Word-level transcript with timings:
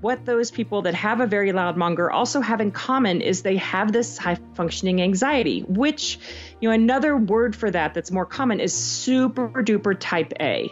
what 0.00 0.24
those 0.26 0.50
people 0.50 0.82
that 0.82 0.94
have 0.94 1.20
a 1.20 1.26
very 1.26 1.52
loud 1.52 1.76
monger 1.76 2.10
also 2.10 2.40
have 2.40 2.60
in 2.60 2.70
common 2.70 3.20
is 3.20 3.42
they 3.42 3.56
have 3.56 3.92
this 3.92 4.18
high 4.18 4.36
functioning 4.54 5.00
anxiety, 5.00 5.60
which, 5.60 6.18
you 6.60 6.68
know, 6.68 6.74
another 6.74 7.16
word 7.16 7.56
for 7.56 7.70
that 7.70 7.94
that's 7.94 8.10
more 8.10 8.26
common 8.26 8.60
is 8.60 8.74
super 8.74 9.48
duper 9.62 9.96
type 9.98 10.32
A. 10.40 10.70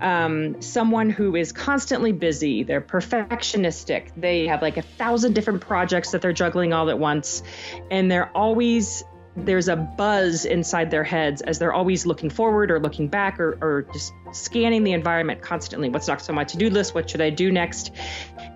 Um, 0.00 0.62
someone 0.62 1.10
who 1.10 1.34
is 1.34 1.52
constantly 1.52 2.12
busy, 2.12 2.62
they're 2.62 2.80
perfectionistic, 2.80 4.10
they 4.16 4.46
have 4.46 4.62
like 4.62 4.76
a 4.76 4.82
thousand 4.82 5.34
different 5.34 5.60
projects 5.60 6.12
that 6.12 6.22
they're 6.22 6.32
juggling 6.32 6.72
all 6.72 6.88
at 6.90 6.98
once, 6.98 7.42
and 7.90 8.10
they're 8.10 8.30
always 8.36 9.02
there's 9.44 9.68
a 9.68 9.76
buzz 9.76 10.44
inside 10.44 10.90
their 10.90 11.04
heads 11.04 11.42
as 11.42 11.58
they're 11.58 11.72
always 11.72 12.06
looking 12.06 12.30
forward 12.30 12.70
or 12.70 12.80
looking 12.80 13.08
back 13.08 13.40
or, 13.40 13.58
or 13.60 13.82
just 13.92 14.12
scanning 14.32 14.84
the 14.84 14.92
environment 14.92 15.42
constantly. 15.42 15.88
What's 15.88 16.08
next 16.08 16.28
on 16.28 16.34
my 16.34 16.44
to 16.44 16.56
do 16.56 16.70
list? 16.70 16.94
What 16.94 17.08
should 17.10 17.20
I 17.20 17.30
do 17.30 17.50
next? 17.50 17.92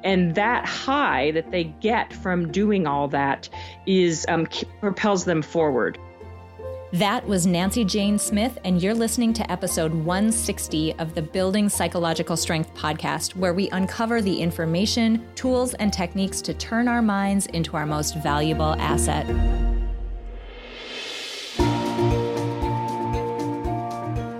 And 0.04 0.34
that 0.34 0.66
high 0.66 1.30
that 1.32 1.50
they 1.50 1.64
get 1.64 2.12
from 2.12 2.50
doing 2.50 2.86
all 2.86 3.08
that 3.08 3.48
is 3.86 4.26
um, 4.28 4.46
propels 4.80 5.24
them 5.24 5.42
forward. 5.42 5.98
That 6.92 7.26
was 7.26 7.46
Nancy 7.46 7.86
Jane 7.86 8.18
Smith, 8.18 8.58
and 8.66 8.82
you're 8.82 8.92
listening 8.92 9.32
to 9.34 9.50
episode 9.50 9.94
160 9.94 10.92
of 10.96 11.14
the 11.14 11.22
Building 11.22 11.70
Psychological 11.70 12.36
Strength 12.36 12.74
podcast, 12.74 13.34
where 13.34 13.54
we 13.54 13.70
uncover 13.70 14.20
the 14.20 14.38
information, 14.38 15.26
tools, 15.34 15.72
and 15.74 15.90
techniques 15.90 16.42
to 16.42 16.52
turn 16.52 16.88
our 16.88 17.00
minds 17.00 17.46
into 17.46 17.78
our 17.78 17.86
most 17.86 18.16
valuable 18.18 18.76
asset. 18.78 19.71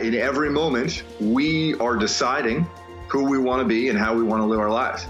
in 0.00 0.14
every 0.14 0.50
moment, 0.50 1.02
we 1.20 1.74
are 1.74 1.96
deciding 1.96 2.66
who 3.08 3.24
we 3.24 3.38
want 3.38 3.62
to 3.62 3.68
be 3.68 3.88
and 3.88 3.98
how 3.98 4.14
we 4.14 4.22
want 4.22 4.42
to 4.42 4.46
live 4.46 4.60
our 4.60 4.70
lives. 4.70 5.06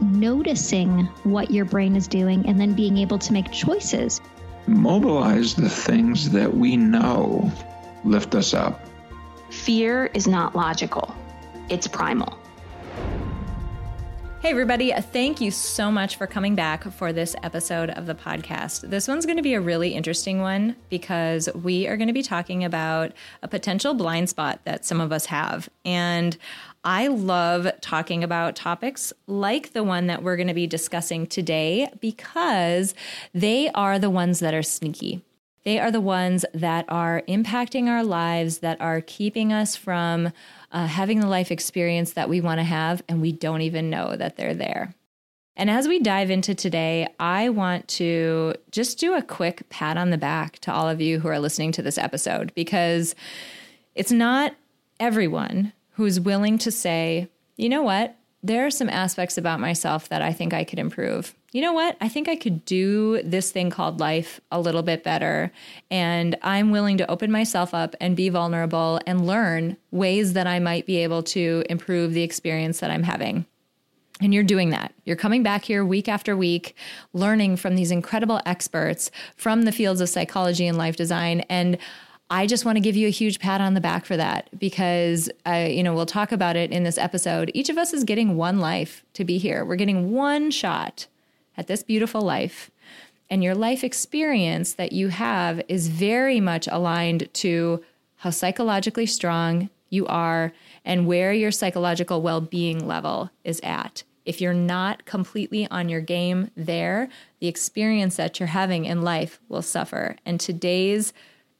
Noticing 0.00 1.04
what 1.24 1.50
your 1.50 1.64
brain 1.64 1.96
is 1.96 2.06
doing 2.06 2.46
and 2.46 2.60
then 2.60 2.72
being 2.72 2.98
able 2.98 3.18
to 3.18 3.32
make 3.32 3.50
choices. 3.50 4.20
Mobilize 4.66 5.54
the 5.54 5.68
things 5.68 6.30
that 6.30 6.54
we 6.54 6.76
know 6.76 7.50
lift 8.04 8.34
us 8.34 8.54
up. 8.54 8.80
Fear 9.50 10.06
is 10.14 10.26
not 10.26 10.54
logical, 10.54 11.14
it's 11.68 11.86
primal. 11.86 12.38
Hey, 14.40 14.50
everybody. 14.50 14.92
Thank 14.92 15.40
you 15.40 15.50
so 15.50 15.90
much 15.90 16.14
for 16.14 16.28
coming 16.28 16.54
back 16.54 16.84
for 16.92 17.12
this 17.12 17.34
episode 17.42 17.90
of 17.90 18.06
the 18.06 18.14
podcast. 18.14 18.88
This 18.88 19.08
one's 19.08 19.26
going 19.26 19.36
to 19.36 19.42
be 19.42 19.54
a 19.54 19.60
really 19.60 19.94
interesting 19.94 20.40
one 20.40 20.76
because 20.90 21.48
we 21.56 21.88
are 21.88 21.96
going 21.96 22.06
to 22.06 22.12
be 22.12 22.22
talking 22.22 22.62
about 22.62 23.10
a 23.42 23.48
potential 23.48 23.94
blind 23.94 24.28
spot 24.28 24.60
that 24.62 24.84
some 24.84 25.00
of 25.00 25.10
us 25.10 25.26
have. 25.26 25.68
And 25.84 26.36
I 26.84 27.08
love 27.08 27.68
talking 27.80 28.22
about 28.22 28.54
topics 28.54 29.12
like 29.26 29.72
the 29.72 29.82
one 29.82 30.06
that 30.06 30.22
we're 30.22 30.36
going 30.36 30.46
to 30.46 30.54
be 30.54 30.68
discussing 30.68 31.26
today 31.26 31.90
because 32.00 32.94
they 33.34 33.70
are 33.70 33.98
the 33.98 34.08
ones 34.08 34.38
that 34.38 34.54
are 34.54 34.62
sneaky. 34.62 35.20
They 35.64 35.80
are 35.80 35.90
the 35.90 36.00
ones 36.00 36.44
that 36.54 36.84
are 36.88 37.22
impacting 37.28 37.88
our 37.88 38.04
lives, 38.04 38.58
that 38.60 38.80
are 38.80 39.00
keeping 39.00 39.52
us 39.52 39.74
from 39.74 40.32
uh, 40.72 40.86
having 40.86 41.20
the 41.20 41.26
life 41.26 41.50
experience 41.50 42.12
that 42.12 42.28
we 42.28 42.40
want 42.40 42.58
to 42.58 42.64
have, 42.64 43.02
and 43.08 43.20
we 43.20 43.32
don't 43.32 43.62
even 43.62 43.90
know 43.90 44.16
that 44.16 44.36
they're 44.36 44.54
there. 44.54 44.94
And 45.56 45.68
as 45.68 45.88
we 45.88 45.98
dive 45.98 46.30
into 46.30 46.54
today, 46.54 47.08
I 47.18 47.48
want 47.48 47.88
to 47.88 48.54
just 48.70 48.98
do 48.98 49.14
a 49.14 49.22
quick 49.22 49.68
pat 49.70 49.96
on 49.96 50.10
the 50.10 50.18
back 50.18 50.60
to 50.60 50.72
all 50.72 50.88
of 50.88 51.00
you 51.00 51.18
who 51.18 51.26
are 51.28 51.40
listening 51.40 51.72
to 51.72 51.82
this 51.82 51.98
episode 51.98 52.52
because 52.54 53.16
it's 53.96 54.12
not 54.12 54.54
everyone 55.00 55.72
who's 55.92 56.20
willing 56.20 56.58
to 56.58 56.70
say, 56.70 57.28
you 57.56 57.68
know 57.68 57.82
what, 57.82 58.16
there 58.40 58.66
are 58.66 58.70
some 58.70 58.88
aspects 58.88 59.36
about 59.36 59.58
myself 59.58 60.08
that 60.10 60.22
I 60.22 60.32
think 60.32 60.54
I 60.54 60.62
could 60.62 60.78
improve 60.78 61.34
you 61.52 61.62
know 61.62 61.72
what? 61.72 61.96
I 62.00 62.08
think 62.08 62.28
I 62.28 62.36
could 62.36 62.64
do 62.66 63.22
this 63.22 63.50
thing 63.50 63.70
called 63.70 64.00
life 64.00 64.40
a 64.52 64.60
little 64.60 64.82
bit 64.82 65.02
better. 65.02 65.50
And 65.90 66.36
I'm 66.42 66.70
willing 66.70 66.98
to 66.98 67.10
open 67.10 67.32
myself 67.32 67.72
up 67.72 67.94
and 68.00 68.14
be 68.14 68.28
vulnerable 68.28 69.00
and 69.06 69.26
learn 69.26 69.78
ways 69.90 70.34
that 70.34 70.46
I 70.46 70.58
might 70.58 70.84
be 70.84 70.98
able 70.98 71.22
to 71.24 71.64
improve 71.70 72.12
the 72.12 72.22
experience 72.22 72.80
that 72.80 72.90
I'm 72.90 73.02
having. 73.02 73.46
And 74.20 74.34
you're 74.34 74.44
doing 74.44 74.70
that. 74.70 74.92
You're 75.04 75.16
coming 75.16 75.42
back 75.42 75.64
here 75.64 75.84
week 75.84 76.08
after 76.08 76.36
week, 76.36 76.74
learning 77.14 77.56
from 77.56 77.76
these 77.76 77.90
incredible 77.90 78.40
experts 78.44 79.10
from 79.36 79.62
the 79.62 79.72
fields 79.72 80.00
of 80.00 80.08
psychology 80.08 80.66
and 80.66 80.76
life 80.76 80.96
design. 80.96 81.40
And 81.48 81.78
I 82.28 82.46
just 82.46 82.66
want 82.66 82.76
to 82.76 82.80
give 82.80 82.96
you 82.96 83.06
a 83.06 83.10
huge 83.10 83.38
pat 83.38 83.62
on 83.62 83.72
the 83.72 83.80
back 83.80 84.04
for 84.04 84.16
that 84.18 84.50
because, 84.58 85.30
uh, 85.46 85.66
you 85.70 85.82
know, 85.82 85.94
we'll 85.94 86.04
talk 86.04 86.30
about 86.30 86.56
it 86.56 86.72
in 86.72 86.82
this 86.82 86.98
episode. 86.98 87.50
Each 87.54 87.70
of 87.70 87.78
us 87.78 87.94
is 87.94 88.04
getting 88.04 88.36
one 88.36 88.58
life 88.58 89.02
to 89.14 89.24
be 89.24 89.38
here. 89.38 89.64
We're 89.64 89.76
getting 89.76 90.10
one 90.10 90.50
shot 90.50 91.06
at 91.58 91.66
this 91.66 91.82
beautiful 91.82 92.22
life. 92.22 92.70
And 93.28 93.44
your 93.44 93.54
life 93.54 93.84
experience 93.84 94.72
that 94.74 94.92
you 94.92 95.08
have 95.08 95.60
is 95.68 95.88
very 95.88 96.40
much 96.40 96.66
aligned 96.68 97.28
to 97.34 97.84
how 98.16 98.30
psychologically 98.30 99.04
strong 99.04 99.68
you 99.90 100.06
are 100.06 100.52
and 100.84 101.06
where 101.06 101.32
your 101.32 101.50
psychological 101.50 102.22
well 102.22 102.40
being 102.40 102.86
level 102.86 103.30
is 103.44 103.60
at. 103.62 104.04
If 104.24 104.40
you're 104.40 104.54
not 104.54 105.04
completely 105.04 105.66
on 105.70 105.88
your 105.88 106.00
game 106.00 106.50
there, 106.56 107.08
the 107.40 107.48
experience 107.48 108.16
that 108.16 108.38
you're 108.38 108.46
having 108.46 108.84
in 108.84 109.02
life 109.02 109.40
will 109.48 109.62
suffer. 109.62 110.16
And 110.24 110.38
today's 110.38 111.12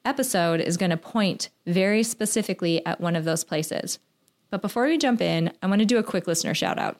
episode 0.05 0.61
is 0.61 0.77
going 0.77 0.91
to 0.91 0.97
point 0.97 1.49
very 1.65 2.03
specifically 2.03 2.85
at 2.85 3.01
one 3.01 3.15
of 3.15 3.25
those 3.25 3.43
places. 3.43 3.99
But 4.49 4.61
before 4.61 4.85
we 4.85 4.97
jump 4.97 5.21
in, 5.21 5.51
I 5.61 5.67
want 5.67 5.79
to 5.79 5.85
do 5.85 5.97
a 5.97 6.03
quick 6.03 6.25
listener 6.25 6.53
shout 6.53 6.79
out. 6.79 6.97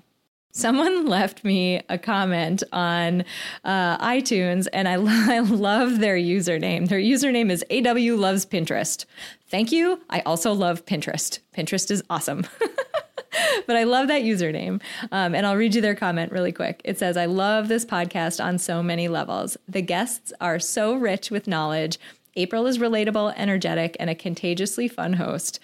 Someone 0.52 1.06
left 1.08 1.44
me 1.44 1.82
a 1.90 1.98
comment 1.98 2.64
on 2.72 3.24
uh, 3.64 3.98
iTunes, 4.06 4.68
and 4.74 4.88
I, 4.88 4.94
I 5.36 5.40
love 5.40 6.00
their 6.00 6.18
username. 6.18 6.90
Their 6.90 7.00
username 7.00 7.52
is 7.52 7.64
AW 7.72 8.16
Loves 8.20 8.46
Pinterest. 8.46 9.06
Thank 9.50 9.72
you. 9.72 10.02
I 10.10 10.22
also 10.22 10.54
love 10.54 10.86
Pinterest. 10.86 11.40
Pinterest 11.56 11.92
is 11.92 12.04
awesome. 12.10 12.46
but 13.68 13.76
I 13.76 13.84
love 13.84 14.08
that 14.08 14.24
username. 14.24 14.82
Um, 15.12 15.36
and 15.36 15.46
I'll 15.46 15.56
read 15.56 15.76
you 15.76 15.82
their 15.82 15.96
comment 15.96 16.32
really 16.32 16.52
quick. 16.52 16.82
It 16.84 17.00
says, 17.00 17.18
I 17.18 17.26
love 17.26 17.68
this 17.68 17.86
podcast 17.86 18.44
on 18.44 18.58
so 18.58 18.82
many 18.84 19.08
levels. 19.08 19.58
The 19.68 19.82
guests 19.82 20.34
are 20.42 20.60
so 20.60 20.96
rich 20.96 21.32
with 21.32 21.48
knowledge. 21.48 22.00
April 22.36 22.68
is 22.68 22.78
relatable, 22.78 23.34
energetic, 23.36 23.98
and 24.00 24.10
a 24.10 24.16
contagiously 24.16 24.88
fun 24.88 25.14
host. 25.14 25.60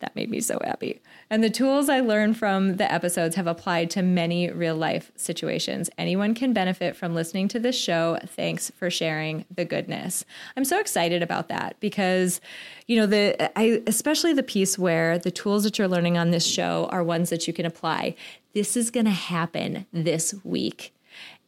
That 0.00 0.16
made 0.16 0.30
me 0.30 0.40
so 0.40 0.58
happy. 0.62 1.00
And 1.32 1.42
the 1.42 1.48
tools 1.48 1.88
I 1.88 2.00
learned 2.00 2.36
from 2.36 2.76
the 2.76 2.92
episodes 2.92 3.36
have 3.36 3.46
applied 3.46 3.88
to 3.92 4.02
many 4.02 4.50
real 4.50 4.76
life 4.76 5.10
situations. 5.16 5.88
Anyone 5.96 6.34
can 6.34 6.52
benefit 6.52 6.94
from 6.94 7.14
listening 7.14 7.48
to 7.48 7.58
this 7.58 7.74
show. 7.74 8.18
Thanks 8.26 8.70
for 8.76 8.90
sharing 8.90 9.46
the 9.50 9.64
goodness. 9.64 10.26
I'm 10.58 10.66
so 10.66 10.78
excited 10.78 11.22
about 11.22 11.48
that 11.48 11.80
because, 11.80 12.42
you 12.86 12.96
know, 12.96 13.06
the 13.06 13.58
I 13.58 13.80
especially 13.86 14.34
the 14.34 14.42
piece 14.42 14.78
where 14.78 15.18
the 15.18 15.30
tools 15.30 15.64
that 15.64 15.78
you're 15.78 15.88
learning 15.88 16.18
on 16.18 16.32
this 16.32 16.46
show 16.46 16.86
are 16.92 17.02
ones 17.02 17.30
that 17.30 17.46
you 17.46 17.54
can 17.54 17.64
apply. 17.64 18.14
This 18.52 18.76
is 18.76 18.90
going 18.90 19.06
to 19.06 19.10
happen 19.10 19.86
this 19.90 20.34
week. 20.44 20.92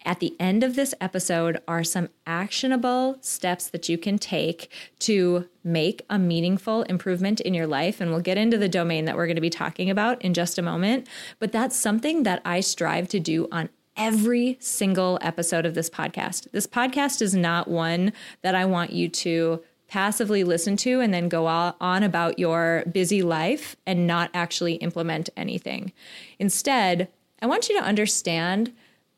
At 0.07 0.21
the 0.21 0.37
end 0.39 0.63
of 0.63 0.77
this 0.77 0.95
episode 1.01 1.63
are 1.67 1.83
some 1.83 2.11
actionable 2.27 3.17
steps 3.23 3.69
that 3.71 3.89
you 3.89 3.97
can 3.97 4.19
take 4.19 4.71
to 5.01 5.49
make 5.63 6.05
a 6.11 6.19
meaningful 6.19 6.83
improvement 6.83 7.41
in 7.41 7.55
your 7.55 7.67
life. 7.67 8.03
And 8.03 8.11
we'll 8.11 8.21
get 8.21 8.37
into 8.37 8.59
the 8.59 8.69
domain 8.69 9.07
that 9.07 9.17
we're 9.17 9.27
going 9.27 9.37
to 9.37 9.41
be 9.41 9.49
talking 9.49 9.89
about 9.89 10.21
in 10.21 10.35
just 10.35 10.59
a 10.59 10.63
moment. 10.63 11.09
But 11.39 11.53
that's 11.53 11.75
something 11.75 12.25
that 12.25 12.43
I 12.45 12.61
strive 12.61 13.09
to 13.09 13.21
do 13.21 13.49
on 13.51 13.71
every 13.97 14.59
single 14.61 15.19
episode 15.23 15.65
of 15.65 15.75
this 15.75 15.89
podcast. 15.89 16.51
This 16.53 16.67
podcast 16.67 17.23
is 17.23 17.35
not 17.35 17.69
one 17.69 18.13
that 18.43 18.55
I 18.55 18.67
want 18.67 18.93
you 18.93 19.09
to 19.09 19.63
passively 19.89 20.45
listen 20.45 20.77
to 20.79 21.01
and 21.01 21.15
then 21.15 21.29
go 21.29 21.47
on 21.47 22.03
about 22.03 22.39
your 22.39 22.83
busy 22.93 23.23
life 23.23 23.77
and 23.87 24.07
not 24.07 24.31
actually 24.35 24.75
implement 24.75 25.31
anything. 25.37 25.93
Instead, 26.39 27.09
I 27.41 27.47
want 27.47 27.69
you 27.69 27.79
to 27.79 27.85
understand 27.85 28.73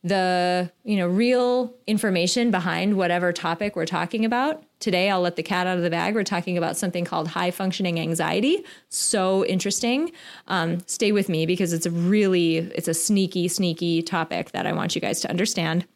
the 0.06 0.70
you 0.84 0.96
know 0.96 1.08
real 1.08 1.74
information 1.88 2.52
behind 2.52 2.96
whatever 2.96 3.32
topic 3.32 3.74
we're 3.74 3.86
talking 3.86 4.24
about. 4.24 4.62
Today 4.78 5.10
i'll 5.10 5.20
let 5.20 5.34
the 5.34 5.42
cat 5.42 5.66
out 5.66 5.76
of 5.76 5.82
the 5.82 5.90
bag. 5.90 6.14
We're 6.14 6.22
talking 6.22 6.56
about 6.56 6.76
something 6.76 7.04
called 7.04 7.26
high 7.26 7.50
functioning 7.50 7.98
anxiety. 7.98 8.64
So 8.88 9.44
interesting. 9.46 10.12
Um, 10.46 10.78
stay 10.86 11.10
with 11.10 11.28
me 11.28 11.44
because 11.44 11.72
it's 11.72 11.86
a 11.86 11.90
really 11.90 12.58
it's 12.58 12.86
a 12.86 12.94
sneaky 12.94 13.48
sneaky 13.48 14.00
topic 14.00 14.52
that 14.52 14.66
i 14.66 14.72
want 14.72 14.94
you 14.94 15.00
guys 15.00 15.20
to 15.22 15.30
understand. 15.30 15.86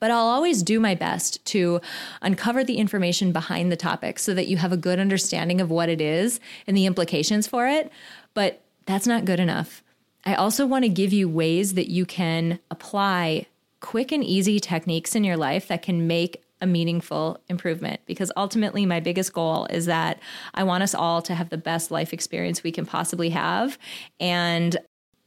But 0.00 0.10
I'll 0.10 0.26
always 0.26 0.62
do 0.62 0.78
my 0.78 0.94
best 0.94 1.44
to 1.46 1.80
uncover 2.20 2.62
the 2.62 2.76
information 2.76 3.32
behind 3.32 3.72
the 3.72 3.76
topic 3.76 4.18
so 4.18 4.34
that 4.34 4.48
you 4.48 4.58
have 4.58 4.72
a 4.72 4.76
good 4.76 4.98
understanding 4.98 5.60
of 5.60 5.70
what 5.70 5.88
it 5.88 6.00
is 6.00 6.40
and 6.66 6.76
the 6.76 6.86
implications 6.86 7.46
for 7.46 7.68
it. 7.68 7.90
But 8.34 8.62
that's 8.86 9.06
not 9.06 9.24
good 9.24 9.40
enough. 9.40 9.82
I 10.24 10.34
also 10.34 10.66
want 10.66 10.84
to 10.84 10.88
give 10.88 11.12
you 11.12 11.28
ways 11.28 11.74
that 11.74 11.90
you 11.90 12.04
can 12.04 12.58
apply 12.70 13.46
quick 13.80 14.12
and 14.12 14.22
easy 14.22 14.60
techniques 14.60 15.14
in 15.14 15.24
your 15.24 15.36
life 15.36 15.68
that 15.68 15.82
can 15.82 16.06
make 16.06 16.42
a 16.60 16.66
meaningful 16.66 17.40
improvement 17.48 18.00
because 18.04 18.30
ultimately 18.36 18.84
my 18.84 19.00
biggest 19.00 19.32
goal 19.32 19.66
is 19.70 19.86
that 19.86 20.20
I 20.52 20.64
want 20.64 20.82
us 20.82 20.94
all 20.94 21.22
to 21.22 21.34
have 21.34 21.48
the 21.48 21.56
best 21.56 21.90
life 21.90 22.12
experience 22.12 22.62
we 22.62 22.72
can 22.72 22.84
possibly 22.84 23.30
have 23.30 23.78
and 24.18 24.76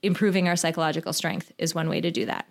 improving 0.03 0.47
our 0.47 0.55
psychological 0.55 1.13
strength 1.13 1.51
is 1.57 1.73
one 1.73 1.89
way 1.89 2.01
to 2.01 2.11
do 2.11 2.25
that. 2.27 2.45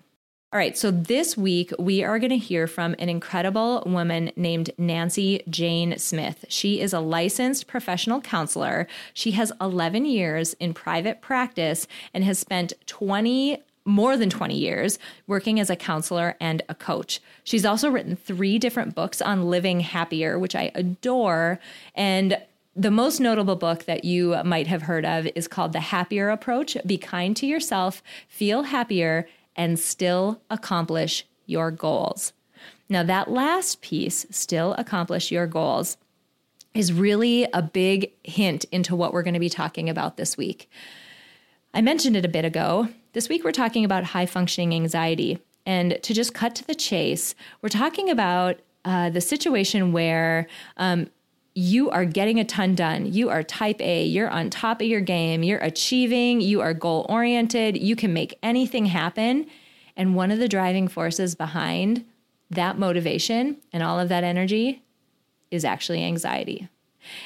All 0.52 0.58
right, 0.58 0.76
so 0.76 0.90
this 0.90 1.34
week 1.34 1.72
we 1.78 2.04
are 2.04 2.18
going 2.18 2.28
to 2.28 2.36
hear 2.36 2.66
from 2.66 2.94
an 2.98 3.08
incredible 3.08 3.82
woman 3.86 4.30
named 4.36 4.70
Nancy 4.76 5.42
Jane 5.48 5.96
Smith. 5.96 6.44
She 6.50 6.78
is 6.78 6.92
a 6.92 7.00
licensed 7.00 7.66
professional 7.66 8.20
counselor. 8.20 8.86
She 9.14 9.30
has 9.30 9.50
11 9.62 10.04
years 10.04 10.52
in 10.60 10.74
private 10.74 11.22
practice 11.22 11.86
and 12.12 12.22
has 12.24 12.38
spent 12.38 12.74
20 12.84 13.62
more 13.86 14.18
than 14.18 14.28
20 14.28 14.54
years 14.54 14.98
working 15.26 15.58
as 15.58 15.70
a 15.70 15.74
counselor 15.74 16.36
and 16.38 16.60
a 16.68 16.74
coach. 16.74 17.22
She's 17.44 17.64
also 17.64 17.88
written 17.88 18.14
three 18.14 18.58
different 18.58 18.94
books 18.94 19.22
on 19.22 19.48
living 19.48 19.80
happier, 19.80 20.38
which 20.38 20.54
I 20.54 20.70
adore. 20.74 21.60
And 21.94 22.36
the 22.76 22.90
most 22.90 23.20
notable 23.20 23.56
book 23.56 23.86
that 23.86 24.04
you 24.04 24.36
might 24.44 24.66
have 24.66 24.82
heard 24.82 25.06
of 25.06 25.26
is 25.34 25.48
called 25.48 25.72
The 25.72 25.80
Happier 25.80 26.28
Approach 26.28 26.76
Be 26.84 26.98
Kind 26.98 27.38
to 27.38 27.46
Yourself, 27.46 28.02
Feel 28.28 28.64
Happier, 28.64 29.26
and 29.56 29.78
still 29.78 30.40
accomplish 30.50 31.26
your 31.46 31.70
goals. 31.70 32.32
Now, 32.88 33.02
that 33.02 33.30
last 33.30 33.80
piece, 33.80 34.26
still 34.30 34.74
accomplish 34.74 35.30
your 35.30 35.46
goals, 35.46 35.96
is 36.74 36.92
really 36.92 37.46
a 37.52 37.62
big 37.62 38.12
hint 38.22 38.64
into 38.72 38.96
what 38.96 39.12
we're 39.12 39.22
going 39.22 39.34
to 39.34 39.40
be 39.40 39.48
talking 39.48 39.88
about 39.88 40.16
this 40.16 40.36
week. 40.36 40.70
I 41.74 41.80
mentioned 41.80 42.16
it 42.16 42.24
a 42.24 42.28
bit 42.28 42.44
ago. 42.44 42.88
This 43.12 43.28
week, 43.28 43.44
we're 43.44 43.52
talking 43.52 43.84
about 43.84 44.04
high 44.04 44.26
functioning 44.26 44.74
anxiety. 44.74 45.38
And 45.64 45.98
to 46.02 46.14
just 46.14 46.34
cut 46.34 46.54
to 46.56 46.66
the 46.66 46.74
chase, 46.74 47.34
we're 47.60 47.68
talking 47.68 48.10
about 48.10 48.60
uh, 48.84 49.10
the 49.10 49.20
situation 49.20 49.92
where 49.92 50.46
um, 50.76 51.08
you 51.54 51.90
are 51.90 52.04
getting 52.04 52.40
a 52.40 52.44
ton 52.44 52.74
done. 52.74 53.12
You 53.12 53.28
are 53.28 53.42
type 53.42 53.80
A, 53.80 54.04
you're 54.04 54.30
on 54.30 54.50
top 54.50 54.80
of 54.80 54.86
your 54.86 55.00
game, 55.00 55.42
you're 55.42 55.58
achieving, 55.58 56.40
you 56.40 56.60
are 56.60 56.72
goal 56.72 57.04
oriented, 57.08 57.76
you 57.76 57.94
can 57.94 58.12
make 58.12 58.38
anything 58.42 58.86
happen. 58.86 59.46
And 59.96 60.14
one 60.14 60.30
of 60.30 60.38
the 60.38 60.48
driving 60.48 60.88
forces 60.88 61.34
behind 61.34 62.04
that 62.50 62.78
motivation 62.78 63.58
and 63.72 63.82
all 63.82 64.00
of 64.00 64.08
that 64.08 64.24
energy 64.24 64.82
is 65.50 65.64
actually 65.64 66.02
anxiety. 66.02 66.68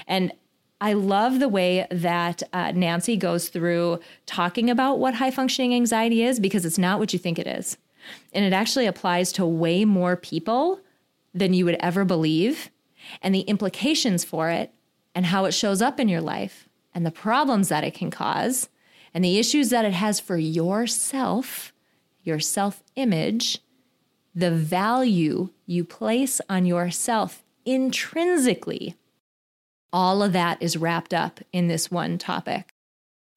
And 0.08 0.32
I 0.81 0.93
love 0.93 1.38
the 1.38 1.49
way 1.49 1.87
that 1.90 2.43
uh, 2.52 2.73
Nancy 2.73 3.17
goes 3.17 3.49
through 3.49 4.00
talking 4.26 4.69
about 4.69 4.99
what 4.99 5.14
high 5.14 5.31
functioning 5.31 5.75
anxiety 5.75 6.23
is 6.23 6.40
because 6.40 6.67
it's 6.67 6.78
not 6.78 6.99
what 6.99 7.12
you 7.12 7.19
think 7.19 7.38
it 7.38 7.46
is. 7.46 7.78
And 8.32 8.44
it 8.44 8.52
actually 8.52 8.87
applies 8.87 9.32
to 9.32 9.46
way 9.46 9.84
more 9.84 10.17
people 10.17 10.81
than 11.32 11.55
you 11.55 11.64
would 11.64 11.76
ever 11.81 12.05
believe 12.05 12.70
and 13.23 13.35
the 13.35 13.41
implications 13.41 14.25
for 14.25 14.50
it 14.50 14.73
and 15.14 15.26
how 15.26 15.44
it 15.44 15.53
shows 15.53 15.81
up 15.81 15.99
in 15.99 16.08
your 16.08 16.20
life 16.20 16.69
and 16.94 17.05
the 17.05 17.11
problems 17.11 17.69
that 17.69 17.85
it 17.85 17.94
can 17.94 18.11
cause 18.11 18.69
and 19.12 19.25
the 19.25 19.38
issues 19.38 19.70
that 19.70 19.85
it 19.85 19.94
has 19.94 20.20
for 20.20 20.37
yourself, 20.37 21.73
your 22.23 22.38
self 22.38 22.82
image, 22.97 23.61
the 24.35 24.50
value 24.50 25.49
you 25.64 25.85
place 25.85 26.41
on 26.50 26.67
yourself 26.67 27.43
intrinsically. 27.64 28.94
All 29.93 30.23
of 30.23 30.35
that 30.35 30.61
is 30.61 30.76
wrapped 30.76 31.14
up 31.14 31.41
in 31.52 31.69
this 31.69 31.91
one 31.91 32.19
topic. 32.19 32.75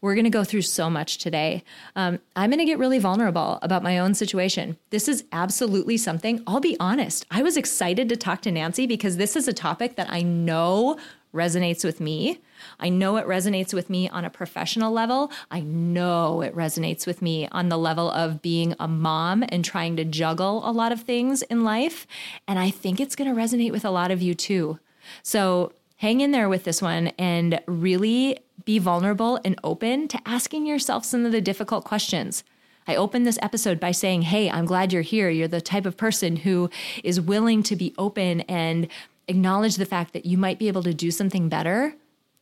We're 0.01 0.15
going 0.15 0.25
to 0.25 0.29
go 0.29 0.43
through 0.43 0.61
so 0.61 0.89
much 0.89 1.17
today. 1.17 1.63
Um, 1.95 2.19
I'm 2.35 2.49
going 2.49 2.59
to 2.59 2.65
get 2.65 2.79
really 2.79 2.99
vulnerable 2.99 3.59
about 3.61 3.83
my 3.83 3.97
own 3.97 4.13
situation. 4.13 4.77
This 4.91 5.09
is 5.09 5.25
absolutely 5.31 5.97
something, 5.97 6.41
I'll 6.47 6.61
be 6.61 6.77
honest. 6.79 7.25
I 7.29 7.41
was 7.41 7.57
excited 7.57 8.07
to 8.09 8.15
talk 8.15 8.41
to 8.43 8.51
Nancy 8.51 8.87
because 8.87 9.17
this 9.17 9.35
is 9.35 9.47
a 9.47 9.53
topic 9.53 9.97
that 9.97 10.09
I 10.09 10.21
know 10.21 10.97
resonates 11.33 11.83
with 11.83 11.99
me. 11.99 12.39
I 12.79 12.89
know 12.89 13.17
it 13.17 13.27
resonates 13.27 13.73
with 13.73 13.89
me 13.89 14.09
on 14.09 14.25
a 14.25 14.29
professional 14.29 14.91
level. 14.91 15.31
I 15.51 15.59
know 15.61 16.41
it 16.41 16.55
resonates 16.55 17.05
with 17.05 17.21
me 17.21 17.47
on 17.51 17.69
the 17.69 17.77
level 17.77 18.09
of 18.09 18.41
being 18.41 18.75
a 18.79 18.87
mom 18.87 19.43
and 19.49 19.63
trying 19.63 19.95
to 19.97 20.05
juggle 20.05 20.67
a 20.67 20.71
lot 20.71 20.91
of 20.91 21.01
things 21.01 21.41
in 21.43 21.63
life. 21.63 22.07
And 22.47 22.57
I 22.57 22.69
think 22.69 22.99
it's 22.99 23.15
going 23.15 23.33
to 23.33 23.39
resonate 23.39 23.71
with 23.71 23.85
a 23.85 23.91
lot 23.91 24.11
of 24.11 24.21
you 24.21 24.33
too. 24.33 24.79
So 25.23 25.71
hang 25.99 26.21
in 26.21 26.31
there 26.31 26.47
with 26.47 26.63
this 26.63 26.81
one 26.81 27.07
and 27.19 27.59
really 27.65 28.39
be 28.63 28.79
vulnerable 28.79 29.37
and 29.43 29.59
open 29.65 30.07
to 30.07 30.17
asking 30.25 30.65
yourself 30.65 31.03
some 31.03 31.25
of 31.25 31.33
the 31.33 31.41
difficult 31.41 31.83
questions. 31.83 32.41
I 32.87 32.95
opened 32.95 33.27
this 33.27 33.37
episode 33.41 33.81
by 33.81 33.91
saying, 33.91 34.21
Hey, 34.23 34.49
I'm 34.49 34.65
glad 34.65 34.93
you're 34.93 35.01
here. 35.01 35.29
You're 35.29 35.49
the 35.49 35.59
type 35.59 35.85
of 35.85 35.97
person 35.97 36.37
who 36.37 36.69
is 37.03 37.19
willing 37.19 37.63
to 37.63 37.75
be 37.75 37.93
open 37.97 38.41
and 38.41 38.87
acknowledge 39.27 39.75
the 39.75 39.85
fact 39.85 40.13
that 40.13 40.25
you 40.25 40.37
might 40.37 40.57
be 40.57 40.69
able 40.69 40.83
to 40.83 40.93
do 40.93 41.11
something 41.11 41.49
better. 41.49 41.95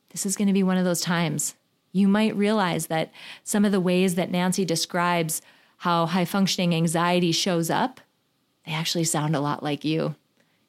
This 0.09 0.27
is 0.27 0.35
going 0.35 0.47
to 0.47 0.53
be 0.53 0.63
one 0.63 0.77
of 0.77 0.85
those 0.85 1.01
times. 1.01 1.55
You 1.91 2.07
might 2.07 2.35
realize 2.35 2.87
that 2.87 3.11
some 3.43 3.65
of 3.65 3.71
the 3.71 3.81
ways 3.81 4.13
that 4.15 4.29
Nancy 4.29 4.65
describes 4.65 5.41
how 5.77 6.05
high 6.05 6.25
functioning 6.25 6.75
anxiety 6.75 7.31
shows 7.31 7.71
up, 7.71 8.01
they 8.67 8.71
actually 8.73 9.03
sound 9.05 9.35
a 9.35 9.41
lot 9.41 9.63
like 9.63 9.83
you. 9.83 10.13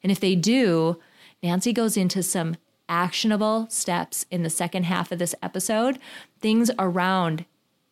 And 0.01 0.11
if 0.11 0.19
they 0.19 0.33
do, 0.33 0.99
Nancy 1.43 1.71
goes 1.71 1.95
into 1.95 2.23
some 2.23 2.57
actionable 2.89 3.67
steps 3.69 4.25
in 4.29 4.43
the 4.43 4.49
second 4.49 4.83
half 4.83 5.11
of 5.11 5.19
this 5.19 5.35
episode, 5.41 5.99
things 6.39 6.69
around 6.77 7.45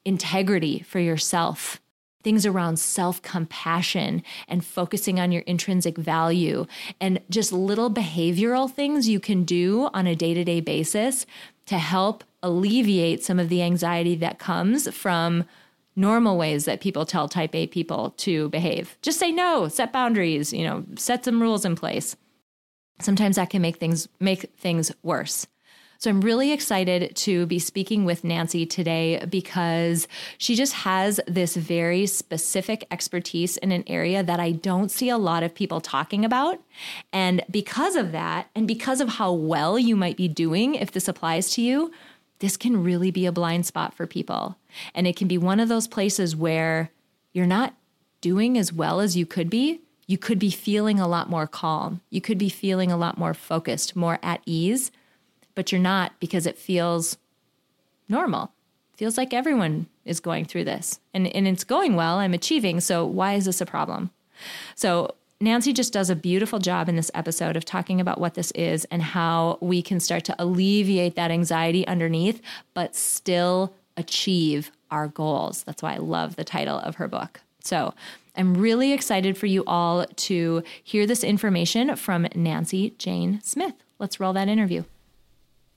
integrity 0.04 0.80
for 0.80 1.00
yourself, 1.00 1.80
things 2.24 2.46
around 2.46 2.78
self 2.78 3.22
compassion 3.22 4.24
and 4.48 4.66
focusing 4.66 5.20
on 5.20 5.32
your 5.32 5.44
intrinsic 5.44 5.98
value, 5.98 6.66
and 7.00 7.22
just 7.30 7.54
little 7.54 7.90
behavioral 7.90 8.70
things 8.70 9.08
you 9.08 9.20
can 9.20 9.44
do 9.44 9.90
on 9.94 10.08
a 10.08 10.16
day 10.16 10.34
to 10.34 10.44
day 10.44 10.60
basis 10.60 11.26
to 11.68 11.78
help 11.78 12.24
alleviate 12.44 13.24
some 13.24 13.40
of 13.40 13.50
the 13.50 13.62
anxiety 13.62 14.16
that 14.16 14.40
comes 14.40 14.94
from 14.94 15.46
normal 15.96 16.38
ways 16.38 16.66
that 16.66 16.80
people 16.80 17.06
tell 17.06 17.28
type 17.28 17.56
A 17.56 17.68
people 17.68 18.12
to 18.18 18.50
behave. 18.50 18.98
Just 19.02 19.20
say 19.20 19.32
no, 19.32 19.68
set 19.68 19.92
boundaries, 19.92 20.54
you 20.54 20.63
know, 20.63 20.86
set 20.96 21.25
some 21.25 21.42
rules 21.42 21.66
in 21.66 21.75
place 21.75 22.16
sometimes 23.00 23.36
that 23.36 23.50
can 23.50 23.62
make 23.62 23.77
things 23.77 24.08
make 24.20 24.51
things 24.58 24.92
worse. 25.04 25.48
So 26.00 26.12
I'm 26.12 26.22
really 26.22 26.51
excited 26.51 27.16
to 27.16 27.48
be 27.48 27.58
speaking 27.58 28.06
with 28.06 28.24
Nancy 28.24 28.68
today 28.68 29.25
because 29.27 30.08
she 30.38 30.54
just 30.56 30.74
has 30.74 31.20
this 31.25 31.56
very 31.56 32.06
specific 32.06 32.86
expertise 32.92 33.58
in 33.58 33.72
an 33.72 33.84
area 33.88 34.22
that 34.22 34.39
I 34.39 34.51
don't 34.51 34.92
see 34.92 35.10
a 35.10 35.18
lot 35.18 35.42
of 35.42 35.56
people 35.56 35.82
talking 35.82 36.24
about. 36.24 36.62
And 37.12 37.44
because 37.50 37.96
of 37.96 38.12
that, 38.12 38.50
and 38.54 38.68
because 38.68 39.01
of 39.01 39.10
how 39.10 39.34
well 39.34 39.80
you 39.80 39.96
might 39.96 40.18
be 40.18 40.27
doing 40.27 40.75
if 40.75 40.92
this 40.92 41.08
applies 41.08 41.50
to 41.51 41.63
you, 41.63 41.92
this 42.39 42.58
can 42.58 42.84
really 42.84 43.10
be 43.10 43.25
a 43.25 43.32
blind 43.32 43.66
spot 43.66 43.96
for 43.96 44.06
people. 44.06 44.56
And 44.94 45.08
it 45.08 45.16
can 45.16 45.27
be 45.27 45.39
one 45.39 45.60
of 45.60 45.70
those 45.70 45.88
places 45.88 46.36
where 46.36 46.92
you're 47.34 47.48
not 47.48 47.74
doing 48.22 48.56
as 48.56 48.72
well 48.72 49.00
as 49.00 49.18
you 49.18 49.25
could 49.25 49.50
be 49.50 49.82
you 50.08 50.18
could 50.18 50.40
be 50.40 50.50
feeling 50.50 51.00
a 51.00 51.08
lot 51.08 51.30
more 51.30 51.46
calm. 51.46 52.02
You 52.10 52.22
could 52.22 52.38
be 52.38 52.50
feeling 52.50 52.92
a 52.92 52.98
lot 52.98 53.18
more 53.18 53.34
focused, 53.34 53.96
more 53.96 54.20
at 54.24 54.42
ease, 54.46 54.90
but 55.54 55.72
you're 55.72 55.82
not 55.82 56.14
because 56.20 56.48
it 56.48 56.58
feels 56.58 57.18
normal. 58.08 58.52
It 58.94 58.98
feels 58.98 59.18
like 59.18 59.34
everyone 59.34 59.88
is 60.06 60.22
going 60.22 60.46
through 60.46 60.64
this 60.64 61.02
and, 61.14 61.28
and 61.28 61.48
it's 61.48 61.66
going 61.66 61.96
well. 61.96 62.20
I'm 62.20 62.34
achieving. 62.34 62.80
So 62.80 63.06
why 63.06 63.34
is 63.34 63.46
this 63.46 63.60
a 63.60 63.66
problem? 63.66 64.10
So 64.76 65.16
Nancy 65.42 65.74
just 65.74 65.94
does 65.94 66.10
a 66.10 66.16
beautiful 66.16 66.58
job 66.58 66.88
in 66.88 66.96
this 66.96 67.12
episode 67.14 67.58
of 67.58 67.66
talking 67.66 68.00
about 68.00 68.20
what 68.20 68.34
this 68.34 68.52
is 68.52 68.86
and 68.86 69.02
how 69.02 69.58
we 69.62 69.82
can 69.82 70.00
start 70.00 70.24
to 70.26 70.36
alleviate 70.40 71.16
that 71.16 71.32
anxiety 71.32 71.86
underneath, 71.86 72.42
but 72.74 72.96
still 72.96 73.74
achieve 73.98 74.72
our 74.90 75.08
goals. 75.08 75.64
That's 75.64 75.84
why 75.84 75.96
I 75.96 75.98
love 75.98 76.38
the 76.38 76.44
title 76.44 76.80
of 76.80 76.96
her 76.96 77.08
book. 77.08 77.42
So 77.62 77.94
I'm 78.38 78.53
really 78.53 78.94
excited 78.94 79.36
for 79.36 79.48
you 79.48 79.63
all 79.65 80.06
to 80.06 80.63
hear 80.84 81.08
this 81.08 81.24
information 81.24 81.96
from 81.96 82.27
Nancy 82.36 82.91
Jane 83.00 83.41
Smith. 83.41 83.74
Let's 83.98 84.20
roll 84.20 84.32
that 84.34 84.48
interview. 84.48 84.84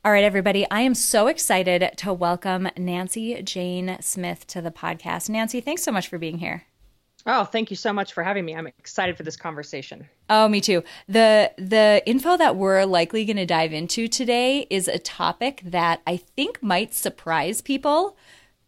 All 0.05 0.13
right, 0.13 0.25
everybody, 0.25 0.67
I 0.71 0.83
am 0.83 0.95
so 0.95 1.27
excited 1.27 1.93
to 1.97 2.13
welcome 2.13 2.69
Nancy 2.77 3.43
Jane 3.43 3.97
Smith 4.01 4.47
to 4.49 4.61
the 4.61 4.71
podcast. 4.71 5.31
Nancy, 5.31 5.63
thanks 5.63 5.83
so 5.83 5.91
much 5.91 6.09
for 6.09 6.19
being 6.19 6.37
here. 6.37 6.65
Oh, 7.25 7.45
thank 7.45 7.71
you 7.71 7.77
so 7.77 7.95
much 7.95 8.13
for 8.13 8.23
having 8.23 8.45
me. 8.45 8.55
I'm 8.55 8.67
excited 8.67 9.17
for 9.17 9.23
this 9.23 9.37
conversation. 9.37 10.07
Oh, 10.29 10.47
me 10.47 10.61
too. 10.61 10.85
The 11.07 11.53
the 11.57 12.03
info 12.07 12.37
that 12.37 12.57
we're 12.57 12.85
likely 12.85 13.25
going 13.25 13.37
to 13.37 13.47
dive 13.47 13.73
into 13.73 14.07
today 14.09 14.67
is 14.71 14.87
a 14.87 14.99
topic 14.99 15.63
that 15.65 16.01
I 16.07 16.19
think 16.19 16.63
might 16.63 16.95
surprise 16.95 17.61
people 17.61 18.17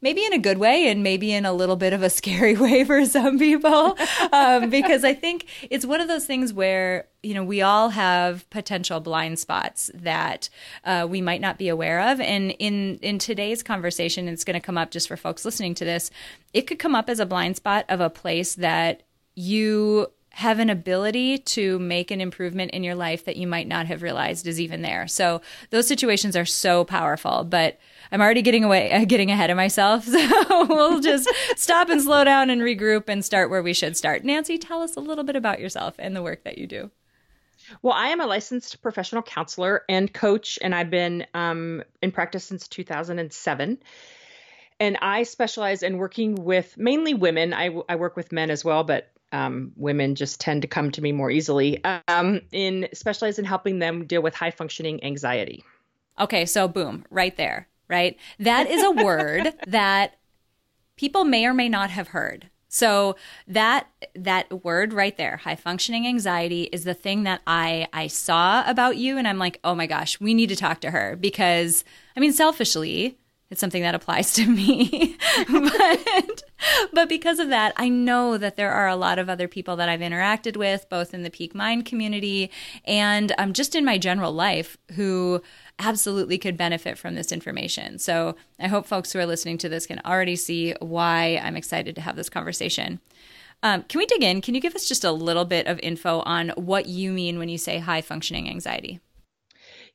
maybe 0.03 0.25
in 0.25 0.33
a 0.33 0.39
good 0.39 0.59
way 0.59 0.89
and 0.89 1.03
maybe 1.03 1.33
in 1.33 1.47
a 1.47 1.53
little 1.53 1.77
bit 1.77 1.93
of 1.93 2.03
a 2.03 2.11
scary 2.23 2.57
way 2.57 2.85
for 2.85 3.07
some 3.07 3.39
people 3.39 3.97
um, 4.33 4.69
because 4.69 5.05
i 5.05 5.15
think 5.15 5.47
it's 5.71 5.87
one 5.87 6.01
of 6.01 6.09
those 6.09 6.27
things 6.27 6.53
where 6.53 7.07
you 7.23 7.33
know 7.33 7.45
we 7.45 7.63
all 7.63 7.91
have 7.91 8.49
potential 8.51 9.01
blind 9.01 9.39
spots 9.39 9.91
that 9.95 10.51
uh, 10.85 11.07
we 11.09 11.21
might 11.21 11.41
not 11.41 11.57
be 11.57 11.69
aware 11.69 12.13
of 12.13 12.21
and 12.21 12.51
in 12.59 12.99
in 12.99 13.19
today's 13.19 13.63
conversation 13.63 14.29
it's 14.29 14.45
going 14.45 14.55
to 14.55 14.61
come 14.61 14.77
up 14.77 14.91
just 14.91 15.09
for 15.09 15.17
folks 15.17 15.45
listening 15.45 15.75
to 15.75 15.85
this 15.85 16.11
it 16.53 16.63
could 16.63 16.79
come 16.79 16.95
up 16.95 17.09
as 17.09 17.21
a 17.21 17.27
blind 17.27 17.57
spot 17.57 17.85
of 17.89 18.01
a 18.01 18.11
place 18.11 18.55
that 18.57 19.03
you 19.35 20.09
have 20.35 20.59
an 20.59 20.71
ability 20.71 21.37
to 21.39 21.79
make 21.79 22.11
an 22.11 22.21
improvement 22.21 22.71
in 22.71 22.83
your 22.83 22.95
life 22.95 23.27
that 23.27 23.37
you 23.37 23.47
might 23.47 23.69
not 23.69 23.87
have 23.87 24.03
realized 24.03 24.47
is 24.47 24.61
even 24.61 24.81
there. 24.81 25.07
So 25.07 25.43
those 25.71 25.87
situations 25.87 26.37
are 26.37 26.47
so 26.47 26.85
powerful, 26.85 27.45
but 27.45 27.79
I'm 28.13 28.21
already 28.21 28.43
getting 28.43 28.63
away, 28.63 28.93
uh, 28.93 29.05
getting 29.09 29.31
ahead 29.31 29.51
of 29.51 29.57
myself. 29.57 30.07
So 30.53 30.67
we'll 30.67 31.01
just 31.01 31.29
stop 31.57 31.89
and 31.89 32.01
slow 32.01 32.25
down 32.25 32.51
and 32.51 32.61
regroup 32.61 33.09
and 33.09 33.25
start 33.25 33.49
where 33.49 33.63
we 33.63 33.73
should 33.73 33.97
start. 33.97 34.23
Nancy, 34.23 34.59
tell 34.59 34.83
us 34.83 34.97
a 34.97 35.01
little 35.01 35.25
bit 35.25 35.35
about 35.35 35.61
yourself 35.61 35.95
and 35.99 36.15
the 36.15 36.23
work 36.23 36.45
that 36.45 36.59
you 36.59 36.67
do. 36.67 36.91
Well, 37.81 37.95
I 37.95 38.09
am 38.09 38.21
a 38.21 38.27
licensed 38.27 38.83
professional 38.83 39.23
counselor 39.23 39.83
and 39.89 40.13
coach, 40.13 40.59
and 40.61 40.75
I've 40.75 40.91
been 40.91 41.27
um, 41.33 41.83
in 42.03 42.13
practice 42.13 42.45
since 42.45 42.69
2007 42.69 43.79
and 44.81 44.99
I 45.01 45.23
specialize 45.23 45.83
in 45.83 45.97
working 45.97 46.35
with 46.35 46.77
mainly 46.77 47.15
women. 47.15 47.55
I, 47.55 47.71
I 47.89 47.97
work 47.97 48.17
with 48.17 48.33
men 48.33 48.51
as 48.51 48.65
well, 48.65 48.85
but 48.85 49.11
um, 49.31 49.73
women 49.77 50.17
just 50.17 50.41
tend 50.41 50.63
to 50.63 50.69
come 50.69 50.91
to 50.91 51.01
me 51.01 51.13
more 51.13 51.31
easily. 51.31 51.83
Um, 52.09 52.41
in 52.51 52.89
specialize 52.93 53.39
in 53.39 53.45
helping 53.45 53.79
them 53.79 54.07
deal 54.07 54.23
with 54.23 54.35
high 54.35 54.51
functioning 54.51 55.03
anxiety. 55.05 55.65
Okay, 56.21 56.45
so 56.45 56.69
boom, 56.69 57.05
right 57.11 57.37
there 57.37 57.69
right? 57.93 58.17
That 58.41 58.69
is 58.69 58.83
a 58.83 58.91
word 59.05 59.55
that 59.69 60.17
people 60.97 61.25
may 61.25 61.47
or 61.47 61.55
may 61.55 61.69
not 61.69 61.91
have 61.91 62.09
heard. 62.09 62.49
So 62.69 63.17
that 63.47 63.87
that 64.15 64.65
word 64.65 64.95
right 64.95 65.15
there, 65.19 65.37
high 65.37 65.57
functioning 65.57 66.07
anxiety 66.07 66.71
is 66.73 66.85
the 66.85 66.95
thing 66.95 67.25
that 67.25 67.43
I 67.47 67.87
I 67.93 68.07
saw 68.07 68.65
about 68.67 68.97
you 68.97 69.19
and 69.19 69.29
I'm 69.29 69.39
like, 69.39 69.61
"Oh 69.63 69.75
my 69.75 69.87
gosh, 69.87 70.19
we 70.19 70.33
need 70.33 70.49
to 70.49 70.57
talk 70.57 70.81
to 70.81 70.91
her 70.91 71.15
because 71.15 71.85
I 72.17 72.21
mean, 72.21 72.33
selfishly, 72.33 73.19
it's 73.53 73.61
something 73.61 73.83
that 73.83 73.95
applies 73.95 74.33
to 74.33 74.47
me. 74.47 75.19
but 75.53 76.43
but 76.95 77.09
because 77.11 77.39
of 77.39 77.51
that, 77.51 77.75
I 77.77 77.91
know 77.91 78.39
that 78.39 78.57
there 78.57 78.73
are 78.73 78.89
a 78.89 78.97
lot 78.97 79.19
of 79.19 79.29
other 79.29 79.47
people 79.47 79.77
that 79.77 79.91
I've 79.91 80.01
interacted 80.01 80.57
with, 80.57 80.89
both 80.89 81.13
in 81.13 81.23
the 81.23 81.31
Peak 81.31 81.55
Mind 81.55 81.85
community 81.85 82.51
and 82.87 83.35
um, 83.37 83.53
just 83.53 83.75
in 83.75 83.85
my 83.85 83.99
general 83.99 84.33
life, 84.33 84.79
who 84.93 85.43
absolutely 85.83 86.39
could 86.39 86.57
benefit 86.57 86.97
from 86.97 87.15
this 87.15 87.33
information. 87.33 87.99
So 87.99 88.37
I 88.61 88.69
hope 88.69 88.87
folks 88.87 89.13
who 89.13 89.19
are 89.19 89.27
listening 89.27 89.59
to 89.59 89.69
this 89.69 89.87
can 89.87 90.01
already 90.05 90.37
see 90.37 90.75
why 90.81 91.41
I'm 91.43 91.57
excited 91.57 91.95
to 91.97 92.01
have 92.01 92.17
this 92.17 92.29
conversation. 92.29 93.01
Um, 93.63 93.83
can 93.85 93.99
we 93.99 94.07
dig 94.07 94.23
in? 94.23 94.41
Can 94.41 94.55
you 94.55 94.61
give 94.61 94.75
us 94.75 94.89
just 94.89 95.05
a 95.05 95.13
little 95.13 95.45
bit 95.45 95.67
of 95.67 95.79
info 95.81 96.21
on 96.21 96.51
what 96.51 96.87
you 96.87 97.13
mean 97.13 97.39
when 97.39 97.49
you 97.49 97.59
say 97.59 97.79
high 97.79 98.01
functioning 98.01 98.49
anxiety? 98.49 99.01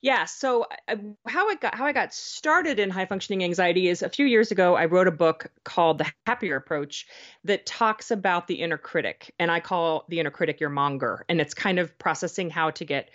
Yeah. 0.01 0.25
So 0.25 0.67
uh, 0.87 0.95
how 1.27 1.49
I 1.49 1.55
got 1.55 1.73
how 1.73 1.85
I 1.85 1.91
got 1.91 2.13
started 2.13 2.79
in 2.79 2.89
high 2.91 3.07
functioning 3.07 3.43
anxiety 3.43 3.87
is 3.87 4.03
a 4.03 4.09
few 4.09 4.27
years 4.27 4.51
ago. 4.51 4.75
I 4.75 4.85
wrote 4.85 5.07
a 5.07 5.11
book 5.11 5.47
called 5.63 5.97
The 5.97 6.05
Happier 6.27 6.55
Approach 6.55 7.07
that 7.45 7.65
talks 7.65 8.11
about 8.11 8.47
the 8.47 8.55
inner 8.55 8.77
critic, 8.77 9.33
and 9.39 9.49
I 9.49 9.59
call 9.59 10.05
the 10.07 10.19
inner 10.19 10.29
critic 10.29 10.59
your 10.59 10.69
monger, 10.69 11.25
and 11.29 11.41
it's 11.41 11.55
kind 11.55 11.79
of 11.79 11.97
processing 11.97 12.51
how 12.51 12.69
to 12.71 12.85
get 12.85 13.09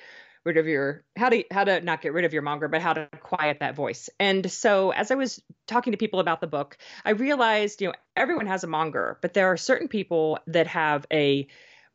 rid 0.44 0.56
of 0.56 0.66
your 0.66 1.04
how 1.16 1.28
to 1.28 1.44
how 1.50 1.64
to 1.64 1.80
not 1.80 2.02
get 2.02 2.12
rid 2.12 2.24
of 2.24 2.32
your 2.32 2.42
monger 2.42 2.68
but 2.68 2.80
how 2.80 2.92
to 2.92 3.08
quiet 3.20 3.58
that 3.60 3.74
voice. 3.74 4.08
And 4.18 4.50
so 4.50 4.90
as 4.90 5.10
i 5.10 5.14
was 5.14 5.42
talking 5.66 5.92
to 5.92 5.96
people 5.96 6.20
about 6.20 6.40
the 6.40 6.46
book 6.46 6.76
i 7.04 7.10
realized 7.10 7.80
you 7.80 7.88
know 7.88 7.94
everyone 8.16 8.46
has 8.46 8.64
a 8.64 8.66
monger 8.66 9.18
but 9.22 9.34
there 9.34 9.48
are 9.48 9.56
certain 9.56 9.88
people 9.88 10.38
that 10.46 10.66
have 10.66 11.06
a 11.12 11.46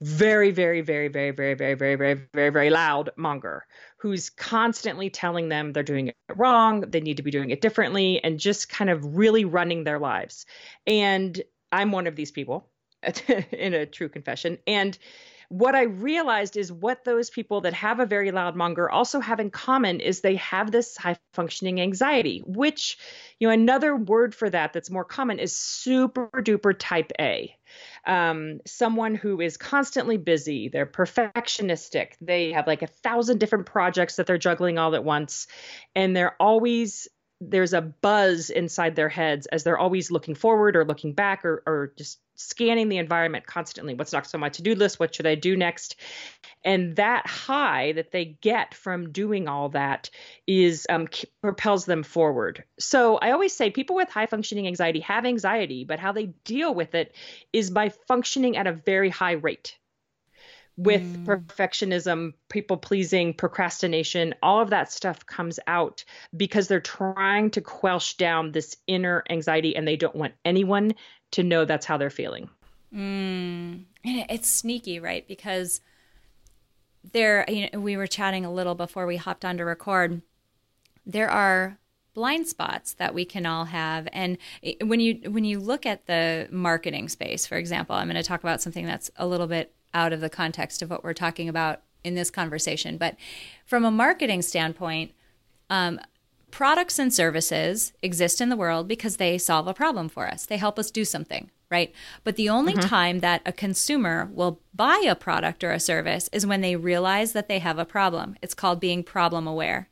very 0.02 0.52
very 0.52 0.82
very 0.82 1.08
very 1.08 1.32
very 1.32 1.56
very 1.56 1.74
very 1.74 1.96
very 1.96 2.28
very 2.34 2.50
very 2.50 2.70
loud 2.70 3.10
monger 3.18 3.66
who's 3.98 4.30
constantly 4.30 5.10
telling 5.10 5.50
them 5.50 5.74
they're 5.74 5.82
doing 5.82 6.10
it 6.10 6.16
wrong 6.36 6.82
they 6.82 7.02
need 7.02 7.18
to 7.18 7.24
be 7.24 7.32
doing 7.32 7.50
it 7.50 7.62
differently 7.62 8.24
and 8.24 8.40
just 8.40 8.70
kind 8.70 8.90
of 8.90 9.18
really 9.18 9.44
running 9.44 9.84
their 9.84 10.00
lives. 10.00 10.46
And 10.86 11.42
i'm 11.72 11.92
one 11.92 12.08
of 12.08 12.16
these 12.16 12.32
people 12.32 12.70
in 13.52 13.74
a 13.74 13.86
true 13.86 14.10
confession. 14.10 14.58
And 14.68 14.98
what 15.50 15.76
I 15.76 15.84
realized 15.84 16.58
is 16.58 16.72
what 16.72 17.06
those 17.06 17.30
people 17.30 17.62
that 17.62 17.74
have 17.74 18.00
a 18.00 18.06
very 18.06 18.32
loud 18.32 18.56
monger 18.56 18.90
also 18.90 19.22
have 19.22 19.40
in 19.40 19.50
common 19.50 20.02
is 20.02 20.20
they 20.20 20.36
have 20.36 20.72
this 20.72 20.98
high 20.98 21.16
functioning 21.34 21.80
anxiety, 21.80 22.44
which, 22.46 22.98
you 23.40 23.48
know, 23.48 23.54
another 23.54 23.96
word 23.96 24.36
for 24.36 24.50
that 24.50 24.74
that's 24.74 24.90
more 24.90 25.06
common 25.06 25.40
is 25.40 25.56
super 25.56 26.30
duper 26.36 26.76
type 26.78 27.14
A. 27.20 27.56
Um, 28.06 28.60
someone 28.66 29.16
who 29.16 29.40
is 29.40 29.56
constantly 29.56 30.18
busy, 30.18 30.68
they're 30.68 30.86
perfectionistic, 30.86 32.14
they 32.20 32.52
have 32.52 32.68
like 32.68 32.82
a 32.82 32.88
thousand 32.88 33.40
different 33.40 33.68
projects 33.68 34.18
that 34.18 34.28
they're 34.28 34.38
juggling 34.38 34.78
all 34.78 34.96
at 34.96 35.04
once, 35.04 35.48
and 35.96 36.16
they're 36.16 36.36
always 36.42 37.08
there's 37.40 37.74
a 37.74 37.82
buzz 37.82 38.50
inside 38.50 38.96
their 38.96 39.10
heads 39.10 39.46
as 39.48 39.64
they're 39.64 39.78
always 39.78 40.10
looking 40.10 40.34
forward 40.34 40.76
or 40.76 40.84
looking 40.84 41.14
back 41.14 41.46
or, 41.46 41.62
or 41.68 41.94
just 41.96 42.20
scanning 42.38 42.88
the 42.88 42.98
environment 42.98 43.46
constantly. 43.46 43.96
What's 43.96 44.14
next 44.14 44.34
on 44.34 44.40
my 44.40 44.50
to 44.50 44.62
do 44.62 44.76
list? 44.76 45.00
What 45.00 45.14
should 45.14 45.28
I 45.28 45.36
do 45.36 45.58
next? 45.58 45.98
And 46.64 46.96
that 46.96 47.28
high 47.28 47.92
that 47.94 48.12
they 48.12 48.38
get 48.42 48.74
from 48.74 49.12
doing 49.12 49.48
all 49.48 49.70
that 49.70 50.10
is 50.46 50.86
um, 50.90 51.08
propels 51.42 51.86
them 51.86 52.04
forward. 52.04 52.64
So 52.80 53.18
I 53.18 53.32
always 53.32 53.54
say 53.54 53.70
people 53.70 53.96
with 53.96 54.10
high 54.10 54.28
functioning 54.28 54.68
anxiety 54.68 55.02
have 55.02 55.26
anxiety, 55.26 55.84
but 55.84 56.00
how 56.00 56.12
they 56.12 56.28
deal 56.46 56.74
with 56.74 56.96
it 56.96 57.16
is 57.52 57.70
by 57.70 57.90
functioning 58.08 58.56
at 58.56 58.68
a 58.68 58.74
very 58.74 59.10
high 59.10 59.34
rate 59.34 59.78
with 60.78 61.02
mm. 61.02 61.26
perfectionism, 61.26 62.34
people 62.50 62.78
pleasing, 62.78 63.34
procrastination, 63.34 64.36
all 64.44 64.62
of 64.62 64.70
that 64.70 64.92
stuff 64.92 65.26
comes 65.26 65.60
out 65.66 66.06
because 66.36 66.68
they're 66.68 66.80
trying 66.80 67.50
to 67.50 67.62
quelch 67.62 68.16
down 68.18 68.52
this 68.52 68.78
inner 68.86 69.24
anxiety 69.30 69.76
and 69.76 69.88
they 69.88 69.96
don't 69.96 70.16
want 70.16 70.36
anyone 70.46 70.94
to 71.32 71.44
know 71.44 71.66
that's 71.66 71.86
how 71.86 71.98
they're 71.98 72.10
feeling. 72.10 72.50
Mm. 72.94 73.84
It's 74.04 74.50
sneaky, 74.50 75.00
right? 75.00 75.28
Because 75.28 75.82
there, 77.12 77.46
you 77.48 77.70
know, 77.72 77.80
we 77.80 77.98
were 77.98 78.08
chatting 78.08 78.46
a 78.46 78.52
little 78.52 78.76
before 78.76 79.06
we 79.06 79.18
hopped 79.18 79.46
on 79.46 79.58
to 79.58 79.66
record. 79.66 80.22
There 81.06 81.30
are 81.30 81.80
blind 82.14 82.48
spots 82.48 82.94
that 82.96 83.14
we 83.14 83.24
can 83.24 83.46
all 83.46 83.66
have 83.66 84.08
and 84.12 84.40
when 84.82 85.00
you 85.00 85.22
when 85.30 85.46
you 85.46 85.60
look 85.60 85.86
at 85.86 86.08
the 86.08 86.48
marketing 86.50 87.08
space 87.08 87.46
for 87.46 87.58
example 87.58 87.96
i'm 87.96 88.08
going 88.08 88.16
to 88.16 88.24
talk 88.24 88.40
about 88.40 88.60
something 88.60 88.88
that's 88.88 89.12
a 89.18 89.28
little 89.28 89.46
bit 89.46 89.76
out 89.94 90.12
of 90.12 90.20
the 90.20 90.28
context 90.28 90.82
of 90.82 90.90
what 90.90 91.04
we're 91.04 91.14
talking 91.14 91.48
about 91.48 91.84
in 92.04 92.16
this 92.16 92.32
conversation 92.32 92.98
but 92.98 93.16
from 93.68 93.86
a 93.86 93.92
marketing 93.92 94.42
standpoint 94.42 95.12
um, 95.70 96.00
products 96.52 97.00
and 97.00 97.14
services 97.14 97.94
exist 98.02 98.42
in 98.42 98.50
the 98.50 98.56
world 98.56 98.88
because 98.88 99.18
they 99.18 99.38
solve 99.38 99.68
a 99.68 99.74
problem 99.74 100.10
for 100.10 100.28
us. 100.28 100.46
They 100.46 100.58
help 100.58 100.80
us 100.80 100.92
do 100.92 101.06
something, 101.06 101.52
right? 101.70 101.94
But 102.24 102.36
the 102.36 102.50
only 102.50 102.74
mm-hmm. 102.74 102.88
time 102.88 103.20
that 103.20 103.42
a 103.46 103.52
consumer 103.52 104.30
will 104.34 104.62
buy 104.74 105.04
a 105.08 105.16
product 105.16 105.64
or 105.64 105.72
a 105.72 105.80
service 105.80 106.30
is 106.32 106.46
when 106.46 106.62
they 106.62 106.76
realize 106.76 107.34
that 107.34 107.48
they 107.48 107.60
have 107.60 107.78
a 107.78 107.86
problem. 107.86 108.36
It's 108.42 108.54
called 108.54 108.80
being 108.80 109.04
problem 109.04 109.48
aware. 109.48 109.90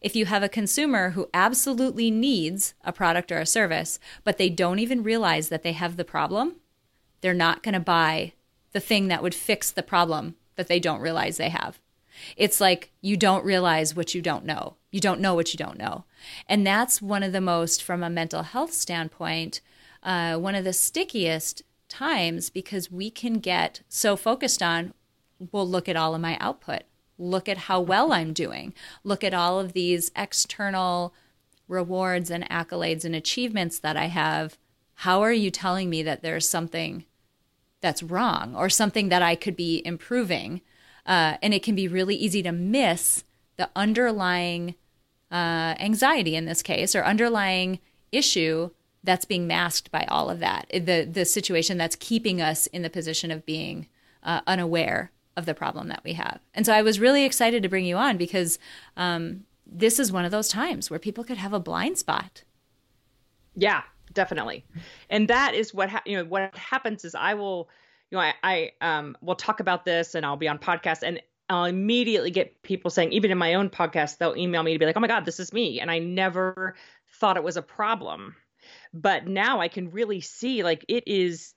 If 0.00 0.14
you 0.14 0.26
have 0.26 0.42
a 0.42 0.48
consumer 0.48 1.10
who 1.10 1.30
absolutely 1.32 2.10
needs 2.10 2.74
a 2.84 2.92
product 2.92 3.32
or 3.32 3.38
a 3.38 3.46
service, 3.46 3.98
but 4.22 4.36
they 4.36 4.50
don't 4.50 4.78
even 4.78 5.02
realize 5.02 5.48
that 5.48 5.62
they 5.62 5.72
have 5.72 5.96
the 5.96 6.04
problem, 6.04 6.56
they're 7.22 7.32
not 7.32 7.62
going 7.62 7.72
to 7.72 7.80
buy 7.80 8.34
the 8.72 8.80
thing 8.80 9.08
that 9.08 9.22
would 9.22 9.34
fix 9.34 9.70
the 9.70 9.82
problem 9.82 10.34
that 10.56 10.68
they 10.68 10.78
don't 10.78 11.00
realize 11.00 11.36
they 11.38 11.48
have. 11.48 11.78
It's 12.36 12.60
like 12.60 12.92
you 13.00 13.16
don't 13.16 13.44
realize 13.44 13.94
what 13.94 14.14
you 14.14 14.22
don't 14.22 14.44
know. 14.44 14.76
You 14.94 15.00
don't 15.00 15.20
know 15.20 15.34
what 15.34 15.52
you 15.52 15.58
don't 15.58 15.76
know. 15.76 16.04
And 16.48 16.64
that's 16.64 17.02
one 17.02 17.24
of 17.24 17.32
the 17.32 17.40
most, 17.40 17.82
from 17.82 18.04
a 18.04 18.08
mental 18.08 18.44
health 18.44 18.72
standpoint, 18.72 19.60
uh, 20.04 20.36
one 20.36 20.54
of 20.54 20.62
the 20.62 20.72
stickiest 20.72 21.64
times 21.88 22.48
because 22.48 22.92
we 22.92 23.10
can 23.10 23.40
get 23.40 23.80
so 23.88 24.14
focused 24.14 24.62
on, 24.62 24.94
well, 25.50 25.68
look 25.68 25.88
at 25.88 25.96
all 25.96 26.14
of 26.14 26.20
my 26.20 26.38
output. 26.38 26.82
Look 27.18 27.48
at 27.48 27.58
how 27.66 27.80
well 27.80 28.12
I'm 28.12 28.32
doing. 28.32 28.72
Look 29.02 29.24
at 29.24 29.34
all 29.34 29.58
of 29.58 29.72
these 29.72 30.12
external 30.14 31.12
rewards 31.66 32.30
and 32.30 32.48
accolades 32.48 33.04
and 33.04 33.16
achievements 33.16 33.80
that 33.80 33.96
I 33.96 34.06
have. 34.06 34.58
How 34.98 35.22
are 35.22 35.32
you 35.32 35.50
telling 35.50 35.90
me 35.90 36.04
that 36.04 36.22
there's 36.22 36.48
something 36.48 37.04
that's 37.80 38.04
wrong 38.04 38.54
or 38.54 38.70
something 38.70 39.08
that 39.08 39.22
I 39.22 39.34
could 39.34 39.56
be 39.56 39.82
improving? 39.84 40.60
Uh, 41.04 41.36
and 41.42 41.52
it 41.52 41.64
can 41.64 41.74
be 41.74 41.88
really 41.88 42.14
easy 42.14 42.44
to 42.44 42.52
miss 42.52 43.24
the 43.56 43.70
underlying 43.74 44.76
uh, 45.30 45.74
anxiety 45.78 46.36
in 46.36 46.44
this 46.44 46.62
case 46.62 46.94
or 46.94 47.04
underlying 47.04 47.80
issue 48.12 48.70
that's 49.02 49.24
being 49.24 49.46
masked 49.46 49.90
by 49.90 50.04
all 50.08 50.30
of 50.30 50.40
that. 50.40 50.66
The 50.72 51.08
the 51.10 51.24
situation 51.24 51.78
that's 51.78 51.96
keeping 51.96 52.40
us 52.40 52.66
in 52.68 52.82
the 52.82 52.90
position 52.90 53.30
of 53.30 53.44
being 53.44 53.86
uh, 54.22 54.40
unaware 54.46 55.12
of 55.36 55.46
the 55.46 55.54
problem 55.54 55.88
that 55.88 56.02
we 56.04 56.14
have. 56.14 56.40
And 56.54 56.64
so 56.64 56.72
I 56.72 56.82
was 56.82 57.00
really 57.00 57.24
excited 57.24 57.62
to 57.62 57.68
bring 57.68 57.84
you 57.84 57.96
on 57.96 58.16
because 58.16 58.58
um, 58.96 59.44
this 59.66 59.98
is 59.98 60.12
one 60.12 60.24
of 60.24 60.30
those 60.30 60.48
times 60.48 60.90
where 60.90 60.98
people 60.98 61.24
could 61.24 61.38
have 61.38 61.52
a 61.52 61.60
blind 61.60 61.98
spot. 61.98 62.44
Yeah, 63.56 63.82
definitely. 64.12 64.64
And 65.10 65.28
that 65.28 65.54
is 65.54 65.74
what 65.74 65.90
ha- 65.90 66.02
you 66.06 66.16
know. 66.16 66.24
What 66.24 66.54
happens 66.56 67.04
is 67.04 67.14
I 67.14 67.34
will, 67.34 67.68
you 68.10 68.16
know, 68.16 68.22
I, 68.22 68.34
I 68.42 68.72
um 68.80 69.16
will 69.20 69.36
talk 69.36 69.60
about 69.60 69.84
this 69.84 70.14
and 70.14 70.24
I'll 70.24 70.36
be 70.36 70.48
on 70.48 70.58
podcast 70.58 71.02
and 71.02 71.20
I'll 71.48 71.66
immediately 71.66 72.30
get 72.30 72.62
people 72.62 72.90
saying, 72.90 73.12
even 73.12 73.30
in 73.30 73.38
my 73.38 73.54
own 73.54 73.70
podcast, 73.70 74.18
they'll 74.18 74.36
email 74.36 74.62
me 74.62 74.72
to 74.72 74.78
be 74.78 74.86
like, 74.86 74.96
"Oh 74.96 75.00
my 75.00 75.08
God, 75.08 75.24
this 75.24 75.40
is 75.40 75.52
me," 75.52 75.80
and 75.80 75.90
I 75.90 75.98
never 75.98 76.74
thought 77.20 77.36
it 77.36 77.44
was 77.44 77.56
a 77.56 77.62
problem, 77.62 78.34
but 78.92 79.26
now 79.26 79.60
I 79.60 79.68
can 79.68 79.90
really 79.90 80.20
see 80.20 80.62
like 80.62 80.84
it 80.88 81.04
is 81.06 81.54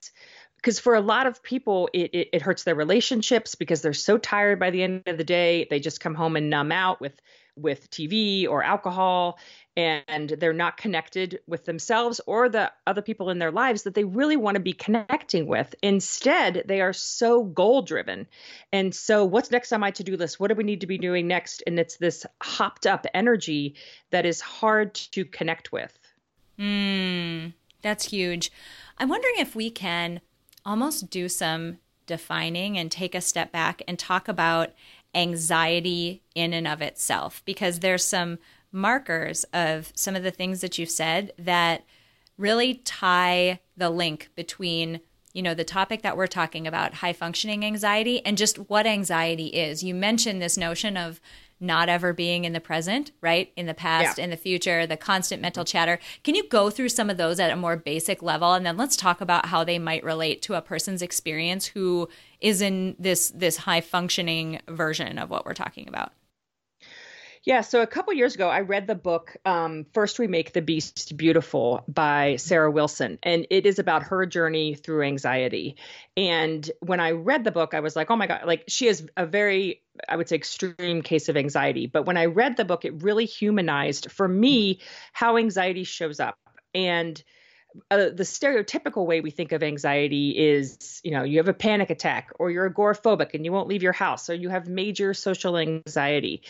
because 0.56 0.78
for 0.78 0.94
a 0.94 1.00
lot 1.00 1.26
of 1.26 1.42
people 1.42 1.88
it, 1.92 2.10
it, 2.12 2.28
it 2.32 2.42
hurts 2.42 2.64
their 2.64 2.74
relationships 2.74 3.54
because 3.54 3.80
they're 3.80 3.92
so 3.92 4.18
tired 4.18 4.58
by 4.58 4.70
the 4.70 4.82
end 4.82 5.02
of 5.06 5.16
the 5.16 5.24
day. 5.24 5.66
They 5.70 5.80
just 5.80 6.00
come 6.00 6.14
home 6.14 6.36
and 6.36 6.50
numb 6.50 6.72
out 6.72 7.00
with 7.00 7.18
with 7.56 7.90
tv 7.90 8.48
or 8.48 8.62
alcohol 8.62 9.38
and 9.78 10.30
they're 10.30 10.52
not 10.52 10.76
connected 10.76 11.38
with 11.46 11.64
themselves 11.64 12.20
or 12.26 12.48
the 12.48 12.72
other 12.84 13.00
people 13.00 13.30
in 13.30 13.38
their 13.38 13.52
lives 13.52 13.84
that 13.84 13.94
they 13.94 14.02
really 14.02 14.36
want 14.36 14.56
to 14.56 14.60
be 14.60 14.72
connecting 14.72 15.46
with. 15.46 15.72
Instead 15.84 16.64
they 16.66 16.80
are 16.80 16.92
so 16.92 17.44
goal 17.44 17.82
driven 17.82 18.26
and 18.72 18.92
so 18.92 19.24
what's 19.24 19.52
next 19.52 19.72
on 19.72 19.78
my 19.78 19.92
to-do 19.92 20.16
list? 20.16 20.40
What 20.40 20.48
do 20.48 20.56
we 20.56 20.64
need 20.64 20.80
to 20.80 20.88
be 20.88 20.98
doing 20.98 21.28
next? 21.28 21.62
And 21.64 21.78
it's 21.78 21.96
this 21.96 22.26
hopped 22.42 22.88
up 22.88 23.06
energy 23.14 23.76
that 24.10 24.26
is 24.26 24.40
hard 24.40 24.94
to 24.94 25.24
connect 25.24 25.70
with. 25.70 25.96
Mm, 26.58 27.52
that's 27.80 28.06
huge. 28.06 28.50
I'm 28.98 29.08
wondering 29.08 29.36
if 29.38 29.54
we 29.54 29.70
can 29.70 30.20
almost 30.66 31.08
do 31.08 31.28
some 31.28 31.78
defining 32.06 32.76
and 32.76 32.90
take 32.90 33.14
a 33.14 33.20
step 33.20 33.52
back 33.52 33.80
and 33.86 33.96
talk 33.96 34.26
about 34.26 34.70
anxiety 35.14 36.24
in 36.34 36.52
and 36.52 36.66
of 36.66 36.82
itself 36.82 37.42
because 37.44 37.78
there's 37.78 38.04
some 38.04 38.40
markers 38.72 39.44
of 39.52 39.92
some 39.94 40.14
of 40.16 40.22
the 40.22 40.30
things 40.30 40.60
that 40.60 40.78
you've 40.78 40.90
said 40.90 41.32
that 41.38 41.84
really 42.36 42.74
tie 42.84 43.60
the 43.76 43.90
link 43.90 44.30
between 44.34 45.00
you 45.32 45.42
know 45.42 45.54
the 45.54 45.64
topic 45.64 46.02
that 46.02 46.16
we're 46.16 46.26
talking 46.26 46.66
about 46.66 46.94
high 46.94 47.12
functioning 47.12 47.64
anxiety 47.64 48.24
and 48.24 48.38
just 48.38 48.56
what 48.70 48.86
anxiety 48.86 49.48
is 49.48 49.82
you 49.84 49.94
mentioned 49.94 50.40
this 50.40 50.56
notion 50.56 50.96
of 50.96 51.20
not 51.60 51.88
ever 51.88 52.12
being 52.12 52.44
in 52.44 52.52
the 52.52 52.60
present, 52.60 53.10
right? 53.20 53.52
In 53.56 53.66
the 53.66 53.74
past, 53.74 54.16
Yeah. 54.18 54.24
in 54.24 54.30
the 54.30 54.36
future, 54.36 54.86
the 54.86 54.96
constant 54.96 55.42
mental 55.42 55.64
chatter. 55.64 55.98
Can 56.22 56.36
you 56.36 56.48
go 56.48 56.70
through 56.70 56.90
some 56.90 57.10
of 57.10 57.16
those 57.16 57.40
at 57.40 57.50
a 57.50 57.56
more 57.56 57.76
basic 57.76 58.22
level 58.22 58.54
and 58.54 58.64
then 58.64 58.76
let's 58.76 58.94
talk 58.96 59.20
about 59.20 59.46
how 59.46 59.64
they 59.64 59.76
might 59.76 60.04
relate 60.04 60.40
to 60.42 60.54
a 60.54 60.62
person's 60.62 61.02
experience 61.02 61.66
who 61.66 62.08
is 62.40 62.62
in 62.62 62.94
this 62.98 63.30
this 63.34 63.56
high 63.58 63.80
functioning 63.80 64.60
version 64.68 65.18
of 65.18 65.30
what 65.30 65.44
we're 65.44 65.54
talking 65.54 65.88
about? 65.88 66.12
Yeah, 67.48 67.62
so 67.62 67.80
a 67.80 67.86
couple 67.86 68.12
years 68.12 68.34
ago, 68.34 68.50
I 68.50 68.60
read 68.60 68.86
the 68.86 68.94
book 68.94 69.34
um, 69.46 69.86
First 69.94 70.18
We 70.18 70.26
Make 70.26 70.52
the 70.52 70.60
Beast 70.60 71.16
Beautiful 71.16 71.82
by 71.88 72.36
Sarah 72.36 72.70
Wilson, 72.70 73.18
and 73.22 73.46
it 73.48 73.64
is 73.64 73.78
about 73.78 74.02
her 74.02 74.26
journey 74.26 74.74
through 74.74 75.04
anxiety. 75.04 75.76
And 76.14 76.70
when 76.80 77.00
I 77.00 77.12
read 77.12 77.44
the 77.44 77.50
book, 77.50 77.72
I 77.72 77.80
was 77.80 77.96
like, 77.96 78.10
oh 78.10 78.16
my 78.16 78.26
God, 78.26 78.42
like 78.44 78.64
she 78.68 78.84
has 78.88 79.06
a 79.16 79.24
very, 79.24 79.80
I 80.06 80.16
would 80.16 80.28
say, 80.28 80.36
extreme 80.36 81.00
case 81.00 81.30
of 81.30 81.38
anxiety. 81.38 81.86
But 81.86 82.04
when 82.04 82.18
I 82.18 82.26
read 82.26 82.58
the 82.58 82.66
book, 82.66 82.84
it 82.84 83.02
really 83.02 83.24
humanized 83.24 84.12
for 84.12 84.28
me 84.28 84.80
how 85.14 85.38
anxiety 85.38 85.84
shows 85.84 86.20
up. 86.20 86.36
And 86.74 87.24
uh, 87.90 87.96
the 87.96 88.24
stereotypical 88.24 89.06
way 89.06 89.20
we 89.20 89.30
think 89.30 89.52
of 89.52 89.62
anxiety 89.62 90.30
is, 90.30 91.00
you 91.04 91.10
know, 91.10 91.22
you 91.22 91.38
have 91.38 91.48
a 91.48 91.54
panic 91.54 91.90
attack 91.90 92.30
or 92.38 92.50
you're 92.50 92.70
agoraphobic 92.70 93.34
and 93.34 93.44
you 93.44 93.52
won't 93.52 93.68
leave 93.68 93.82
your 93.82 93.92
house 93.92 94.30
or 94.30 94.34
you 94.34 94.48
have 94.48 94.68
major 94.68 95.14
social 95.14 95.56
anxiety. 95.56 96.42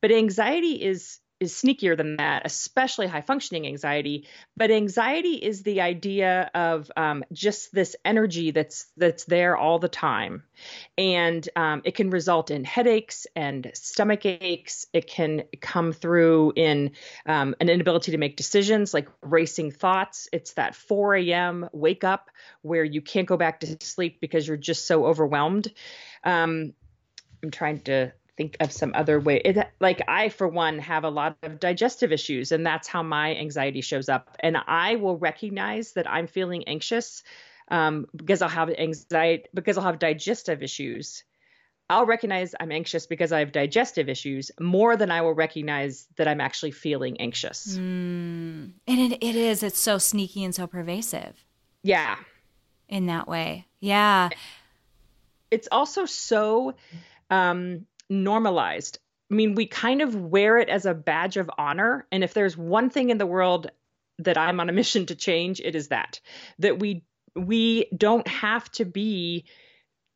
But 0.00 0.12
anxiety 0.12 0.82
is 0.82 1.18
is 1.38 1.52
sneakier 1.52 1.96
than 1.96 2.16
that, 2.16 2.42
especially 2.44 3.06
high 3.06 3.20
functioning 3.20 3.66
anxiety. 3.66 4.26
But 4.56 4.70
anxiety 4.70 5.34
is 5.34 5.62
the 5.62 5.80
idea 5.80 6.50
of 6.54 6.90
um, 6.96 7.24
just 7.32 7.72
this 7.72 7.94
energy 8.04 8.50
that's 8.52 8.86
that's 8.96 9.24
there 9.24 9.56
all 9.56 9.78
the 9.78 9.88
time, 9.88 10.44
and 10.96 11.46
um, 11.56 11.82
it 11.84 11.94
can 11.94 12.10
result 12.10 12.50
in 12.50 12.64
headaches 12.64 13.26
and 13.36 13.70
stomach 13.74 14.24
aches. 14.24 14.86
It 14.92 15.06
can 15.06 15.44
come 15.60 15.92
through 15.92 16.54
in 16.56 16.92
um, 17.26 17.54
an 17.60 17.68
inability 17.68 18.12
to 18.12 18.18
make 18.18 18.36
decisions, 18.36 18.94
like 18.94 19.08
racing 19.22 19.72
thoughts. 19.72 20.28
It's 20.32 20.54
that 20.54 20.74
4 20.74 21.16
a.m. 21.16 21.68
wake 21.72 22.04
up 22.04 22.30
where 22.62 22.84
you 22.84 23.02
can't 23.02 23.28
go 23.28 23.36
back 23.36 23.60
to 23.60 23.76
sleep 23.80 24.20
because 24.20 24.48
you're 24.48 24.56
just 24.56 24.86
so 24.86 25.06
overwhelmed. 25.06 25.72
Um, 26.24 26.72
I'm 27.42 27.50
trying 27.50 27.80
to 27.82 28.12
think 28.36 28.56
of 28.60 28.72
some 28.72 28.92
other 28.94 29.18
way. 29.18 29.40
It, 29.44 29.58
like 29.80 30.02
I, 30.08 30.28
for 30.28 30.46
one, 30.48 30.78
have 30.78 31.04
a 31.04 31.08
lot 31.08 31.36
of 31.42 31.58
digestive 31.60 32.12
issues, 32.12 32.52
and 32.52 32.64
that's 32.66 32.88
how 32.88 33.02
my 33.02 33.34
anxiety 33.34 33.80
shows 33.80 34.08
up. 34.08 34.36
And 34.40 34.56
I 34.66 34.96
will 34.96 35.16
recognize 35.18 35.92
that 35.92 36.08
I'm 36.10 36.26
feeling 36.26 36.64
anxious 36.68 37.22
um, 37.68 38.06
because 38.14 38.42
I'll 38.42 38.48
have 38.48 38.70
anxiety 38.70 39.44
because 39.54 39.78
I'll 39.78 39.84
have 39.84 39.98
digestive 39.98 40.62
issues. 40.62 41.24
I'll 41.88 42.06
recognize 42.06 42.52
I'm 42.58 42.72
anxious 42.72 43.06
because 43.06 43.30
I 43.30 43.38
have 43.38 43.52
digestive 43.52 44.08
issues 44.08 44.50
more 44.58 44.96
than 44.96 45.12
I 45.12 45.22
will 45.22 45.34
recognize 45.34 46.08
that 46.16 46.26
I'm 46.26 46.40
actually 46.40 46.72
feeling 46.72 47.20
anxious. 47.20 47.76
Mm. 47.76 48.72
And 48.88 49.12
it, 49.12 49.12
it 49.22 49.36
is. 49.36 49.62
It's 49.62 49.78
so 49.78 49.98
sneaky 49.98 50.42
and 50.42 50.52
so 50.52 50.66
pervasive. 50.66 51.44
Yeah. 51.84 52.16
In 52.88 53.06
that 53.06 53.28
way. 53.28 53.66
Yeah. 53.78 54.30
It's 55.52 55.68
also 55.70 56.06
so 56.06 56.74
um, 57.30 57.86
normalized. 58.08 58.98
I 59.30 59.34
mean, 59.34 59.54
we 59.54 59.66
kind 59.66 60.02
of 60.02 60.14
wear 60.14 60.58
it 60.58 60.68
as 60.68 60.86
a 60.86 60.94
badge 60.94 61.36
of 61.36 61.50
honor. 61.58 62.06
And 62.12 62.22
if 62.22 62.32
there's 62.32 62.56
one 62.56 62.90
thing 62.90 63.10
in 63.10 63.18
the 63.18 63.26
world 63.26 63.70
that 64.18 64.38
I'm 64.38 64.60
on 64.60 64.68
a 64.68 64.72
mission 64.80 65.06
to 65.06 65.14
change, 65.14 65.60
it 65.60 65.74
is 65.74 65.88
that 65.88 66.20
that 66.58 66.78
we 66.78 67.04
we 67.34 67.86
don't 67.96 68.26
have 68.28 68.70
to 68.72 68.84
be 68.84 69.44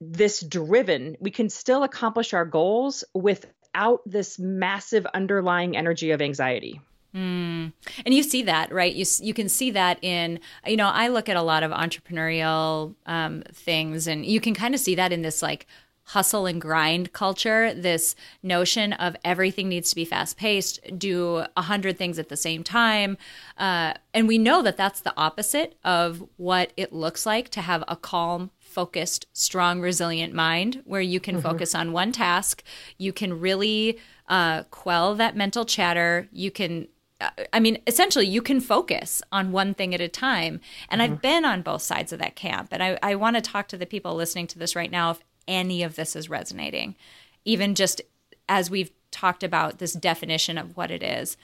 this 0.00 0.40
driven. 0.40 1.16
We 1.20 1.30
can 1.30 1.50
still 1.50 1.82
accomplish 1.82 2.32
our 2.32 2.46
goals 2.46 3.04
without 3.14 4.00
this 4.06 4.38
massive 4.38 5.06
underlying 5.12 5.76
energy 5.76 6.12
of 6.12 6.22
anxiety. 6.22 6.80
Mm. 7.14 7.72
And 8.04 8.14
you 8.14 8.22
see 8.22 8.44
that, 8.44 8.72
right? 8.72 8.94
You 8.94 9.04
you 9.20 9.34
can 9.34 9.48
see 9.48 9.72
that 9.72 10.02
in 10.02 10.38
you 10.64 10.76
know 10.76 10.88
I 10.88 11.08
look 11.08 11.28
at 11.28 11.36
a 11.36 11.42
lot 11.42 11.64
of 11.64 11.72
entrepreneurial 11.72 12.94
um, 13.04 13.42
things, 13.52 14.06
and 14.06 14.24
you 14.24 14.40
can 14.40 14.54
kind 14.54 14.74
of 14.74 14.80
see 14.80 14.94
that 14.94 15.12
in 15.12 15.22
this 15.22 15.42
like 15.42 15.66
hustle 16.12 16.46
and 16.46 16.60
grind 16.60 17.12
culture. 17.12 17.72
This 17.74 18.14
notion 18.42 18.92
of 18.94 19.16
everything 19.24 19.68
needs 19.68 19.90
to 19.90 19.96
be 19.96 20.04
fast 20.04 20.36
paced, 20.36 20.80
do 20.98 21.44
a 21.56 21.62
hundred 21.62 21.98
things 21.98 22.18
at 22.18 22.28
the 22.28 22.36
same 22.36 22.62
time, 22.64 23.16
uh, 23.58 23.94
and 24.14 24.26
we 24.28 24.38
know 24.38 24.62
that 24.62 24.76
that's 24.76 25.00
the 25.00 25.16
opposite 25.16 25.76
of 25.84 26.22
what 26.36 26.72
it 26.76 26.92
looks 26.92 27.26
like 27.26 27.48
to 27.50 27.60
have 27.60 27.84
a 27.88 27.96
calm, 27.96 28.50
focused, 28.58 29.26
strong, 29.32 29.80
resilient 29.80 30.32
mind 30.32 30.82
where 30.84 31.00
you 31.00 31.20
can 31.20 31.36
Mhm. 31.36 31.42
focus 31.42 31.74
on 31.74 31.92
one 31.92 32.12
task. 32.12 32.62
You 32.98 33.12
can 33.12 33.40
really 33.40 33.98
uh, 34.28 34.62
quell 34.70 35.16
that 35.16 35.34
mental 35.34 35.64
chatter. 35.64 36.28
You 36.30 36.52
can, 36.52 36.86
uh, 37.20 37.30
I 37.52 37.58
mean, 37.58 37.78
essentially, 37.88 38.28
you 38.28 38.40
can 38.40 38.60
focus 38.60 39.22
on 39.32 39.50
one 39.50 39.74
thing 39.74 39.92
at 39.92 40.00
a 40.00 40.06
time. 40.06 40.60
And 40.88 41.02
I've 41.02 41.20
been 41.20 41.44
on 41.44 41.62
both 41.62 41.82
sides 41.82 42.12
of 42.12 42.20
that 42.20 42.36
camp. 42.36 42.68
And 42.70 42.80
I, 42.80 42.96
I 43.02 43.16
want 43.16 43.34
to 43.34 43.42
talk 43.42 43.66
to 43.68 43.76
the 43.76 43.86
people 43.86 44.14
listening 44.14 44.46
to 44.46 44.58
this 44.60 44.76
right 44.76 44.92
now 44.92 45.10
if 45.10 45.18
any 45.48 45.82
of 45.82 45.96
this 45.96 46.14
is 46.16 46.30
resonating, 46.30 46.96
even 47.44 47.74
just 47.74 48.00
as 48.48 48.70
we've 48.70 48.90
talked 49.10 49.42
about 49.42 49.78
this 49.78 49.92
definition 49.92 50.58
of 50.58 50.76
what 50.76 50.90
it 50.90 51.02
is. 51.02 51.36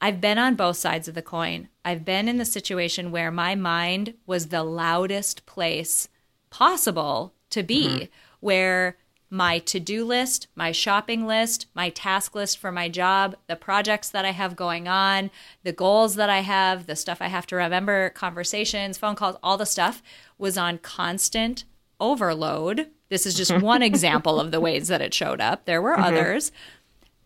I've 0.00 0.20
been 0.20 0.38
on 0.38 0.54
both 0.54 0.76
sides 0.76 1.08
of 1.08 1.14
the 1.14 1.22
coin. 1.22 1.68
I've 1.84 2.04
been 2.04 2.28
in 2.28 2.38
the 2.38 2.44
situation 2.44 3.10
where 3.10 3.30
my 3.30 3.54
mind 3.54 4.14
was 4.26 4.48
the 4.48 4.62
loudest 4.62 5.46
place 5.46 6.08
possible 6.50 7.34
to 7.50 7.62
be, 7.62 7.88
Mhm. 7.88 8.08
where 8.40 8.96
my 9.30 9.58
to 9.58 9.80
do 9.80 10.04
list, 10.04 10.46
my 10.54 10.70
shopping 10.70 11.26
list, 11.26 11.66
my 11.74 11.90
task 11.90 12.34
list 12.34 12.58
for 12.58 12.70
my 12.70 12.88
job, 12.88 13.34
the 13.48 13.56
projects 13.56 14.08
that 14.10 14.24
I 14.24 14.30
have 14.30 14.54
going 14.54 14.86
on, 14.86 15.30
the 15.64 15.72
goals 15.72 16.14
that 16.16 16.30
I 16.30 16.40
have, 16.40 16.86
the 16.86 16.94
stuff 16.94 17.18
I 17.20 17.28
have 17.28 17.46
to 17.48 17.56
remember, 17.56 18.10
conversations, 18.10 18.98
phone 18.98 19.16
calls, 19.16 19.36
all 19.42 19.56
the 19.56 19.66
stuff 19.66 20.02
was 20.38 20.56
on 20.56 20.78
constant 20.78 21.64
overload. 21.98 22.90
This 23.10 23.26
is 23.26 23.34
just 23.34 23.52
one 23.62 23.82
example 23.82 24.40
of 24.40 24.50
the 24.50 24.60
ways 24.60 24.88
that 24.88 25.00
it 25.02 25.14
showed 25.14 25.40
up. 25.40 25.64
There 25.64 25.82
were 25.82 25.96
Mhm. 25.96 26.04
others. 26.04 26.52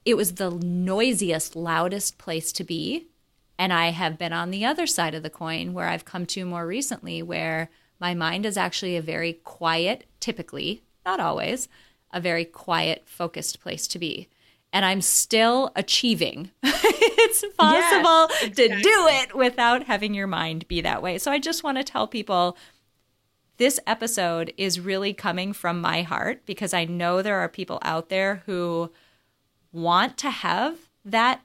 It 0.05 0.17
was 0.17 0.35
the 0.35 0.51
noisiest, 0.51 1.55
loudest 1.57 2.19
place 2.19 2.53
to 2.53 2.65
be. 2.65 3.07
And 3.59 3.73
I 3.73 3.91
have 3.91 4.19
been 4.19 4.33
on 4.33 4.51
the 4.51 4.65
other 4.65 4.87
side 4.87 5.15
of 5.15 5.23
the 5.23 5.31
coin 5.31 5.75
where 5.75 5.89
I've 5.89 6.05
come 6.05 6.27
to 6.27 6.45
more 6.45 6.67
recently, 6.67 7.23
where 7.23 7.71
my 8.01 8.15
mind 8.15 8.47
is 8.47 8.57
actually 8.57 8.97
a 8.97 9.03
very 9.03 9.33
quiet, 9.33 10.05
typically, 10.21 10.83
not 11.05 11.19
always, 11.21 11.69
a 12.13 12.21
very 12.21 12.45
quiet, 12.45 13.03
focused 13.07 13.61
place 13.61 13.87
to 13.89 13.99
be. 13.99 14.29
and 14.71 14.85
I'm 14.85 15.01
still 15.01 15.73
achieving. 15.77 16.51
it's 16.63 17.43
possible 17.57 18.27
yes, 18.31 18.43
exactly. 18.43 18.69
to 18.69 18.83
do 18.83 19.07
it 19.09 19.35
without 19.35 19.85
having 19.85 20.13
your 20.13 20.27
mind 20.27 20.69
be 20.69 20.83
that 20.83 21.01
way. 21.03 21.17
So 21.17 21.31
I 21.33 21.39
just 21.39 21.65
want 21.65 21.79
to 21.79 21.85
tell 21.85 22.07
people 22.07 22.55
this 23.59 23.79
episode 23.87 24.55
is 24.57 24.81
really 24.81 25.13
coming 25.13 25.53
from 25.53 25.81
my 25.81 26.03
heart 26.03 26.47
because 26.47 26.73
I 26.73 26.85
know 26.85 27.21
there 27.21 27.39
are 27.39 27.49
people 27.49 27.79
out 27.83 28.09
there 28.09 28.43
who 28.47 28.91
want 29.73 30.17
to 30.19 30.31
have 30.31 30.77
that 31.05 31.41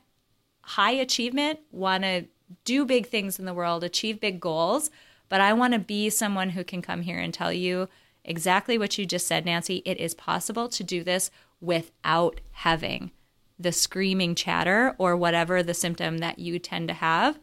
high 0.62 0.92
achievement, 0.92 1.60
want 1.72 2.04
to 2.04 2.26
do 2.66 2.86
big 2.86 3.08
things 3.08 3.40
in 3.40 3.46
the 3.46 3.54
world, 3.54 3.84
achieve 3.84 4.20
big 4.20 4.40
goals. 4.40 4.92
But 5.28 5.42
I 5.42 5.54
want 5.54 5.74
to 5.74 5.80
be 5.80 6.10
someone 6.12 6.52
who 6.52 6.64
can 6.64 6.84
come 6.84 7.02
here 7.02 7.18
and 7.18 7.34
tell 7.34 7.52
you 7.52 7.90
exactly 8.24 8.78
what 8.78 8.98
you 8.98 9.06
just 9.06 9.28
said, 9.28 9.46
Nancy. 9.46 9.82
It 9.84 9.98
is 9.98 10.14
possible 10.14 10.70
to 10.70 10.84
do 10.84 11.04
this 11.04 11.32
without 11.60 12.42
having 12.52 13.12
the 13.58 13.72
screaming 13.72 14.36
chatter 14.36 14.96
or 15.00 15.18
whatever 15.18 15.64
the 15.64 15.74
symptom 15.74 16.20
that 16.20 16.38
you 16.38 16.60
tend 16.60 16.90
to 16.90 16.94
have. 16.94 17.40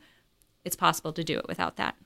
It's 0.64 0.76
possible 0.76 1.12
to 1.14 1.24
do 1.24 1.38
it 1.38 1.48
without 1.48 1.76
that. 1.76 1.96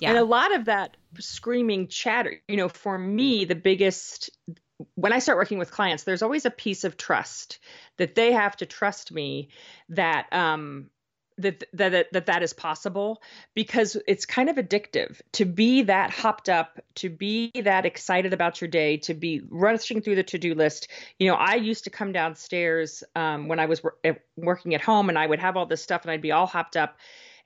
Yeah. 0.00 0.10
And 0.10 0.18
a 0.18 0.24
lot 0.24 0.54
of 0.54 0.64
that 0.66 0.96
screaming 1.18 1.88
chatter, 1.88 2.40
you 2.48 2.56
know, 2.56 2.68
for 2.68 2.96
me, 2.96 3.44
the 3.44 3.54
biggest 3.54 4.30
when 4.94 5.12
I 5.12 5.18
start 5.18 5.36
working 5.36 5.58
with 5.58 5.70
clients, 5.70 6.04
there's 6.04 6.22
always 6.22 6.46
a 6.46 6.50
piece 6.50 6.84
of 6.84 6.96
trust 6.96 7.58
that 7.98 8.14
they 8.14 8.32
have 8.32 8.56
to 8.56 8.66
trust 8.66 9.12
me 9.12 9.50
that 9.90 10.32
um 10.32 10.88
that 11.40 11.64
that 11.72 12.12
that 12.12 12.26
that 12.26 12.42
is 12.42 12.52
possible 12.52 13.22
because 13.54 13.96
it's 14.06 14.26
kind 14.26 14.48
of 14.48 14.56
addictive 14.56 15.20
to 15.32 15.44
be 15.44 15.82
that 15.82 16.10
hopped 16.10 16.48
up 16.48 16.80
to 16.96 17.08
be 17.08 17.50
that 17.62 17.86
excited 17.86 18.32
about 18.32 18.60
your 18.60 18.68
day 18.68 18.98
to 18.98 19.14
be 19.14 19.42
rushing 19.48 20.00
through 20.00 20.16
the 20.16 20.22
to-do 20.22 20.54
list 20.54 20.88
you 21.18 21.28
know 21.28 21.34
i 21.34 21.54
used 21.54 21.84
to 21.84 21.90
come 21.90 22.12
downstairs 22.12 23.02
um, 23.16 23.48
when 23.48 23.58
i 23.58 23.66
was 23.66 23.82
wor- 23.82 23.96
eh, 24.04 24.14
working 24.36 24.74
at 24.74 24.80
home 24.80 25.08
and 25.08 25.18
i 25.18 25.26
would 25.26 25.38
have 25.38 25.56
all 25.56 25.66
this 25.66 25.82
stuff 25.82 26.02
and 26.02 26.10
i'd 26.10 26.22
be 26.22 26.32
all 26.32 26.46
hopped 26.46 26.76
up 26.76 26.98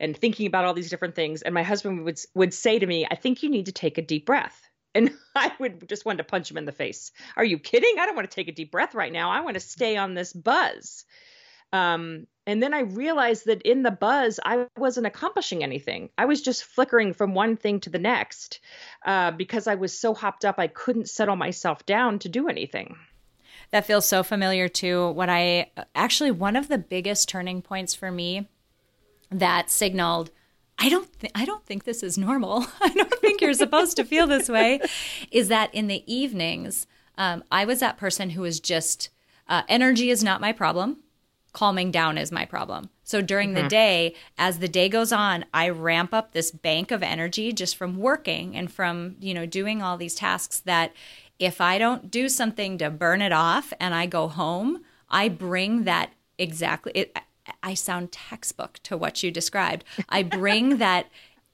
and 0.04 0.16
thinking 0.16 0.46
about 0.46 0.64
all 0.64 0.74
these 0.74 0.90
different 0.90 1.14
things 1.14 1.42
and 1.42 1.54
my 1.54 1.62
husband 1.62 2.04
would 2.04 2.20
would 2.34 2.54
say 2.54 2.78
to 2.78 2.86
me 2.86 3.06
i 3.10 3.16
think 3.16 3.42
you 3.42 3.50
need 3.50 3.66
to 3.66 3.72
take 3.72 3.98
a 3.98 4.02
deep 4.02 4.26
breath 4.26 4.62
and 4.94 5.10
I 5.34 5.50
would 5.58 5.88
just 5.88 6.04
want 6.04 6.18
to 6.18 6.24
punch 6.24 6.48
him 6.48 6.56
in 6.56 6.66
the 6.66 6.72
face. 6.72 7.10
Are 7.36 7.44
you 7.44 7.58
kidding? 7.58 7.96
I 7.98 8.06
don't 8.06 8.14
want 8.14 8.30
to 8.30 8.34
take 8.34 8.46
a 8.46 8.52
deep 8.52 8.70
breath 8.70 8.94
right 8.94 9.12
now. 9.12 9.30
I 9.30 9.40
want 9.40 9.54
to 9.54 9.60
stay 9.60 9.96
on 9.96 10.14
this 10.14 10.32
buzz. 10.32 11.04
Um, 11.72 12.28
and 12.46 12.62
then 12.62 12.72
I 12.72 12.80
realized 12.82 13.46
that 13.46 13.62
in 13.62 13.82
the 13.82 13.90
buzz, 13.90 14.38
I 14.44 14.66
wasn't 14.76 15.08
accomplishing 15.08 15.64
anything. 15.64 16.10
I 16.16 16.26
was 16.26 16.40
just 16.40 16.62
flickering 16.62 17.12
from 17.12 17.34
one 17.34 17.56
thing 17.56 17.80
to 17.80 17.90
the 17.90 17.98
next 17.98 18.60
uh, 19.04 19.32
because 19.32 19.66
I 19.66 19.74
was 19.74 19.98
so 19.98 20.14
hopped 20.14 20.44
up, 20.44 20.60
I 20.60 20.68
couldn't 20.68 21.10
settle 21.10 21.34
myself 21.34 21.84
down 21.86 22.20
to 22.20 22.28
do 22.28 22.46
anything. 22.46 22.96
That 23.72 23.86
feels 23.86 24.06
so 24.06 24.22
familiar 24.22 24.68
to 24.68 25.10
what 25.10 25.28
I 25.28 25.72
actually, 25.96 26.30
one 26.30 26.54
of 26.54 26.68
the 26.68 26.78
biggest 26.78 27.28
turning 27.28 27.60
points 27.60 27.94
for 27.94 28.12
me 28.12 28.48
that 29.38 29.70
signaled. 29.70 30.30
I 30.78 30.88
don't 30.88 31.08
th- 31.20 31.32
I 31.34 31.44
don't 31.44 31.64
think 31.64 31.84
this 31.84 32.02
is 32.02 32.18
normal. 32.18 32.66
I 32.80 32.88
don't 32.88 33.14
think 33.14 33.40
you're 33.40 33.54
supposed 33.54 33.96
to 33.96 34.04
feel 34.04 34.26
this 34.26 34.48
way. 34.48 34.80
Is 35.30 35.48
that 35.48 35.74
in 35.74 35.86
the 35.86 36.02
evenings, 36.12 36.86
um, 37.16 37.44
I 37.50 37.64
was 37.64 37.80
that 37.80 37.96
person 37.96 38.30
who 38.30 38.42
was 38.42 38.58
just 38.60 39.10
uh, 39.48 39.62
energy 39.68 40.10
is 40.10 40.24
not 40.24 40.40
my 40.40 40.52
problem 40.52 41.04
calming 41.54 41.90
down 41.90 42.18
is 42.18 42.30
my 42.30 42.44
problem. 42.44 42.90
So 43.04 43.22
during 43.22 43.54
mm-hmm. 43.54 43.62
the 43.62 43.68
day, 43.68 44.14
as 44.36 44.58
the 44.58 44.68
day 44.68 44.90
goes 44.90 45.12
on, 45.12 45.46
I 45.54 45.70
ramp 45.70 46.12
up 46.12 46.32
this 46.32 46.50
bank 46.50 46.90
of 46.90 47.02
energy 47.02 47.52
just 47.52 47.76
from 47.76 47.96
working 47.96 48.54
and 48.54 48.70
from, 48.70 49.16
you 49.20 49.32
know, 49.32 49.46
doing 49.46 49.80
all 49.80 49.96
these 49.96 50.16
tasks 50.16 50.60
that 50.60 50.92
if 51.38 51.60
I 51.60 51.78
don't 51.78 52.10
do 52.10 52.28
something 52.28 52.76
to 52.78 52.90
burn 52.90 53.22
it 53.22 53.32
off 53.32 53.72
and 53.80 53.94
I 53.94 54.06
go 54.06 54.28
home, 54.28 54.82
I 55.08 55.28
bring 55.28 55.84
that 55.84 56.10
exactly 56.36 56.92
it 56.94 57.16
I 57.62 57.74
sound 57.74 58.12
textbook 58.12 58.80
to 58.84 58.96
what 58.96 59.22
you 59.22 59.30
described. 59.30 59.84
I 60.08 60.22
bring 60.22 60.78
that 60.78 61.06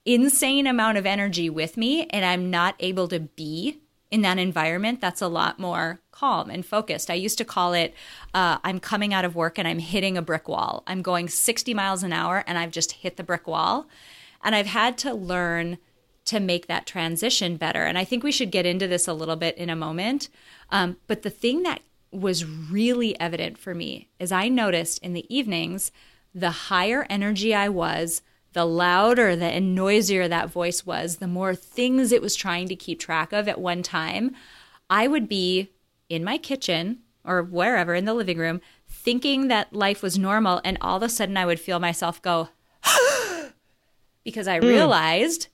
insane 0.05 0.67
amount 0.67 0.97
of 0.97 1.05
energy 1.05 1.49
with 1.49 1.77
me 1.77 2.07
and 2.07 2.25
I'm 2.25 2.49
not 2.49 2.75
able 2.79 3.07
to 3.09 3.19
be 3.19 3.81
in 4.09 4.21
that 4.21 4.37
environment 4.37 4.99
that's 4.99 5.21
a 5.21 5.27
lot 5.27 5.57
more 5.57 6.01
calm 6.11 6.49
and 6.49 6.65
focused. 6.65 7.09
I 7.09 7.13
used 7.13 7.37
to 7.37 7.45
call 7.45 7.73
it 7.73 7.93
uh, 8.33 8.57
I'm 8.63 8.79
coming 8.79 9.13
out 9.13 9.25
of 9.25 9.35
work 9.35 9.57
and 9.57 9.67
I'm 9.67 9.79
hitting 9.79 10.17
a 10.17 10.21
brick 10.21 10.47
wall. 10.47 10.83
I'm 10.85 11.01
going 11.01 11.29
60 11.29 11.73
miles 11.73 12.03
an 12.03 12.11
hour 12.11 12.43
and 12.45 12.57
I've 12.57 12.71
just 12.71 12.91
hit 12.91 13.17
the 13.17 13.23
brick 13.23 13.47
wall. 13.47 13.87
And 14.43 14.55
I've 14.55 14.67
had 14.67 14.97
to 14.99 15.13
learn 15.13 15.77
to 16.25 16.39
make 16.39 16.67
that 16.67 16.85
transition 16.85 17.57
better. 17.57 17.83
And 17.83 17.97
I 17.97 18.03
think 18.03 18.23
we 18.23 18.31
should 18.31 18.51
get 18.51 18.65
into 18.65 18.87
this 18.87 19.07
a 19.07 19.13
little 19.13 19.35
bit 19.35 19.57
in 19.57 19.69
a 19.69 19.75
moment. 19.75 20.29
Um, 20.69 20.97
but 21.07 21.21
the 21.21 21.29
thing 21.29 21.63
that 21.63 21.81
was 22.11 22.45
really 22.45 23.19
evident 23.19 23.57
for 23.57 23.73
me 23.73 24.09
is 24.19 24.31
I 24.31 24.49
noticed 24.49 24.99
in 25.03 25.13
the 25.13 25.33
evenings, 25.33 25.91
the 26.35 26.51
higher 26.51 27.05
energy 27.09 27.55
I 27.55 27.69
was, 27.69 28.21
the 28.53 28.65
louder 28.65 29.35
the 29.35 29.45
and 29.45 29.73
noisier 29.73 30.27
that 30.27 30.49
voice 30.49 30.85
was, 30.85 31.17
the 31.17 31.27
more 31.27 31.55
things 31.55 32.11
it 32.11 32.21
was 32.21 32.35
trying 32.35 32.67
to 32.67 32.75
keep 32.75 32.99
track 32.99 33.31
of 33.31 33.47
at 33.47 33.61
one 33.61 33.81
time, 33.81 34.35
I 34.89 35.07
would 35.07 35.29
be 35.29 35.69
in 36.09 36.23
my 36.23 36.37
kitchen 36.37 36.99
or 37.23 37.41
wherever 37.41 37.93
in 37.93 38.05
the 38.05 38.13
living 38.13 38.37
room 38.37 38.61
thinking 38.89 39.47
that 39.47 39.73
life 39.73 40.03
was 40.03 40.17
normal 40.17 40.59
and 40.65 40.77
all 40.81 40.97
of 40.97 41.03
a 41.03 41.09
sudden 41.09 41.37
I 41.37 41.45
would 41.45 41.59
feel 41.59 41.79
myself 41.79 42.21
go 42.21 42.49
because 44.23 44.47
I 44.47 44.59
mm. 44.59 44.63
realized 44.63 45.47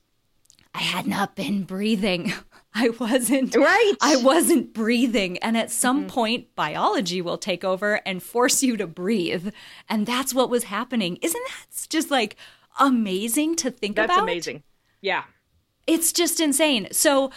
I 0.74 0.82
had 0.82 1.06
not 1.08 1.36
been 1.36 1.63
breathing. 1.63 2.34
I 2.75 2.89
wasn't 2.89 3.56
right. 3.56 3.93
I 4.01 4.17
wasn't 4.17 4.73
breathing 4.73 5.38
and 5.39 5.58
at 5.58 5.71
some 5.71 6.01
mm-hmm. 6.01 6.10
point 6.10 6.56
biology 6.56 7.21
will 7.21 7.38
take 7.38 7.63
over 7.63 8.01
and 8.06 8.21
force 8.21 8.62
you 8.62 8.77
to 8.77 8.86
breathe 8.86 9.53
and 9.89 10.06
that's 10.06 10.34
what 10.34 10.49
was 10.49 10.65
happening. 10.65 11.17
Isn't 11.21 11.43
that 11.47 11.88
just 11.89 12.12
like 12.12 12.36
amazing 12.80 13.56
to 13.58 13.71
think 13.71 13.95
That's 13.95 14.06
about. 14.06 14.15
That's 14.15 14.23
amazing. 14.23 14.63
Yeah. 15.01 15.23
It's 15.86 16.12
just 16.12 16.39
insane. 16.39 16.88
So 16.91 17.32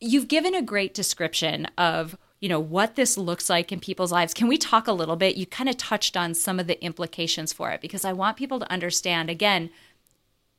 you've 0.00 0.28
given 0.28 0.54
a 0.54 0.62
great 0.62 0.94
description 0.94 1.66
of 1.76 2.16
you 2.40 2.48
know 2.48 2.60
what 2.60 2.94
this 2.94 3.18
looks 3.18 3.50
like 3.50 3.72
in 3.72 3.80
people's 3.80 4.12
lives 4.12 4.32
can 4.32 4.46
we 4.46 4.56
talk 4.56 4.86
a 4.86 4.92
little 4.92 5.16
bit 5.16 5.36
you 5.36 5.44
kind 5.44 5.68
of 5.68 5.76
touched 5.76 6.16
on 6.16 6.34
some 6.34 6.60
of 6.60 6.68
the 6.68 6.82
implications 6.84 7.52
for 7.52 7.70
it 7.72 7.80
because 7.80 8.04
i 8.04 8.12
want 8.12 8.36
people 8.36 8.60
to 8.60 8.70
understand 8.70 9.28
again 9.28 9.70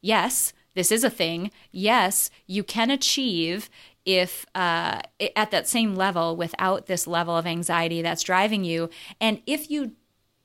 yes 0.01 0.51
this 0.73 0.91
is 0.91 1.05
a 1.05 1.09
thing 1.09 1.51
yes 1.71 2.29
you 2.47 2.63
can 2.63 2.91
achieve 2.91 3.69
if 4.09 4.45
uh, 4.55 5.01
at 5.35 5.51
that 5.51 5.67
same 5.67 5.95
level 5.95 6.35
without 6.35 6.87
this 6.87 7.05
level 7.05 7.37
of 7.37 7.45
anxiety 7.45 8.01
that's 8.01 8.23
driving 8.23 8.63
you 8.63 8.89
and 9.21 9.41
if 9.45 9.69
you 9.69 9.91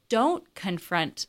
don't 0.08 0.54
confront 0.54 1.26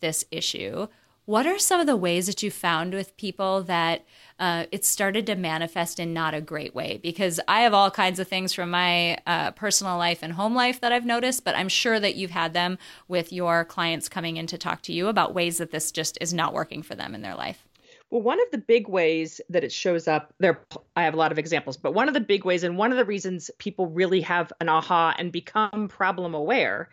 this 0.00 0.24
issue 0.32 0.88
what 1.26 1.44
are 1.44 1.58
some 1.58 1.80
of 1.80 1.88
the 1.88 1.96
ways 1.96 2.26
that 2.26 2.42
you 2.44 2.52
found 2.52 2.94
with 2.94 3.16
people 3.16 3.64
that 3.64 4.04
uh, 4.38 4.66
it 4.70 4.84
started 4.84 5.26
to 5.26 5.34
manifest 5.34 5.98
in 5.98 6.14
not 6.14 6.34
a 6.34 6.40
great 6.40 6.72
way? 6.72 7.00
Because 7.02 7.40
I 7.48 7.62
have 7.62 7.74
all 7.74 7.90
kinds 7.90 8.20
of 8.20 8.28
things 8.28 8.52
from 8.52 8.70
my 8.70 9.18
uh, 9.26 9.50
personal 9.50 9.98
life 9.98 10.20
and 10.22 10.32
home 10.32 10.54
life 10.54 10.80
that 10.80 10.92
I've 10.92 11.04
noticed, 11.04 11.44
but 11.44 11.56
I'm 11.56 11.68
sure 11.68 11.98
that 11.98 12.14
you've 12.14 12.30
had 12.30 12.54
them 12.54 12.78
with 13.08 13.32
your 13.32 13.64
clients 13.64 14.08
coming 14.08 14.36
in 14.36 14.46
to 14.46 14.56
talk 14.56 14.82
to 14.82 14.92
you 14.92 15.08
about 15.08 15.34
ways 15.34 15.58
that 15.58 15.72
this 15.72 15.90
just 15.90 16.16
is 16.20 16.32
not 16.32 16.54
working 16.54 16.80
for 16.80 16.94
them 16.94 17.12
in 17.12 17.22
their 17.22 17.34
life. 17.34 17.66
Well, 18.10 18.22
one 18.22 18.40
of 18.40 18.50
the 18.52 18.58
big 18.58 18.88
ways 18.88 19.40
that 19.50 19.64
it 19.64 19.72
shows 19.72 20.06
up 20.06 20.32
there, 20.38 20.60
I 20.94 21.02
have 21.04 21.14
a 21.14 21.16
lot 21.16 21.32
of 21.32 21.38
examples, 21.38 21.76
but 21.76 21.92
one 21.92 22.08
of 22.08 22.14
the 22.14 22.20
big 22.20 22.44
ways, 22.44 22.62
and 22.62 22.78
one 22.78 22.92
of 22.92 22.98
the 22.98 23.04
reasons 23.04 23.50
people 23.58 23.86
really 23.86 24.20
have 24.20 24.52
an 24.60 24.68
aha 24.68 25.14
and 25.18 25.32
become 25.32 25.88
problem 25.88 26.34
aware 26.34 26.88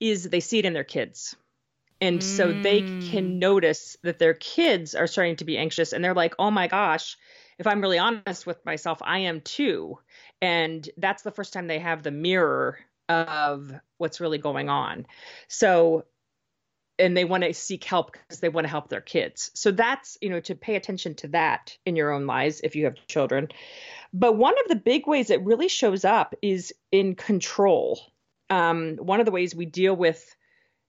is 0.00 0.24
they 0.24 0.40
see 0.40 0.58
it 0.58 0.64
in 0.64 0.72
their 0.72 0.84
kids 0.84 1.36
and 2.00 2.22
so 2.22 2.52
they 2.52 2.80
can 2.82 3.30
mm. 3.30 3.38
notice 3.38 3.96
that 4.02 4.18
their 4.18 4.34
kids 4.34 4.94
are 4.94 5.06
starting 5.06 5.36
to 5.36 5.44
be 5.44 5.56
anxious 5.56 5.92
and 5.92 6.04
they're 6.04 6.14
like, 6.14 6.34
oh 6.38 6.50
my 6.50 6.68
gosh, 6.68 7.16
if 7.58 7.66
I'm 7.66 7.80
really 7.80 7.98
honest 7.98 8.46
with 8.46 8.64
myself, 8.66 8.98
I 9.02 9.20
am 9.20 9.40
too. 9.40 9.98
And 10.42 10.88
that's 10.98 11.22
the 11.22 11.30
first 11.30 11.52
time 11.52 11.66
they 11.66 11.78
have 11.78 12.02
the 12.02 12.10
mirror 12.10 12.78
of 13.08 13.72
what's 13.96 14.20
really 14.20 14.38
going 14.38 14.68
on. 14.68 15.06
So, 15.48 16.04
and 16.98 17.16
they 17.16 17.24
want 17.24 17.44
to 17.44 17.52
seek 17.52 17.84
help 17.84 18.12
because 18.12 18.40
they 18.40 18.48
want 18.48 18.64
to 18.64 18.70
help 18.70 18.88
their 18.88 19.00
kids. 19.00 19.50
So 19.54 19.70
that's, 19.70 20.16
you 20.20 20.30
know, 20.30 20.40
to 20.40 20.54
pay 20.54 20.76
attention 20.76 21.14
to 21.16 21.28
that 21.28 21.76
in 21.84 21.96
your 21.96 22.12
own 22.12 22.26
lives 22.26 22.60
if 22.62 22.76
you 22.76 22.84
have 22.84 22.94
children. 23.06 23.48
But 24.12 24.36
one 24.36 24.54
of 24.58 24.68
the 24.68 24.76
big 24.76 25.06
ways 25.06 25.30
it 25.30 25.44
really 25.44 25.68
shows 25.68 26.04
up 26.04 26.34
is 26.42 26.72
in 26.90 27.14
control. 27.14 28.00
Um, 28.48 28.96
one 28.96 29.20
of 29.20 29.26
the 29.26 29.32
ways 29.32 29.54
we 29.54 29.66
deal 29.66 29.94
with 29.94 30.34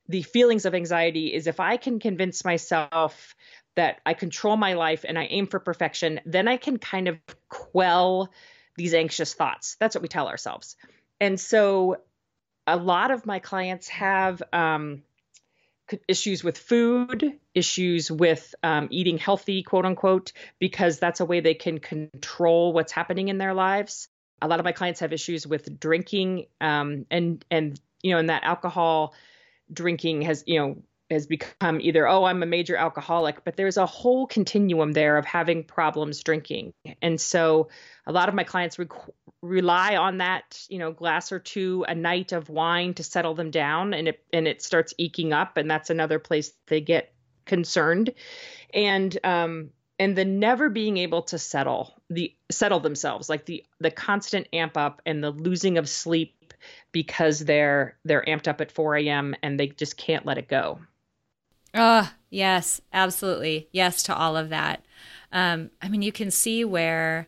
the 0.07 0.21
feelings 0.21 0.65
of 0.65 0.73
anxiety 0.73 1.33
is 1.33 1.47
if 1.47 1.59
I 1.59 1.77
can 1.77 1.99
convince 1.99 2.45
myself 2.45 3.35
that 3.75 3.99
I 4.05 4.13
control 4.13 4.55
my 4.55 4.73
life 4.73 5.03
and 5.07 5.19
I 5.19 5.25
aim 5.25 5.47
for 5.47 5.59
perfection, 5.59 6.21
then 6.25 6.47
I 6.47 6.57
can 6.57 6.77
kind 6.77 7.07
of 7.07 7.17
quell 7.49 8.31
these 8.77 8.93
anxious 8.93 9.33
thoughts. 9.33 9.75
That's 9.79 9.95
what 9.95 10.01
we 10.01 10.07
tell 10.07 10.27
ourselves. 10.27 10.77
And 11.19 11.39
so 11.39 11.97
a 12.65 12.77
lot 12.77 13.11
of 13.11 13.25
my 13.25 13.39
clients 13.39 13.87
have 13.89 14.41
um, 14.53 15.03
issues 16.07 16.43
with 16.43 16.57
food, 16.57 17.39
issues 17.53 18.11
with 18.11 18.53
um, 18.63 18.87
eating 18.91 19.17
healthy, 19.17 19.63
quote 19.63 19.85
unquote, 19.85 20.33
because 20.59 20.99
that's 20.99 21.19
a 21.19 21.25
way 21.25 21.39
they 21.39 21.53
can 21.53 21.79
control 21.79 22.73
what's 22.73 22.91
happening 22.91 23.27
in 23.29 23.37
their 23.37 23.53
lives. 23.53 24.07
A 24.41 24.47
lot 24.47 24.59
of 24.59 24.65
my 24.65 24.71
clients 24.71 24.99
have 24.99 25.13
issues 25.13 25.47
with 25.47 25.79
drinking 25.79 26.45
um, 26.61 27.05
and 27.09 27.43
and 27.49 27.79
you 28.01 28.11
know, 28.11 28.19
and 28.19 28.29
that 28.29 28.43
alcohol 28.43 29.13
drinking 29.71 30.21
has, 30.23 30.43
you 30.45 30.59
know, 30.59 30.77
has 31.09 31.25
become 31.25 31.79
either 31.81 32.07
oh 32.07 32.25
i'm 32.25 32.43
a 32.43 32.45
major 32.45 32.75
alcoholic 32.75 33.43
but 33.43 33.55
there's 33.55 33.77
a 33.77 33.85
whole 33.85 34.27
continuum 34.27 34.91
there 34.91 35.17
of 35.17 35.25
having 35.25 35.63
problems 35.63 36.21
drinking. 36.23 36.73
And 37.01 37.19
so 37.19 37.69
a 38.05 38.11
lot 38.11 38.29
of 38.29 38.35
my 38.35 38.43
clients 38.43 38.77
re- 38.77 38.87
rely 39.41 39.95
on 39.95 40.17
that 40.17 40.65
you 40.69 40.79
know 40.79 40.91
glass 40.91 41.31
or 41.31 41.39
two 41.39 41.85
a 41.87 41.95
night 41.95 42.31
of 42.31 42.49
wine 42.49 42.93
to 42.95 43.03
settle 43.03 43.35
them 43.35 43.51
down 43.51 43.93
and 43.93 44.07
it 44.09 44.23
and 44.33 44.47
it 44.47 44.61
starts 44.61 44.93
eking 44.97 45.33
up 45.33 45.57
and 45.57 45.69
that's 45.69 45.89
another 45.89 46.19
place 46.19 46.53
they 46.67 46.81
get 46.81 47.13
concerned. 47.45 48.13
And 48.73 49.17
um 49.23 49.69
and 49.99 50.15
the 50.15 50.25
never 50.25 50.69
being 50.69 50.97
able 50.97 51.23
to 51.23 51.39
settle 51.39 51.93
the 52.09 52.35
settle 52.51 52.79
themselves 52.79 53.29
like 53.29 53.45
the 53.45 53.63
the 53.79 53.91
constant 53.91 54.47
amp 54.53 54.77
up 54.77 55.01
and 55.05 55.23
the 55.23 55.31
losing 55.31 55.77
of 55.77 55.87
sleep 55.89 56.53
because 56.91 57.39
they're 57.39 57.97
they're 58.05 58.23
amped 58.27 58.47
up 58.47 58.61
at 58.61 58.71
4 58.71 58.97
a.m 58.97 59.35
and 59.43 59.59
they 59.59 59.67
just 59.67 59.97
can't 59.97 60.25
let 60.25 60.37
it 60.37 60.47
go 60.47 60.79
Oh, 61.77 62.11
yes, 62.29 62.81
absolutely. 62.91 63.69
Yes 63.71 64.03
to 64.03 64.15
all 64.15 64.35
of 64.35 64.49
that. 64.49 64.83
Um, 65.31 65.71
I 65.81 65.89
mean, 65.89 66.01
you 66.01 66.11
can 66.11 66.31
see 66.31 66.63
where 66.65 67.27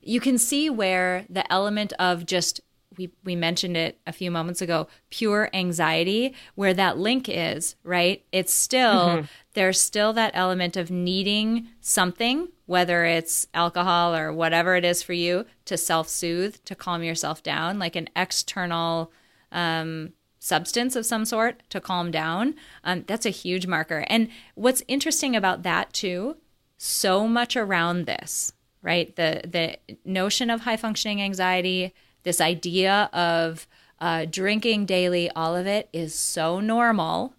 you 0.00 0.20
can 0.20 0.36
see 0.36 0.68
where 0.68 1.24
the 1.30 1.50
element 1.52 1.92
of 1.98 2.26
just 2.26 2.60
we 2.98 3.10
we 3.24 3.34
mentioned 3.34 3.76
it 3.76 3.98
a 4.06 4.12
few 4.12 4.30
moments 4.30 4.60
ago, 4.60 4.88
pure 5.10 5.48
anxiety, 5.54 6.34
where 6.54 6.74
that 6.74 6.98
link 6.98 7.28
is, 7.28 7.76
right? 7.84 8.24
It's 8.32 8.52
still 8.52 9.06
mm-hmm. 9.06 9.26
there's 9.54 9.80
still 9.80 10.12
that 10.14 10.32
element 10.34 10.76
of 10.76 10.90
needing 10.90 11.68
something, 11.80 12.48
whether 12.66 13.04
it's 13.04 13.46
alcohol 13.54 14.14
or 14.14 14.32
whatever 14.32 14.76
it 14.76 14.84
is 14.84 15.02
for 15.02 15.12
you, 15.12 15.46
to 15.66 15.76
self-soothe, 15.76 16.56
to 16.64 16.74
calm 16.74 17.02
yourself 17.02 17.42
down, 17.42 17.78
like 17.78 17.96
an 17.96 18.08
external 18.14 19.12
um, 19.52 20.12
substance 20.42 20.96
of 20.96 21.06
some 21.06 21.24
sort 21.24 21.62
to 21.70 21.80
calm 21.80 22.10
down, 22.10 22.56
um, 22.82 23.04
that's 23.06 23.24
a 23.24 23.30
huge 23.30 23.68
marker. 23.68 24.04
And 24.08 24.28
what's 24.56 24.82
interesting 24.88 25.36
about 25.36 25.62
that 25.62 25.92
too, 25.92 26.36
so 26.76 27.28
much 27.28 27.56
around 27.56 28.06
this, 28.06 28.52
right? 28.82 29.14
The 29.14 29.42
the 29.44 29.76
notion 30.04 30.50
of 30.50 30.62
high 30.62 30.76
functioning 30.76 31.22
anxiety, 31.22 31.94
this 32.24 32.40
idea 32.40 33.08
of 33.12 33.68
uh, 34.00 34.24
drinking 34.28 34.86
daily, 34.86 35.30
all 35.30 35.54
of 35.54 35.68
it 35.68 35.88
is 35.92 36.12
so 36.12 36.58
normal, 36.58 37.34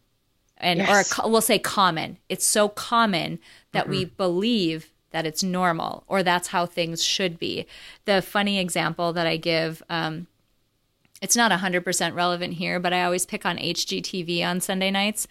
and 0.56 0.80
yes. 0.80 1.20
or 1.20 1.30
we'll 1.30 1.42
say 1.42 1.60
common. 1.60 2.20
It's 2.30 2.46
so 2.46 2.70
common 2.70 3.40
that 3.74 3.84
mm-hmm. 3.84 3.92
we 3.92 4.06
believe 4.06 4.94
that 5.12 5.26
it's 5.26 5.44
normal 5.44 6.06
or 6.08 6.24
that's 6.24 6.48
how 6.48 6.66
things 6.66 7.04
should 7.04 7.38
be. 7.38 7.68
The 8.06 8.22
funny 8.22 8.60
example 8.60 9.12
that 9.12 9.28
I 9.28 9.36
give. 9.36 9.84
Um, 9.90 10.28
it's 11.24 11.38
not 11.38 11.52
100% 11.52 12.16
relevant 12.16 12.56
here, 12.56 12.82
but 12.82 12.92
I 12.92 13.06
always 13.06 13.26
pick 13.26 13.46
on 13.46 13.58
HGTV 13.58 14.46
on 14.46 14.60
Sunday 14.60 14.92
nights 14.92 15.26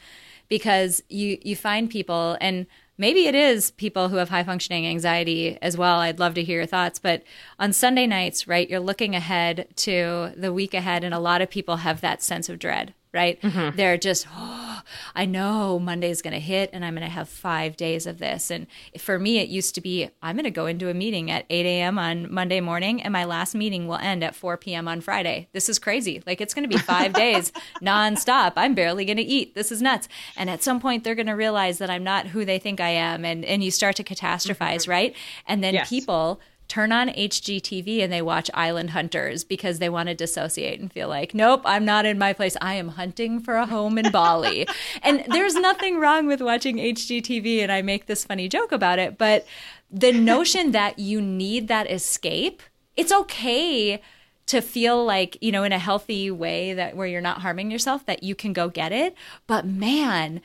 because 0.48 1.02
you 1.10 1.38
you 1.42 1.54
find 1.54 1.90
people 1.90 2.38
and 2.40 2.66
maybe 2.96 3.26
it 3.26 3.34
is 3.34 3.70
people 3.72 4.08
who 4.08 4.16
have 4.16 4.30
high 4.30 4.42
functioning 4.42 4.86
anxiety 4.86 5.58
as 5.60 5.76
well. 5.76 5.98
I'd 5.98 6.18
love 6.18 6.32
to 6.34 6.42
hear 6.42 6.58
your 6.58 6.66
thoughts, 6.66 6.98
but 6.98 7.22
on 7.58 7.74
Sunday 7.74 8.06
nights, 8.06 8.48
right, 8.48 8.68
you're 8.68 8.80
looking 8.80 9.14
ahead 9.14 9.68
to 9.76 10.32
the 10.34 10.52
week 10.52 10.72
ahead 10.72 11.04
and 11.04 11.12
a 11.12 11.18
lot 11.18 11.42
of 11.42 11.50
people 11.50 11.76
have 11.76 12.00
that 12.00 12.22
sense 12.22 12.48
of 12.48 12.58
dread, 12.58 12.94
right? 13.12 13.40
Mm-hmm. 13.40 13.76
They're 13.76 13.98
just 13.98 14.26
oh, 14.34 14.82
I 15.14 15.26
know 15.26 15.78
Monday's 15.78 16.22
going 16.22 16.34
to 16.34 16.40
hit 16.40 16.70
and 16.72 16.84
I'm 16.84 16.94
going 16.94 17.06
to 17.06 17.12
have 17.12 17.28
five 17.28 17.76
days 17.76 18.06
of 18.06 18.18
this. 18.18 18.50
And 18.50 18.66
for 18.98 19.18
me, 19.18 19.38
it 19.38 19.48
used 19.48 19.74
to 19.74 19.80
be 19.80 20.10
I'm 20.22 20.36
going 20.36 20.44
to 20.44 20.50
go 20.50 20.66
into 20.66 20.88
a 20.88 20.94
meeting 20.94 21.30
at 21.30 21.44
8 21.50 21.66
a.m. 21.66 21.98
on 21.98 22.32
Monday 22.32 22.60
morning 22.60 23.02
and 23.02 23.12
my 23.12 23.24
last 23.24 23.54
meeting 23.54 23.86
will 23.86 23.96
end 23.96 24.24
at 24.24 24.34
4 24.34 24.56
p.m. 24.56 24.88
on 24.88 25.00
Friday. 25.00 25.48
This 25.52 25.68
is 25.68 25.78
crazy. 25.78 26.22
Like 26.26 26.40
it's 26.40 26.54
going 26.54 26.68
to 26.68 26.74
be 26.74 26.82
five 26.82 27.12
days 27.14 27.52
nonstop. 27.82 28.52
I'm 28.56 28.74
barely 28.74 29.04
going 29.04 29.16
to 29.16 29.22
eat. 29.22 29.54
This 29.54 29.72
is 29.72 29.82
nuts. 29.82 30.08
And 30.36 30.48
at 30.50 30.62
some 30.62 30.80
point, 30.80 31.04
they're 31.04 31.14
going 31.14 31.26
to 31.26 31.32
realize 31.32 31.78
that 31.78 31.90
I'm 31.90 32.04
not 32.04 32.28
who 32.28 32.44
they 32.44 32.58
think 32.58 32.80
I 32.80 32.90
am. 32.90 33.24
And, 33.24 33.44
and 33.44 33.62
you 33.62 33.70
start 33.70 33.96
to 33.96 34.04
catastrophize, 34.04 34.82
mm-hmm. 34.82 34.90
right? 34.90 35.16
And 35.46 35.62
then 35.62 35.74
yes. 35.74 35.88
people 35.88 36.40
turn 36.72 36.90
on 36.90 37.10
HGTV 37.10 38.02
and 38.02 38.10
they 38.10 38.22
watch 38.22 38.50
Island 38.54 38.90
Hunters 38.90 39.44
because 39.44 39.78
they 39.78 39.90
want 39.90 40.08
to 40.08 40.14
dissociate 40.14 40.80
and 40.80 40.90
feel 40.90 41.06
like, 41.06 41.34
nope, 41.34 41.60
I'm 41.66 41.84
not 41.84 42.06
in 42.06 42.18
my 42.18 42.32
place. 42.32 42.56
I 42.62 42.74
am 42.74 42.88
hunting 42.88 43.40
for 43.40 43.56
a 43.56 43.66
home 43.66 43.98
in 43.98 44.10
Bali. 44.10 44.66
and 45.02 45.22
there's 45.28 45.54
nothing 45.54 46.00
wrong 46.00 46.26
with 46.26 46.40
watching 46.40 46.78
HGTV. 46.78 47.58
And 47.58 47.70
I 47.70 47.82
make 47.82 48.06
this 48.06 48.24
funny 48.24 48.48
joke 48.48 48.72
about 48.72 48.98
it. 48.98 49.18
But 49.18 49.46
the 49.90 50.12
notion 50.12 50.72
that 50.72 50.98
you 50.98 51.20
need 51.20 51.68
that 51.68 51.90
escape, 51.90 52.62
it's 52.96 53.12
okay 53.12 54.00
to 54.46 54.62
feel 54.62 55.04
like 55.04 55.36
you 55.42 55.52
know 55.52 55.64
in 55.64 55.72
a 55.72 55.78
healthy 55.78 56.30
way 56.30 56.72
that 56.72 56.96
where 56.96 57.06
you're 57.06 57.20
not 57.20 57.42
harming 57.42 57.70
yourself 57.70 58.04
that 58.06 58.24
you 58.24 58.34
can 58.34 58.52
go 58.52 58.68
get 58.68 58.90
it 58.90 59.14
but 59.46 59.64
man 59.64 60.40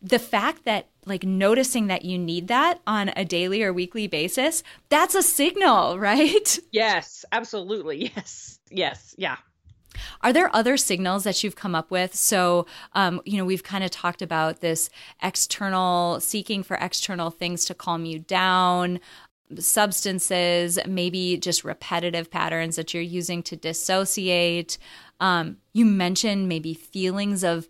the 0.00 0.18
fact 0.18 0.64
that 0.64 0.86
like 1.04 1.24
noticing 1.24 1.88
that 1.88 2.04
you 2.04 2.18
need 2.18 2.48
that 2.48 2.80
on 2.86 3.10
a 3.16 3.24
daily 3.24 3.62
or 3.62 3.72
weekly 3.72 4.06
basis, 4.06 4.62
that's 4.88 5.14
a 5.14 5.22
signal, 5.22 5.98
right? 5.98 6.58
Yes, 6.70 7.24
absolutely. 7.32 8.12
Yes. 8.14 8.58
Yes. 8.70 9.14
Yeah. 9.18 9.36
Are 10.22 10.32
there 10.32 10.54
other 10.54 10.76
signals 10.76 11.24
that 11.24 11.42
you've 11.44 11.56
come 11.56 11.74
up 11.74 11.90
with? 11.90 12.14
So, 12.14 12.66
um, 12.94 13.20
you 13.24 13.36
know, 13.36 13.44
we've 13.44 13.62
kind 13.62 13.84
of 13.84 13.90
talked 13.90 14.22
about 14.22 14.60
this 14.60 14.88
external 15.22 16.20
seeking 16.20 16.62
for 16.62 16.76
external 16.80 17.30
things 17.30 17.64
to 17.66 17.74
calm 17.74 18.04
you 18.06 18.20
down, 18.20 19.00
substances, 19.58 20.78
maybe 20.86 21.36
just 21.36 21.64
repetitive 21.64 22.30
patterns 22.30 22.76
that 22.76 22.94
you're 22.94 23.02
using 23.02 23.42
to 23.44 23.56
dissociate. 23.56 24.78
Um, 25.20 25.58
you 25.74 25.84
mentioned 25.84 26.48
maybe 26.48 26.72
feelings 26.72 27.44
of 27.44 27.68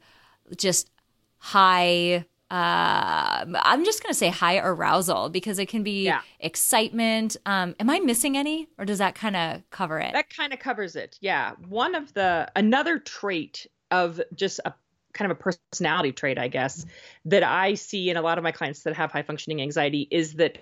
just 0.57 0.91
high 1.39 2.25
uh, 2.53 3.47
I'm 3.63 3.85
just 3.85 4.03
going 4.03 4.13
to 4.13 4.19
say 4.19 4.29
high 4.29 4.59
arousal 4.59 5.31
because 5.31 5.59
it 5.59 5.71
can 5.71 5.83
be 5.83 6.05
yeah. 6.05 6.21
excitement. 6.39 7.39
Um, 7.47 7.75
am 7.81 7.89
I 7.89 8.01
missing 8.01 8.37
any, 8.37 8.69
or 8.77 8.85
does 8.85 8.99
that 8.99 9.15
kind 9.15 9.37
of 9.37 9.63
cover 9.71 9.99
it? 9.99 10.13
That 10.13 10.29
kind 10.29 10.53
of 10.53 10.59
covers 10.59 10.95
it. 10.95 11.19
Yeah. 11.23 11.53
One 11.67 11.95
of 11.95 12.13
the 12.13 12.53
another 12.55 12.99
trait 12.99 13.67
of 13.91 14.21
just 14.35 14.61
a 14.67 14.75
kind 15.15 15.31
of 15.31 15.39
a 15.39 15.41
personality 15.41 16.13
trait, 16.13 16.39
I 16.39 16.49
guess, 16.49 16.85
that 17.25 17.43
I 17.43 17.75
see 17.75 18.11
in 18.11 18.17
a 18.19 18.23
lot 18.23 18.37
of 18.37 18.45
my 18.45 18.53
clients 18.53 18.83
that 18.83 18.97
have 18.97 19.13
high 19.13 19.23
functioning 19.23 19.63
anxiety 19.63 20.07
is 20.11 20.35
that, 20.35 20.59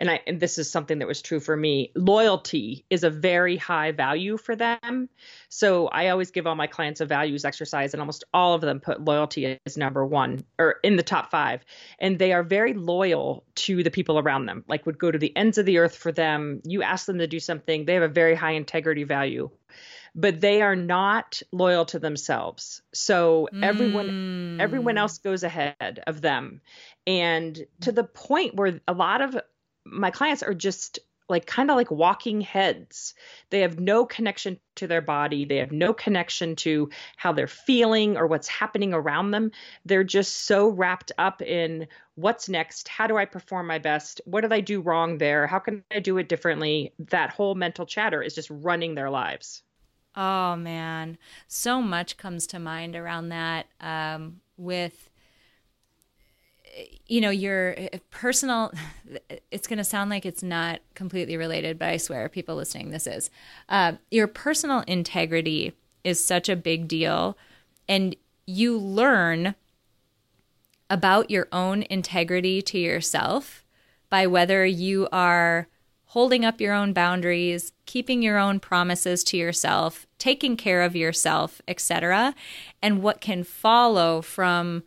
and 0.00 0.10
I 0.10 0.20
and 0.26 0.40
this 0.40 0.58
is 0.58 0.70
something 0.70 0.98
that 0.98 1.06
was 1.06 1.20
true 1.20 1.38
for 1.38 1.54
me. 1.54 1.92
Loyalty 1.94 2.86
is 2.88 3.04
a 3.04 3.10
very 3.10 3.58
high 3.58 3.92
value 3.92 4.38
for 4.38 4.56
them. 4.56 5.10
So 5.50 5.88
I 5.88 6.08
always 6.08 6.30
give 6.30 6.46
all 6.46 6.56
my 6.56 6.66
clients 6.66 7.02
a 7.02 7.06
values 7.06 7.44
exercise, 7.44 7.92
and 7.92 8.00
almost 8.00 8.24
all 8.32 8.54
of 8.54 8.62
them 8.62 8.80
put 8.80 9.04
loyalty 9.04 9.60
as 9.66 9.76
number 9.76 10.04
one 10.04 10.42
or 10.58 10.76
in 10.82 10.96
the 10.96 11.02
top 11.02 11.30
five. 11.30 11.62
And 11.98 12.18
they 12.18 12.32
are 12.32 12.42
very 12.42 12.72
loyal 12.72 13.44
to 13.56 13.82
the 13.84 13.90
people 13.90 14.18
around 14.18 14.46
them. 14.46 14.64
Like 14.66 14.86
would 14.86 14.98
go 14.98 15.10
to 15.10 15.18
the 15.18 15.36
ends 15.36 15.58
of 15.58 15.66
the 15.66 15.78
earth 15.78 15.96
for 15.96 16.10
them. 16.10 16.62
You 16.64 16.82
ask 16.82 17.04
them 17.04 17.18
to 17.18 17.26
do 17.26 17.38
something, 17.38 17.84
they 17.84 17.94
have 17.94 18.02
a 18.02 18.08
very 18.08 18.34
high 18.34 18.52
integrity 18.52 19.04
value 19.04 19.50
but 20.12 20.40
they 20.40 20.60
are 20.60 20.74
not 20.74 21.40
loyal 21.52 21.84
to 21.84 22.00
themselves. 22.00 22.82
So 22.92 23.48
everyone 23.62 24.08
mm. 24.08 24.60
everyone 24.60 24.98
else 24.98 25.18
goes 25.18 25.44
ahead 25.44 26.02
of 26.04 26.20
them. 26.20 26.62
And 27.06 27.56
to 27.82 27.92
the 27.92 28.02
point 28.02 28.56
where 28.56 28.80
a 28.88 28.92
lot 28.92 29.20
of 29.20 29.38
my 29.90 30.10
clients 30.10 30.42
are 30.42 30.54
just 30.54 31.00
like 31.30 31.46
kind 31.46 31.70
of 31.70 31.76
like 31.76 31.90
walking 31.90 32.40
heads. 32.40 33.14
They 33.50 33.60
have 33.60 33.78
no 33.78 34.04
connection 34.04 34.58
to 34.74 34.86
their 34.86 35.00
body. 35.00 35.44
They 35.44 35.58
have 35.58 35.70
no 35.70 35.94
connection 35.94 36.56
to 36.56 36.90
how 37.16 37.32
they're 37.32 37.46
feeling 37.46 38.16
or 38.16 38.26
what's 38.26 38.48
happening 38.48 38.92
around 38.92 39.30
them. 39.30 39.52
They're 39.84 40.04
just 40.04 40.44
so 40.46 40.68
wrapped 40.68 41.12
up 41.18 41.40
in 41.40 41.86
what's 42.16 42.48
next? 42.48 42.88
How 42.88 43.06
do 43.06 43.16
I 43.16 43.24
perform 43.24 43.68
my 43.68 43.78
best? 43.78 44.20
What 44.24 44.42
did 44.42 44.52
I 44.52 44.60
do 44.60 44.80
wrong 44.80 45.18
there? 45.18 45.46
How 45.46 45.60
can 45.60 45.84
I 45.90 46.00
do 46.00 46.18
it 46.18 46.28
differently? 46.28 46.92
That 46.98 47.30
whole 47.30 47.54
mental 47.54 47.86
chatter 47.86 48.22
is 48.22 48.34
just 48.34 48.50
running 48.50 48.94
their 48.94 49.10
lives. 49.10 49.62
Oh 50.16 50.56
man, 50.56 51.16
so 51.46 51.80
much 51.80 52.16
comes 52.16 52.48
to 52.48 52.58
mind 52.58 52.96
around 52.96 53.28
that. 53.28 53.66
Um, 53.80 54.40
with 54.56 55.09
you 57.06 57.20
know 57.20 57.30
your 57.30 57.76
personal 58.10 58.72
it's 59.50 59.66
going 59.66 59.78
to 59.78 59.84
sound 59.84 60.10
like 60.10 60.24
it's 60.24 60.42
not 60.42 60.80
completely 60.94 61.36
related 61.36 61.78
but 61.78 61.88
i 61.88 61.96
swear 61.96 62.28
people 62.28 62.56
listening 62.56 62.90
this 62.90 63.06
is 63.06 63.30
uh, 63.68 63.92
your 64.10 64.26
personal 64.26 64.80
integrity 64.86 65.72
is 66.04 66.24
such 66.24 66.48
a 66.48 66.56
big 66.56 66.88
deal 66.88 67.36
and 67.88 68.16
you 68.46 68.76
learn 68.78 69.54
about 70.88 71.30
your 71.30 71.48
own 71.52 71.84
integrity 71.90 72.60
to 72.60 72.78
yourself 72.78 73.64
by 74.08 74.26
whether 74.26 74.66
you 74.66 75.08
are 75.12 75.68
holding 76.06 76.44
up 76.44 76.60
your 76.60 76.74
own 76.74 76.92
boundaries, 76.92 77.70
keeping 77.86 78.20
your 78.20 78.36
own 78.36 78.58
promises 78.58 79.22
to 79.22 79.36
yourself, 79.36 80.08
taking 80.18 80.56
care 80.56 80.82
of 80.82 80.96
yourself, 80.96 81.62
etc. 81.68 82.34
And 82.82 83.00
what 83.00 83.20
can 83.20 83.44
follow 83.44 84.20
from 84.20 84.82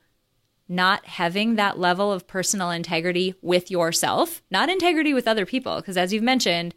not 0.69 1.05
having 1.05 1.55
that 1.55 1.77
level 1.77 2.11
of 2.11 2.25
personal 2.27 2.69
integrity 2.71 3.35
with 3.41 3.69
yourself, 3.69 4.41
not 4.49 4.69
integrity 4.69 5.13
with 5.13 5.27
other 5.27 5.45
people, 5.45 5.75
because 5.77 5.97
as 5.97 6.13
you've 6.13 6.23
mentioned, 6.23 6.73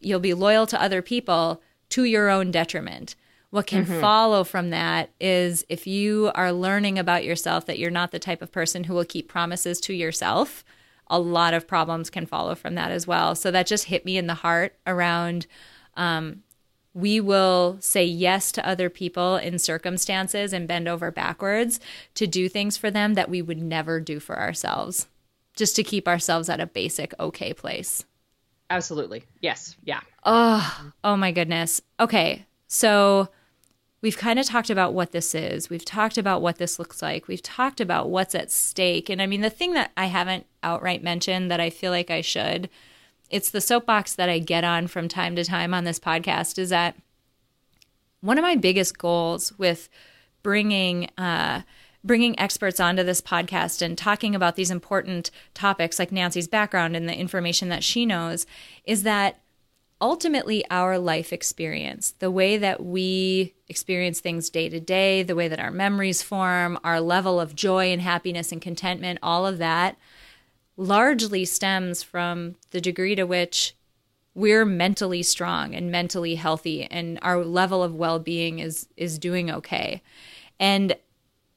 you'll 0.00 0.20
be 0.20 0.34
loyal 0.34 0.66
to 0.66 0.80
other 0.80 1.02
people 1.02 1.62
to 1.90 2.04
your 2.04 2.28
own 2.30 2.50
detriment. 2.50 3.14
what 3.50 3.66
can 3.68 3.86
Mhm. 3.86 4.00
follow 4.00 4.42
from 4.44 4.70
that 4.70 5.08
is 5.20 5.64
if 5.68 5.86
you 5.86 6.30
are 6.34 6.52
learning 6.52 6.98
about 6.98 7.24
yourself 7.24 7.64
that 7.64 7.78
you're 7.78 7.90
not 7.92 8.10
the 8.10 8.18
type 8.18 8.42
of 8.42 8.50
person 8.52 8.84
who 8.84 8.92
will 8.92 9.04
keep 9.04 9.28
promises 9.28 9.80
to 9.80 9.94
yourself, 9.94 10.64
a 11.06 11.18
lot 11.18 11.54
of 11.54 11.66
problems 11.66 12.10
can 12.10 12.26
follow 12.26 12.54
from 12.56 12.74
that 12.74 12.90
as 12.90 13.06
well. 13.06 13.34
So 13.36 13.50
that 13.52 13.66
just 13.66 13.84
hit 13.84 14.04
me 14.04 14.18
in 14.18 14.26
the 14.26 14.34
heart 14.34 14.74
around 14.86 15.46
um, 15.96 16.42
we 16.96 17.20
will 17.20 17.76
say 17.78 18.06
yes 18.06 18.50
to 18.50 18.66
other 18.66 18.88
people 18.88 19.36
in 19.36 19.58
circumstances 19.58 20.54
and 20.54 20.66
bend 20.66 20.88
over 20.88 21.10
backwards 21.10 21.78
to 22.14 22.26
do 22.26 22.48
things 22.48 22.78
for 22.78 22.90
them 22.90 23.12
that 23.12 23.28
we 23.28 23.42
would 23.42 23.60
never 23.60 24.00
do 24.00 24.18
for 24.18 24.38
ourselves, 24.38 25.06
just 25.54 25.76
to 25.76 25.82
keep 25.82 26.08
ourselves 26.08 26.48
at 26.48 26.58
a 26.58 26.66
basic 26.66 27.12
okay 27.20 27.52
place. 27.52 28.06
Absolutely. 28.70 29.24
Yes. 29.42 29.76
Yeah. 29.84 30.00
Oh, 30.24 30.90
oh 31.04 31.18
my 31.18 31.32
goodness. 31.32 31.82
Okay. 32.00 32.46
So 32.66 33.28
we've 34.00 34.16
kind 34.16 34.38
of 34.38 34.46
talked 34.46 34.70
about 34.70 34.94
what 34.94 35.12
this 35.12 35.34
is. 35.34 35.68
We've 35.68 35.84
talked 35.84 36.16
about 36.16 36.40
what 36.40 36.56
this 36.56 36.78
looks 36.78 37.02
like. 37.02 37.28
We've 37.28 37.42
talked 37.42 37.78
about 37.78 38.08
what's 38.08 38.34
at 38.34 38.50
stake. 38.50 39.10
And 39.10 39.20
I 39.20 39.26
mean, 39.26 39.42
the 39.42 39.50
thing 39.50 39.74
that 39.74 39.92
I 39.98 40.06
haven't 40.06 40.46
outright 40.62 41.02
mentioned 41.02 41.50
that 41.50 41.60
I 41.60 41.68
feel 41.68 41.90
like 41.92 42.10
I 42.10 42.22
should, 42.22 42.70
it's 43.30 43.50
the 43.50 43.60
soapbox 43.60 44.14
that 44.14 44.28
I 44.28 44.38
get 44.38 44.64
on 44.64 44.86
from 44.86 45.08
time 45.08 45.36
to 45.36 45.44
time 45.44 45.74
on 45.74 45.84
this 45.84 45.98
podcast 45.98 46.58
is 46.58 46.70
that 46.70 46.96
one 48.20 48.38
of 48.38 48.42
my 48.42 48.56
biggest 48.56 48.98
goals 48.98 49.56
with 49.58 49.88
bringing 50.42 51.10
uh, 51.18 51.62
bringing 52.04 52.38
experts 52.38 52.78
onto 52.78 53.02
this 53.02 53.20
podcast 53.20 53.82
and 53.82 53.98
talking 53.98 54.34
about 54.34 54.54
these 54.54 54.70
important 54.70 55.30
topics 55.54 55.98
like 55.98 56.12
Nancy's 56.12 56.46
background 56.46 56.94
and 56.94 57.08
the 57.08 57.18
information 57.18 57.68
that 57.68 57.82
she 57.82 58.06
knows 58.06 58.46
is 58.84 59.02
that 59.02 59.40
ultimately 60.00 60.64
our 60.70 60.98
life 60.98 61.32
experience, 61.32 62.12
the 62.20 62.30
way 62.30 62.56
that 62.58 62.84
we 62.84 63.54
experience 63.68 64.20
things 64.20 64.50
day 64.50 64.68
to 64.68 64.78
day, 64.78 65.22
the 65.24 65.34
way 65.34 65.48
that 65.48 65.58
our 65.58 65.70
memories 65.70 66.22
form, 66.22 66.78
our 66.84 67.00
level 67.00 67.40
of 67.40 67.56
joy 67.56 67.90
and 67.90 68.02
happiness 68.02 68.52
and 68.52 68.62
contentment, 68.62 69.18
all 69.22 69.44
of 69.44 69.58
that 69.58 69.96
largely 70.76 71.44
stems 71.44 72.02
from 72.02 72.56
the 72.70 72.80
degree 72.80 73.14
to 73.14 73.24
which 73.24 73.74
we're 74.34 74.66
mentally 74.66 75.22
strong 75.22 75.74
and 75.74 75.90
mentally 75.90 76.34
healthy 76.34 76.84
and 76.84 77.18
our 77.22 77.42
level 77.42 77.82
of 77.82 77.94
well-being 77.94 78.58
is 78.58 78.86
is 78.96 79.18
doing 79.18 79.50
okay. 79.50 80.02
And 80.60 80.94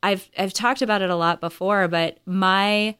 I've 0.02 0.30
I've 0.38 0.54
talked 0.54 0.82
about 0.82 1.02
it 1.02 1.10
a 1.10 1.16
lot 1.16 1.42
before, 1.42 1.88
but 1.90 2.20
my 2.26 2.96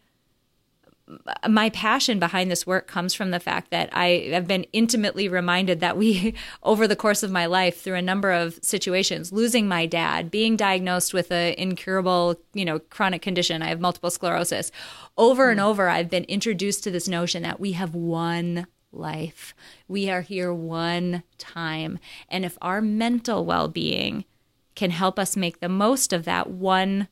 my 1.48 1.70
passion 1.70 2.20
behind 2.20 2.52
this 2.52 2.68
work 2.68 2.88
comes 2.88 3.14
from 3.14 3.32
the 3.32 3.40
fact 3.40 3.72
that 3.72 3.90
I 3.92 4.30
have 4.32 4.48
been 4.48 4.66
intimately 4.74 5.28
reminded 5.28 5.80
that 5.80 5.98
we, 5.98 6.34
over 6.64 6.88
the 6.88 6.96
course 6.96 7.24
of 7.24 7.32
my 7.32 7.46
life, 7.46 7.82
through 7.82 7.96
a 7.96 8.02
number 8.02 8.32
of 8.32 8.60
situations, 8.62 9.32
losing 9.32 9.68
my 9.68 9.86
dad, 9.86 10.30
being 10.30 10.56
diagnosed 10.56 11.14
with 11.14 11.32
an 11.32 11.54
incurable, 11.56 12.40
you 12.54 12.66
know, 12.66 12.80
chronic 12.80 13.22
condition, 13.22 13.62
I 13.62 13.70
have 13.70 13.80
multiple 13.80 14.12
sclerosis, 14.12 14.72
over 15.18 15.50
and 15.50 15.60
hmm. 15.60 15.66
over, 15.66 15.90
I've 15.90 16.10
been 16.10 16.26
introduced 16.26 16.84
to 16.84 16.92
this 16.92 17.08
notion 17.08 17.44
that 17.44 17.60
we 17.60 17.74
have 17.74 17.96
one 17.96 18.68
life. 18.92 19.54
We 19.88 20.10
are 20.10 20.22
here 20.22 20.54
one 20.54 21.24
time. 21.38 22.00
And 22.28 22.44
if 22.46 22.58
our 22.62 22.82
mental 22.82 23.46
well 23.46 23.68
being 23.68 24.26
can 24.76 24.92
help 24.92 25.20
us 25.20 25.36
make 25.36 25.60
the 25.60 25.70
most 25.70 26.14
of 26.14 26.26
that 26.26 26.50
one 26.50 27.08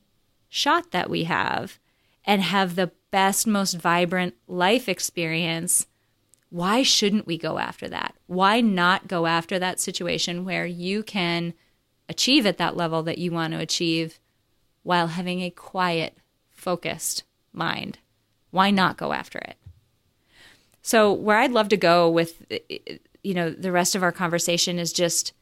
shot 0.48 0.90
that 0.92 1.10
we 1.10 1.24
have 1.24 1.78
and 2.24 2.42
have 2.42 2.74
the 2.76 2.90
best, 3.10 3.46
most 3.46 3.74
vibrant 3.74 4.34
life 4.46 4.88
experience, 4.88 5.86
why 6.50 6.82
shouldn't 6.82 7.26
we 7.26 7.36
go 7.36 7.58
after 7.58 7.88
that? 7.88 8.14
Why 8.26 8.60
not 8.60 9.08
go 9.08 9.26
after 9.26 9.58
that 9.58 9.80
situation 9.80 10.44
where 10.44 10.66
you 10.66 11.02
can 11.02 11.54
achieve 12.08 12.46
at 12.46 12.58
that 12.58 12.76
level 12.76 13.02
that 13.02 13.18
you 13.18 13.30
want 13.30 13.52
to 13.52 13.60
achieve 13.60 14.18
while 14.82 15.08
having 15.08 15.42
a 15.42 15.50
quiet, 15.50 16.16
focused 16.50 17.24
mind? 17.52 17.98
Why 18.50 18.70
not 18.70 18.96
go 18.96 19.12
after 19.12 19.38
it? 19.38 19.56
So, 20.80 21.12
where 21.12 21.36
I'd 21.36 21.52
love 21.52 21.68
to 21.68 21.76
go 21.76 22.08
with 22.08 22.46
you 23.22 23.34
know 23.34 23.50
the 23.50 23.72
rest 23.72 23.94
of 23.94 24.02
our 24.02 24.12
conversation 24.12 24.78
is 24.78 24.92
just 24.92 25.32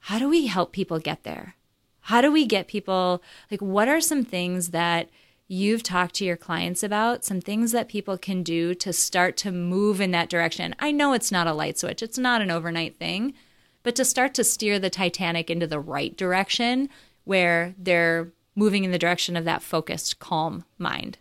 how 0.00 0.18
do 0.18 0.28
we 0.28 0.46
help 0.48 0.72
people 0.72 0.98
get 0.98 1.22
there? 1.22 1.54
How 2.00 2.20
do 2.20 2.30
we 2.30 2.44
get 2.44 2.66
people 2.66 3.22
like 3.50 3.62
what 3.62 3.88
are 3.88 4.00
some 4.00 4.24
things 4.24 4.70
that 4.70 5.08
you've 5.48 5.82
talked 5.82 6.14
to 6.16 6.24
your 6.24 6.36
clients 6.36 6.82
about, 6.82 7.24
some 7.24 7.40
things 7.40 7.72
that 7.72 7.88
people 7.88 8.16
can 8.16 8.42
do 8.42 8.74
to 8.74 8.92
start 8.92 9.36
to 9.38 9.52
move 9.52 10.00
in 10.00 10.10
that 10.12 10.28
direction? 10.28 10.74
I 10.78 10.92
know 10.92 11.12
it's 11.12 11.32
not 11.32 11.46
a 11.46 11.52
light 11.52 11.78
switch, 11.78 12.02
it's 12.02 12.18
not 12.18 12.42
an 12.42 12.50
overnight 12.50 12.96
thing, 12.96 13.34
but 13.82 13.94
to 13.96 14.04
start 14.04 14.34
to 14.34 14.44
steer 14.44 14.78
the 14.78 14.90
Titanic 14.90 15.50
into 15.50 15.66
the 15.66 15.80
right 15.80 16.16
direction 16.16 16.88
where 17.24 17.74
they're 17.78 18.32
moving 18.54 18.84
in 18.84 18.92
the 18.92 18.98
direction 18.98 19.36
of 19.36 19.44
that 19.44 19.62
focused, 19.62 20.18
calm 20.18 20.64
mind. 20.78 21.18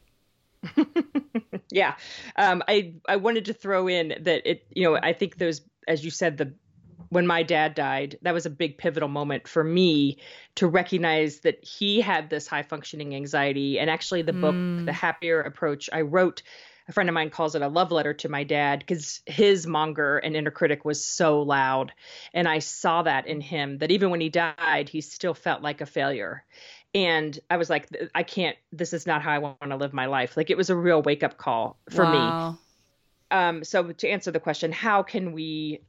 yeah. 1.72 1.96
Um, 2.36 2.62
I 2.68 2.94
I 3.08 3.16
wanted 3.16 3.46
to 3.46 3.54
throw 3.54 3.88
in 3.88 4.16
that 4.22 4.42
it 4.46 4.66
you 4.72 4.84
know 4.84 4.96
I 4.96 5.14
think 5.14 5.38
those 5.38 5.62
as 5.88 6.06
you 6.06 6.12
said 6.12 6.38
the 6.38 6.54
when 7.10 7.28
my 7.28 7.44
dad 7.44 7.76
died 7.76 8.18
that 8.22 8.34
was 8.34 8.46
a 8.46 8.50
big 8.50 8.78
pivotal 8.78 9.10
moment 9.10 9.48
for 9.48 9.64
me 9.64 10.18
to 10.56 10.68
recognize 10.68 11.42
that 11.42 11.64
he 11.64 12.02
had 12.02 12.30
this 12.30 12.48
high 12.48 12.64
functioning 12.64 13.16
anxiety 13.16 13.80
and 13.80 13.90
actually 13.90 14.22
the 14.22 14.34
book 14.34 14.64
the 14.86 14.94
happier 14.94 15.42
approach 15.42 15.90
I 15.92 16.02
wrote 16.02 16.42
a 16.88 16.94
friend 16.94 17.08
of 17.10 17.14
mine 17.14 17.30
calls 17.30 17.56
it 17.56 17.62
a 17.62 17.68
love 17.68 17.92
letter 17.92 18.14
to 18.16 18.30
my 18.30 18.44
dad 18.44 18.80
because 18.80 19.22
his 19.26 19.68
monger 19.68 20.18
and 20.18 20.36
inner 20.36 20.52
critic 20.52 20.84
was 20.84 21.06
so 21.06 21.42
loud 21.42 21.94
and 22.34 22.48
I 22.48 22.60
saw 22.60 23.04
that 23.04 23.28
in 23.28 23.42
him 23.42 23.78
that 23.80 23.92
even 23.92 24.10
when 24.10 24.22
he 24.22 24.30
died 24.30 24.90
he 24.90 25.02
still 25.02 25.34
felt 25.34 25.62
like 25.62 25.82
a 25.82 25.86
failure 25.86 26.44
and 26.94 27.40
I 27.50 27.58
was 27.58 27.70
like, 27.70 27.88
I 28.14 28.24
can't. 28.24 28.58
This 28.74 28.92
is 28.92 29.08
not 29.08 29.22
how 29.22 29.32
I 29.32 29.38
want 29.38 29.62
to 29.62 29.78
live 29.78 29.94
my 29.94 30.08
life. 30.08 30.36
Like 30.36 30.50
it 30.50 30.58
was 30.58 30.70
a 30.70 30.76
real 30.76 31.02
wake 31.02 31.24
up 31.24 31.38
call 31.38 31.80
for 31.90 32.06
Wow. 32.06 32.06
me. 32.06 32.38
Um, 33.32 33.64
so 33.64 33.92
to 33.92 34.10
answer 34.10 34.32
the 34.32 34.40
question, 34.40 34.72
how 34.72 35.04
can 35.04 35.32
we 35.34 35.84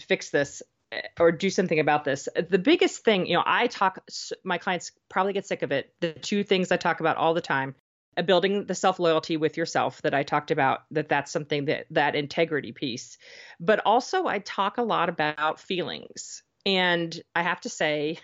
fix 0.00 0.30
this 0.30 0.62
uh, 0.92 1.00
or 1.18 1.32
do 1.32 1.50
something 1.50 1.78
about 1.78 2.04
this? 2.04 2.28
The 2.48 2.58
biggest 2.58 3.04
thing, 3.04 3.26
you 3.26 3.34
know, 3.34 3.42
I 3.44 3.66
talk. 3.66 4.02
My 4.44 4.58
clients 4.58 4.92
probably 5.08 5.32
get 5.32 5.46
sick 5.46 5.62
of 5.62 5.72
it. 5.72 5.92
The 6.00 6.12
two 6.12 6.44
things 6.44 6.72
I 6.72 6.76
talk 6.76 7.00
about 7.00 7.16
all 7.16 7.34
the 7.34 7.40
time: 7.40 7.74
uh, 8.16 8.22
building 8.22 8.66
the 8.66 8.74
self 8.74 8.98
loyalty 8.98 9.36
with 9.36 9.56
yourself 9.56 10.02
that 10.02 10.14
I 10.14 10.22
talked 10.22 10.50
about. 10.50 10.80
That 10.90 11.08
that's 11.08 11.32
something 11.32 11.66
that 11.66 11.86
that 11.90 12.14
integrity 12.14 12.72
piece. 12.72 13.18
But 13.60 13.80
also, 13.84 14.26
I 14.26 14.40
talk 14.40 14.78
a 14.78 14.82
lot 14.82 15.08
about 15.08 15.60
feelings. 15.60 16.42
And 16.66 17.18
I 17.34 17.44
have 17.44 17.60
to 17.62 17.70
say, 17.70 18.18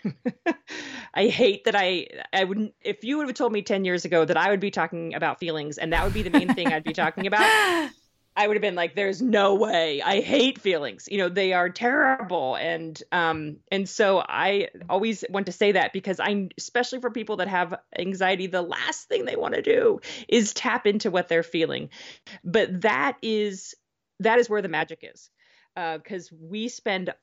I 1.15 1.27
hate 1.27 1.65
that 1.65 1.75
I 1.75 2.07
I 2.31 2.43
wouldn't 2.43 2.73
if 2.81 3.03
you 3.03 3.17
would 3.17 3.27
have 3.27 3.35
told 3.35 3.51
me 3.51 3.61
10 3.61 3.85
years 3.85 4.05
ago 4.05 4.23
that 4.23 4.37
I 4.37 4.51
would 4.51 4.59
be 4.59 4.69
talking 4.69 5.15
about 5.15 5.39
feelings 5.39 5.77
and 5.77 5.93
that 5.93 6.03
would 6.03 6.13
be 6.13 6.21
the 6.21 6.29
main 6.29 6.53
thing 6.53 6.67
I'd 6.67 6.83
be 6.83 6.93
talking 6.93 7.25
about, 7.25 7.89
I 8.35 8.47
would 8.47 8.57
have 8.57 8.61
been 8.61 8.75
like 8.75 8.95
there's 8.95 9.21
no 9.21 9.55
way. 9.55 10.01
I 10.01 10.21
hate 10.21 10.59
feelings. 10.59 11.07
You 11.09 11.19
know, 11.19 11.29
they 11.29 11.53
are 11.53 11.69
terrible 11.69 12.55
and 12.55 13.01
um 13.11 13.57
and 13.71 13.87
so 13.87 14.19
I 14.19 14.69
always 14.89 15.23
want 15.29 15.45
to 15.45 15.51
say 15.51 15.73
that 15.73 15.93
because 15.93 16.19
I 16.19 16.49
especially 16.57 16.99
for 16.99 17.11
people 17.11 17.37
that 17.37 17.47
have 17.47 17.75
anxiety 17.97 18.47
the 18.47 18.61
last 18.61 19.07
thing 19.07 19.25
they 19.25 19.35
want 19.35 19.55
to 19.55 19.61
do 19.61 20.01
is 20.27 20.53
tap 20.53 20.85
into 20.85 21.11
what 21.11 21.29
they're 21.29 21.43
feeling. 21.43 21.89
But 22.43 22.81
that 22.81 23.17
is 23.21 23.75
that 24.19 24.39
is 24.39 24.49
where 24.49 24.61
the 24.61 24.69
magic 24.69 24.99
is 25.01 25.29
because 25.75 26.31
uh, 26.31 26.35
we 26.41 26.69
spend 26.69 27.13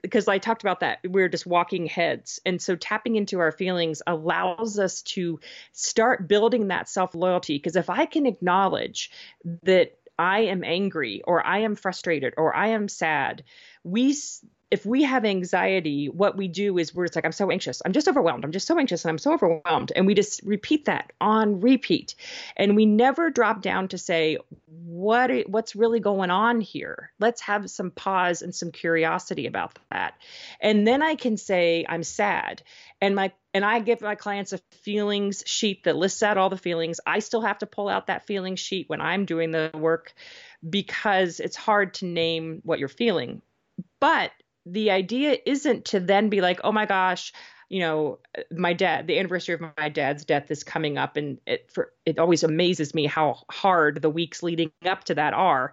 because 0.00 0.28
I 0.28 0.38
talked 0.38 0.62
about 0.62 0.80
that 0.80 0.98
we're 1.04 1.28
just 1.28 1.44
walking 1.44 1.86
heads 1.86 2.40
and 2.46 2.62
so 2.62 2.76
tapping 2.76 3.16
into 3.16 3.40
our 3.40 3.50
feelings 3.50 4.00
allows 4.06 4.78
us 4.78 5.02
to 5.02 5.40
start 5.72 6.28
building 6.28 6.68
that 6.68 6.88
self 6.88 7.14
loyalty 7.16 7.56
because 7.56 7.74
if 7.74 7.90
I 7.90 8.06
can 8.06 8.26
acknowledge 8.26 9.10
that 9.64 9.98
I 10.18 10.40
am 10.40 10.64
angry 10.64 11.22
or 11.26 11.44
I 11.44 11.58
am 11.58 11.76
frustrated 11.76 12.34
or 12.36 12.54
I 12.54 12.68
am 12.68 12.88
sad 12.88 13.44
we 13.84 14.16
if 14.68 14.84
we 14.84 15.04
have 15.04 15.24
anxiety, 15.24 16.08
what 16.08 16.36
we 16.36 16.48
do 16.48 16.76
is 16.76 16.92
we're 16.92 17.04
just 17.04 17.14
like, 17.14 17.24
I'm 17.24 17.32
so 17.32 17.52
anxious. 17.52 17.82
I'm 17.84 17.92
just 17.92 18.08
overwhelmed. 18.08 18.44
I'm 18.44 18.50
just 18.50 18.66
so 18.66 18.78
anxious 18.78 19.04
and 19.04 19.10
I'm 19.10 19.18
so 19.18 19.32
overwhelmed. 19.32 19.92
And 19.94 20.06
we 20.06 20.14
just 20.14 20.42
repeat 20.42 20.86
that 20.86 21.12
on 21.20 21.60
repeat. 21.60 22.16
And 22.56 22.74
we 22.74 22.84
never 22.84 23.30
drop 23.30 23.62
down 23.62 23.88
to 23.88 23.98
say, 23.98 24.38
what 24.66 25.30
what's 25.46 25.76
really 25.76 26.00
going 26.00 26.30
on 26.30 26.60
here? 26.60 27.12
Let's 27.20 27.42
have 27.42 27.70
some 27.70 27.92
pause 27.92 28.42
and 28.42 28.52
some 28.52 28.72
curiosity 28.72 29.46
about 29.46 29.78
that. 29.92 30.14
And 30.60 30.84
then 30.84 31.00
I 31.00 31.14
can 31.14 31.36
say, 31.36 31.86
I'm 31.88 32.02
sad. 32.02 32.62
And 33.00 33.14
my 33.14 33.32
and 33.54 33.64
I 33.64 33.78
give 33.78 34.00
my 34.00 34.16
clients 34.16 34.52
a 34.52 34.58
feelings 34.82 35.44
sheet 35.46 35.84
that 35.84 35.96
lists 35.96 36.24
out 36.24 36.38
all 36.38 36.50
the 36.50 36.58
feelings. 36.58 36.98
I 37.06 37.20
still 37.20 37.42
have 37.42 37.58
to 37.58 37.66
pull 37.66 37.88
out 37.88 38.08
that 38.08 38.26
feeling 38.26 38.56
sheet 38.56 38.88
when 38.88 39.00
I'm 39.00 39.26
doing 39.26 39.52
the 39.52 39.70
work 39.74 40.12
because 40.68 41.38
it's 41.38 41.56
hard 41.56 41.94
to 41.94 42.06
name 42.06 42.62
what 42.64 42.80
you're 42.80 42.88
feeling. 42.88 43.42
But 44.00 44.32
the 44.66 44.90
idea 44.90 45.38
isn't 45.46 45.84
to 45.86 46.00
then 46.00 46.28
be 46.28 46.40
like, 46.40 46.60
oh 46.64 46.72
my 46.72 46.86
gosh, 46.86 47.32
you 47.68 47.80
know, 47.80 48.18
my 48.50 48.72
dad, 48.72 49.06
the 49.06 49.18
anniversary 49.18 49.54
of 49.54 49.60
my 49.78 49.88
dad's 49.88 50.24
death 50.24 50.50
is 50.50 50.62
coming 50.62 50.98
up, 50.98 51.16
and 51.16 51.38
it 51.46 51.70
for 51.72 51.92
it 52.04 52.18
always 52.18 52.42
amazes 52.44 52.94
me 52.94 53.06
how 53.06 53.38
hard 53.50 54.02
the 54.02 54.10
weeks 54.10 54.42
leading 54.42 54.70
up 54.84 55.04
to 55.04 55.14
that 55.14 55.34
are, 55.34 55.72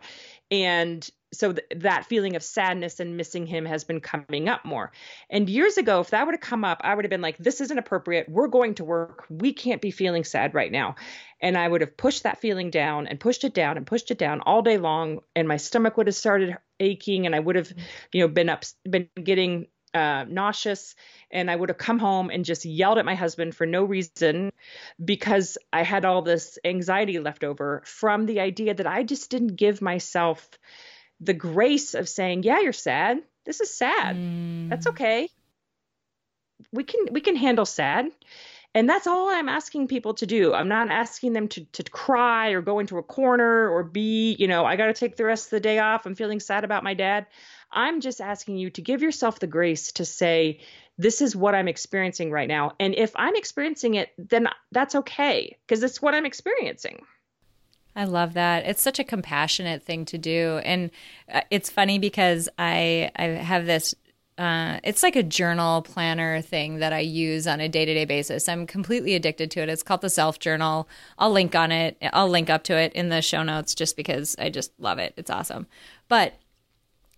and 0.50 1.10
so 1.34 1.54
th- 1.54 1.68
that 1.78 2.06
feeling 2.06 2.36
of 2.36 2.44
sadness 2.44 3.00
and 3.00 3.18
missing 3.18 3.46
him 3.46 3.66
has 3.66 3.84
been 3.84 4.00
coming 4.00 4.48
up 4.48 4.64
more. 4.64 4.92
And 5.30 5.50
years 5.50 5.78
ago, 5.78 6.00
if 6.00 6.12
that 6.12 6.26
would 6.26 6.36
have 6.36 6.42
come 6.42 6.64
up, 6.64 6.82
I 6.84 6.96
would 6.96 7.06
have 7.06 7.10
been 7.10 7.22
like, 7.22 7.38
this 7.38 7.62
isn't 7.62 7.78
appropriate. 7.78 8.30
We're 8.30 8.48
going 8.48 8.76
to 8.76 8.84
work. 8.84 9.26
We 9.30 9.54
can't 9.54 9.82
be 9.82 9.92
feeling 9.92 10.24
sad 10.24 10.54
right 10.54 10.72
now. 10.72 10.96
And 11.42 11.58
I 11.58 11.68
would 11.68 11.82
have 11.82 11.98
pushed 11.98 12.24
that 12.24 12.40
feeling 12.40 12.70
down 12.70 13.08
and 13.08 13.20
pushed 13.20 13.44
it 13.44 13.54
down 13.54 13.78
and 13.78 13.86
pushed 13.86 14.12
it 14.12 14.18
down 14.18 14.42
all 14.42 14.62
day 14.62 14.78
long. 14.78 15.20
And 15.36 15.48
my 15.48 15.58
stomach 15.58 15.98
would 15.98 16.08
have 16.08 16.16
started 16.16 16.58
aching 16.80 17.26
and 17.26 17.36
I 17.36 17.40
would 17.40 17.56
have, 17.56 17.72
you 18.12 18.22
know, 18.22 18.28
been 18.28 18.50
up, 18.50 18.64
been 18.90 19.10
getting 19.22 19.68
uh, 19.94 20.26
nauseous 20.28 20.96
and 21.30 21.52
I 21.52 21.56
would 21.56 21.70
have 21.70 21.78
come 21.78 22.00
home 22.00 22.30
and 22.30 22.46
just 22.46 22.66
yelled 22.66 22.98
at 22.98 23.06
my 23.06 23.16
husband 23.16 23.56
for 23.56 23.66
no 23.66 23.84
reason 23.84 24.52
because 25.04 25.58
I 25.72 25.84
had 25.84 26.06
all 26.06 26.22
this 26.22 26.58
anxiety 26.66 27.20
left 27.20 27.44
over 27.44 27.84
from 27.86 28.26
the 28.26 28.40
idea 28.40 28.74
that 28.74 28.88
I 28.88 29.04
just 29.04 29.30
didn't 29.30 29.56
give 29.56 29.82
myself 29.82 30.50
the 31.26 31.34
grace 31.34 31.94
of 31.94 32.10
saying, 32.10 32.44
"Yeah, 32.44 32.60
you're 32.60 32.74
sad. 32.74 33.22
This 33.46 33.62
is 33.62 33.70
sad. 33.70 34.16
Mm. 34.16 34.70
That's 34.70 34.88
okay. 34.88 35.30
We 36.72 36.84
can 36.84 37.08
we 37.12 37.22
can 37.22 37.36
handle 37.36 37.66
sad." 37.66 38.12
And 38.76 38.90
that's 38.90 39.06
all 39.06 39.30
I'm 39.30 39.50
asking 39.50 39.88
people 39.88 40.16
to 40.16 40.26
do. 40.26 40.52
I'm 40.52 40.68
not 40.68 40.90
asking 40.90 41.34
them 41.34 41.48
to 41.50 41.66
to 41.66 41.84
cry 41.84 42.50
or 42.50 42.62
go 42.62 42.80
into 42.80 42.98
a 42.98 43.04
corner 43.04 43.70
or 43.70 43.84
be, 43.84 44.36
you 44.40 44.48
know, 44.48 44.66
I 44.66 44.76
got 44.76 44.88
to 44.88 44.94
take 44.94 45.16
the 45.16 45.26
rest 45.26 45.48
of 45.48 45.52
the 45.52 45.60
day 45.60 45.80
off. 45.80 46.06
I'm 46.06 46.16
feeling 46.16 46.40
sad 46.40 46.64
about 46.64 46.84
my 46.84 46.96
dad. 46.96 47.28
I'm 47.72 48.02
just 48.02 48.22
asking 48.22 48.58
you 48.58 48.70
to 48.72 48.82
give 48.82 49.02
yourself 49.02 49.40
the 49.40 49.48
grace 49.48 49.94
to 49.94 50.06
say, 50.06 50.62
this 50.98 51.22
is 51.22 51.36
what 51.36 51.56
I'm 51.56 51.68
experiencing 51.68 52.32
right 52.32 52.48
now. 52.48 52.74
And 52.80 52.96
if 52.96 53.12
I'm 53.16 53.36
experiencing 53.36 53.96
it, 53.96 54.10
then 54.18 54.48
that's 54.72 54.96
okay 54.96 55.58
because 55.66 55.84
it's 55.84 56.02
what 56.02 56.14
I'm 56.14 56.26
experiencing. 56.26 57.06
I 57.96 58.06
love 58.06 58.34
that. 58.34 58.66
It's 58.66 58.82
such 58.82 59.00
a 59.00 59.04
compassionate 59.04 59.84
thing 59.84 60.06
to 60.06 60.18
do. 60.18 60.60
And 60.64 60.90
uh, 61.32 61.42
it's 61.50 61.70
funny 61.70 62.00
because 62.00 62.50
I 62.58 63.12
I 63.16 63.24
have 63.26 63.66
this 63.66 63.94
uh, 64.38 64.80
it's 64.84 65.04
like 65.04 65.16
a 65.16 65.22
journal 65.22 65.84
planner 65.84 66.42
thing 66.42 66.80
that 66.80 66.92
I 66.92 67.00
use 67.00 67.46
on 67.46 67.60
a 67.60 67.70
day 67.70 67.86
to 67.86 67.94
day 67.94 68.06
basis. 68.06 68.50
I'm 68.50 68.66
completely 68.66 69.14
addicted 69.14 69.52
to 69.52 69.62
it. 69.62 69.70
It's 69.70 69.84
called 69.84 70.02
the 70.02 70.10
Self 70.10 70.40
Journal. 70.40 70.88
I'll 71.20 71.32
link 71.32 71.56
on 71.56 71.72
it. 71.72 71.98
I'll 72.14 72.30
link 72.30 72.50
up 72.50 72.64
to 72.66 72.78
it 72.78 72.94
in 72.94 73.10
the 73.10 73.22
show 73.22 73.44
notes 73.44 73.76
just 73.76 73.96
because 73.96 74.36
I 74.40 74.50
just 74.50 74.72
love 74.80 74.98
it. 74.98 75.14
It's 75.18 75.30
awesome. 75.30 75.68
But 76.08 76.34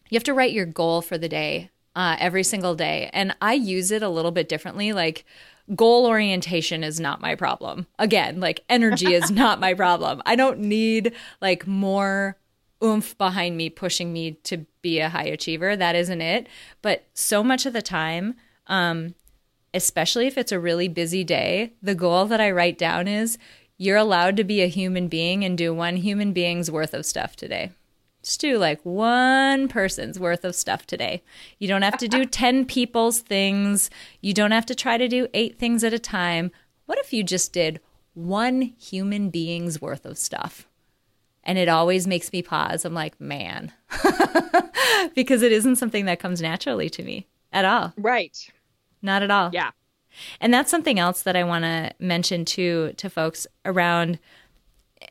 you 0.09 0.15
have 0.17 0.23
to 0.25 0.33
write 0.33 0.53
your 0.53 0.65
goal 0.65 1.01
for 1.01 1.17
the 1.17 1.29
day 1.29 1.69
uh, 1.95 2.17
every 2.19 2.43
single 2.43 2.75
day. 2.75 3.09
And 3.13 3.35
I 3.41 3.53
use 3.53 3.91
it 3.91 4.03
a 4.03 4.09
little 4.09 4.31
bit 4.31 4.49
differently. 4.49 4.91
Like, 4.91 5.25
goal 5.73 6.05
orientation 6.05 6.83
is 6.83 6.99
not 6.99 7.21
my 7.21 7.33
problem. 7.35 7.87
Again, 7.97 8.39
like, 8.39 8.63
energy 8.69 9.13
is 9.13 9.31
not 9.31 9.59
my 9.59 9.73
problem. 9.73 10.21
I 10.25 10.35
don't 10.35 10.59
need 10.59 11.13
like 11.41 11.65
more 11.65 12.37
oomph 12.83 13.17
behind 13.17 13.57
me 13.57 13.69
pushing 13.69 14.13
me 14.13 14.33
to 14.43 14.65
be 14.81 14.99
a 14.99 15.09
high 15.09 15.25
achiever. 15.25 15.75
That 15.75 15.95
isn't 15.95 16.21
it. 16.21 16.47
But 16.81 17.05
so 17.13 17.43
much 17.43 17.65
of 17.65 17.73
the 17.73 17.81
time, 17.81 18.35
um, 18.67 19.15
especially 19.73 20.27
if 20.27 20.37
it's 20.37 20.51
a 20.51 20.59
really 20.59 20.87
busy 20.87 21.23
day, 21.23 21.73
the 21.81 21.95
goal 21.95 22.25
that 22.25 22.41
I 22.41 22.51
write 22.51 22.77
down 22.77 23.07
is 23.07 23.37
you're 23.77 23.97
allowed 23.97 24.37
to 24.37 24.43
be 24.43 24.61
a 24.61 24.67
human 24.67 25.07
being 25.07 25.43
and 25.43 25.57
do 25.57 25.73
one 25.73 25.97
human 25.97 26.31
being's 26.31 26.71
worth 26.71 26.93
of 26.93 27.05
stuff 27.05 27.35
today. 27.35 27.71
Just 28.25 28.41
do 28.41 28.57
like 28.57 28.83
one 28.83 29.67
person's 29.67 30.19
worth 30.19 30.43
of 30.43 30.55
stuff 30.55 30.87
today. 30.87 31.21
You 31.59 31.67
don't 31.67 31.83
have 31.83 31.97
to 31.99 32.07
do 32.07 32.25
10 32.25 32.65
people's 32.65 33.19
things. 33.19 33.91
You 34.19 34.33
don't 34.33 34.49
have 34.49 34.65
to 34.65 34.73
try 34.73 34.97
to 34.97 35.07
do 35.07 35.27
eight 35.35 35.59
things 35.59 35.83
at 35.83 35.93
a 35.93 35.99
time. 35.99 36.49
What 36.87 36.97
if 36.97 37.13
you 37.13 37.23
just 37.23 37.53
did 37.53 37.79
one 38.15 38.73
human 38.79 39.29
being's 39.29 39.79
worth 39.79 40.07
of 40.07 40.17
stuff? 40.17 40.67
And 41.43 41.59
it 41.59 41.69
always 41.69 42.07
makes 42.07 42.33
me 42.33 42.41
pause. 42.41 42.83
I'm 42.83 42.95
like, 42.95 43.21
man, 43.21 43.71
because 45.13 45.43
it 45.43 45.51
isn't 45.51 45.75
something 45.75 46.05
that 46.05 46.19
comes 46.19 46.41
naturally 46.41 46.89
to 46.89 47.03
me 47.03 47.27
at 47.53 47.63
all. 47.63 47.93
Right. 47.95 48.35
Not 49.03 49.21
at 49.21 49.29
all. 49.29 49.51
Yeah. 49.53 49.69
And 50.41 50.51
that's 50.51 50.71
something 50.71 50.97
else 50.97 51.21
that 51.21 51.35
I 51.35 51.43
want 51.43 51.65
to 51.65 51.91
mention 51.99 52.43
too 52.43 52.93
to 52.97 53.07
folks 53.07 53.45
around 53.65 54.17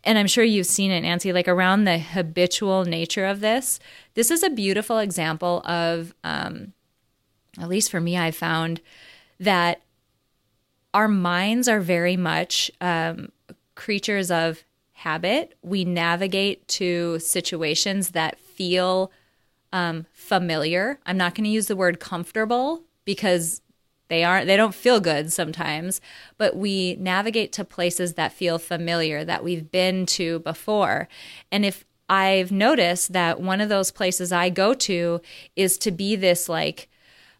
and 0.05 0.18
I'm 0.18 0.26
sure 0.26 0.44
you've 0.44 0.66
seen 0.66 0.90
it, 0.90 1.00
Nancy, 1.00 1.32
like 1.32 1.48
around 1.48 1.84
the 1.84 1.98
habitual 1.98 2.84
nature 2.84 3.24
of 3.24 3.40
this. 3.40 3.80
This 4.14 4.30
is 4.30 4.42
a 4.42 4.50
beautiful 4.50 4.98
example 4.98 5.62
of, 5.64 6.14
um, 6.22 6.72
at 7.59 7.68
least 7.68 7.90
for 7.90 8.00
me, 8.00 8.16
I 8.16 8.30
found 8.30 8.80
that 9.40 9.82
our 10.92 11.09
minds 11.09 11.68
are 11.68 11.80
very 11.80 12.16
much 12.16 12.70
um, 12.80 13.32
creatures 13.74 14.30
of 14.30 14.62
habit. 14.92 15.57
We 15.62 15.84
navigate 15.84 16.68
to 16.68 17.18
situations 17.18 18.11
that 18.11 18.38
feel 18.38 19.11
um, 19.72 20.07
familiar. 20.12 21.00
I'm 21.05 21.16
not 21.16 21.34
going 21.34 21.44
to 21.44 21.50
use 21.50 21.66
the 21.66 21.76
word 21.76 21.98
comfortable 21.98 22.82
because 23.05 23.61
they 24.14 24.22
aren't 24.22 24.46
they 24.46 24.56
don't 24.56 24.76
feel 24.76 25.00
good 25.00 25.32
sometimes, 25.32 26.00
but 26.38 26.54
we 26.56 26.94
navigate 27.00 27.50
to 27.54 27.64
places 27.64 28.14
that 28.14 28.32
feel 28.32 28.60
familiar 28.60 29.24
that 29.24 29.42
we've 29.42 29.72
been 29.72 30.06
to 30.06 30.38
before. 30.38 31.08
And 31.50 31.64
if 31.64 31.84
I've 32.08 32.52
noticed 32.52 33.12
that 33.12 33.40
one 33.40 33.60
of 33.60 33.68
those 33.68 33.90
places 33.90 34.30
I 34.30 34.50
go 34.50 34.72
to 34.72 35.20
is 35.56 35.76
to 35.78 35.90
be 35.90 36.14
this 36.14 36.48
like 36.48 36.88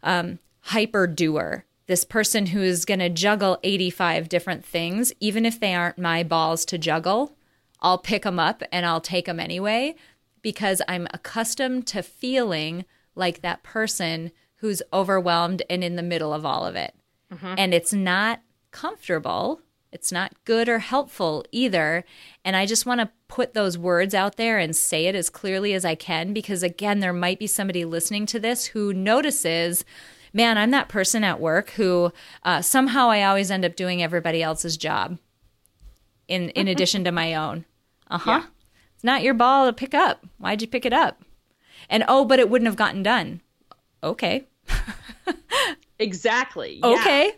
um, 0.03 0.41
hyper 0.63 1.07
doer, 1.07 1.65
this 1.87 2.05
person 2.05 2.47
who 2.47 2.61
is 2.61 2.85
going 2.85 2.99
to 2.99 3.09
juggle 3.09 3.61
85 3.63 4.29
different 4.29 4.65
things, 4.65 5.13
even 5.21 5.47
if 5.47 5.61
they 5.61 5.77
aren't 5.77 5.97
my 5.97 6.25
balls 6.25 6.65
to 6.65 6.77
juggle. 6.77 7.37
I'll 7.83 7.99
pick 7.99 8.25
them 8.25 8.41
up 8.41 8.65
and 8.73 8.85
I'll 8.85 9.01
take 9.01 9.27
them 9.27 9.39
anyway 9.39 9.95
because 10.43 10.83
I'm 10.89 11.07
accustomed 11.15 11.87
to 11.89 12.03
feeling 12.03 12.85
like 13.15 13.43
that 13.43 13.63
person 13.63 14.33
who's 14.65 14.81
overwhelmed 14.95 15.61
and 15.69 15.85
in 15.85 15.95
the 15.95 16.03
middle 16.03 16.33
of 16.33 16.47
all 16.47 16.65
of 16.65 16.75
it. 16.75 16.95
Mm-hmm. 17.31 17.55
And 17.59 17.75
it's 17.75 17.93
not 17.93 18.41
comfortable. 18.71 19.61
It's 19.93 20.11
not 20.11 20.33
good 20.47 20.71
or 20.71 20.79
helpful 20.79 21.45
either. 21.53 22.03
And 22.47 22.57
I 22.57 22.65
just 22.65 22.87
want 22.87 23.03
to 23.03 23.11
put 23.29 23.53
those 23.53 23.77
words 23.77 24.15
out 24.15 24.37
there 24.37 24.59
and 24.59 24.75
say 24.75 25.05
it 25.05 25.15
as 25.15 25.29
clearly 25.29 25.75
as 25.75 25.85
I 25.85 25.95
can 25.95 26.33
because, 26.33 26.63
again, 26.63 27.01
there 27.01 27.13
might 27.13 27.39
be 27.39 27.47
somebody 27.47 27.85
listening 27.85 28.25
to 28.25 28.41
this 28.41 28.65
who 28.69 28.95
notices, 28.95 29.85
man, 30.33 30.57
I'm 30.57 30.71
that 30.71 30.89
person 30.89 31.25
at 31.25 31.41
work 31.41 31.69
who 31.73 32.11
uh, 32.43 32.63
somehow 32.63 33.11
I 33.11 33.23
always 33.23 33.51
end 33.51 33.67
up 33.67 33.77
doing 33.77 34.03
everybody 34.03 34.43
else's 34.43 34.79
job 34.79 35.19
in, 36.27 36.49
in 36.49 36.69
addition 36.69 37.05
to 37.05 37.13
my 37.13 37.35
own. 37.35 37.67
Uh 38.11 38.17
huh. 38.17 38.31
Yeah. 38.31 38.45
It's 38.95 39.05
not 39.05 39.23
your 39.23 39.35
ball 39.35 39.67
to 39.67 39.75
pick 39.75 39.93
up. 39.93 40.25
Why'd 40.39 40.63
you 40.63 40.69
pick 40.69 40.87
it 40.87 40.95
up? 40.95 41.23
And 41.91 42.03
oh, 42.09 42.25
but 42.25 42.39
it 42.39 42.49
wouldn't 42.49 42.67
have 42.67 42.77
gotten 42.77 43.03
done. 43.03 43.43
Okay. 44.03 44.47
Exactly. 45.99 46.81
Okay. 46.83 47.33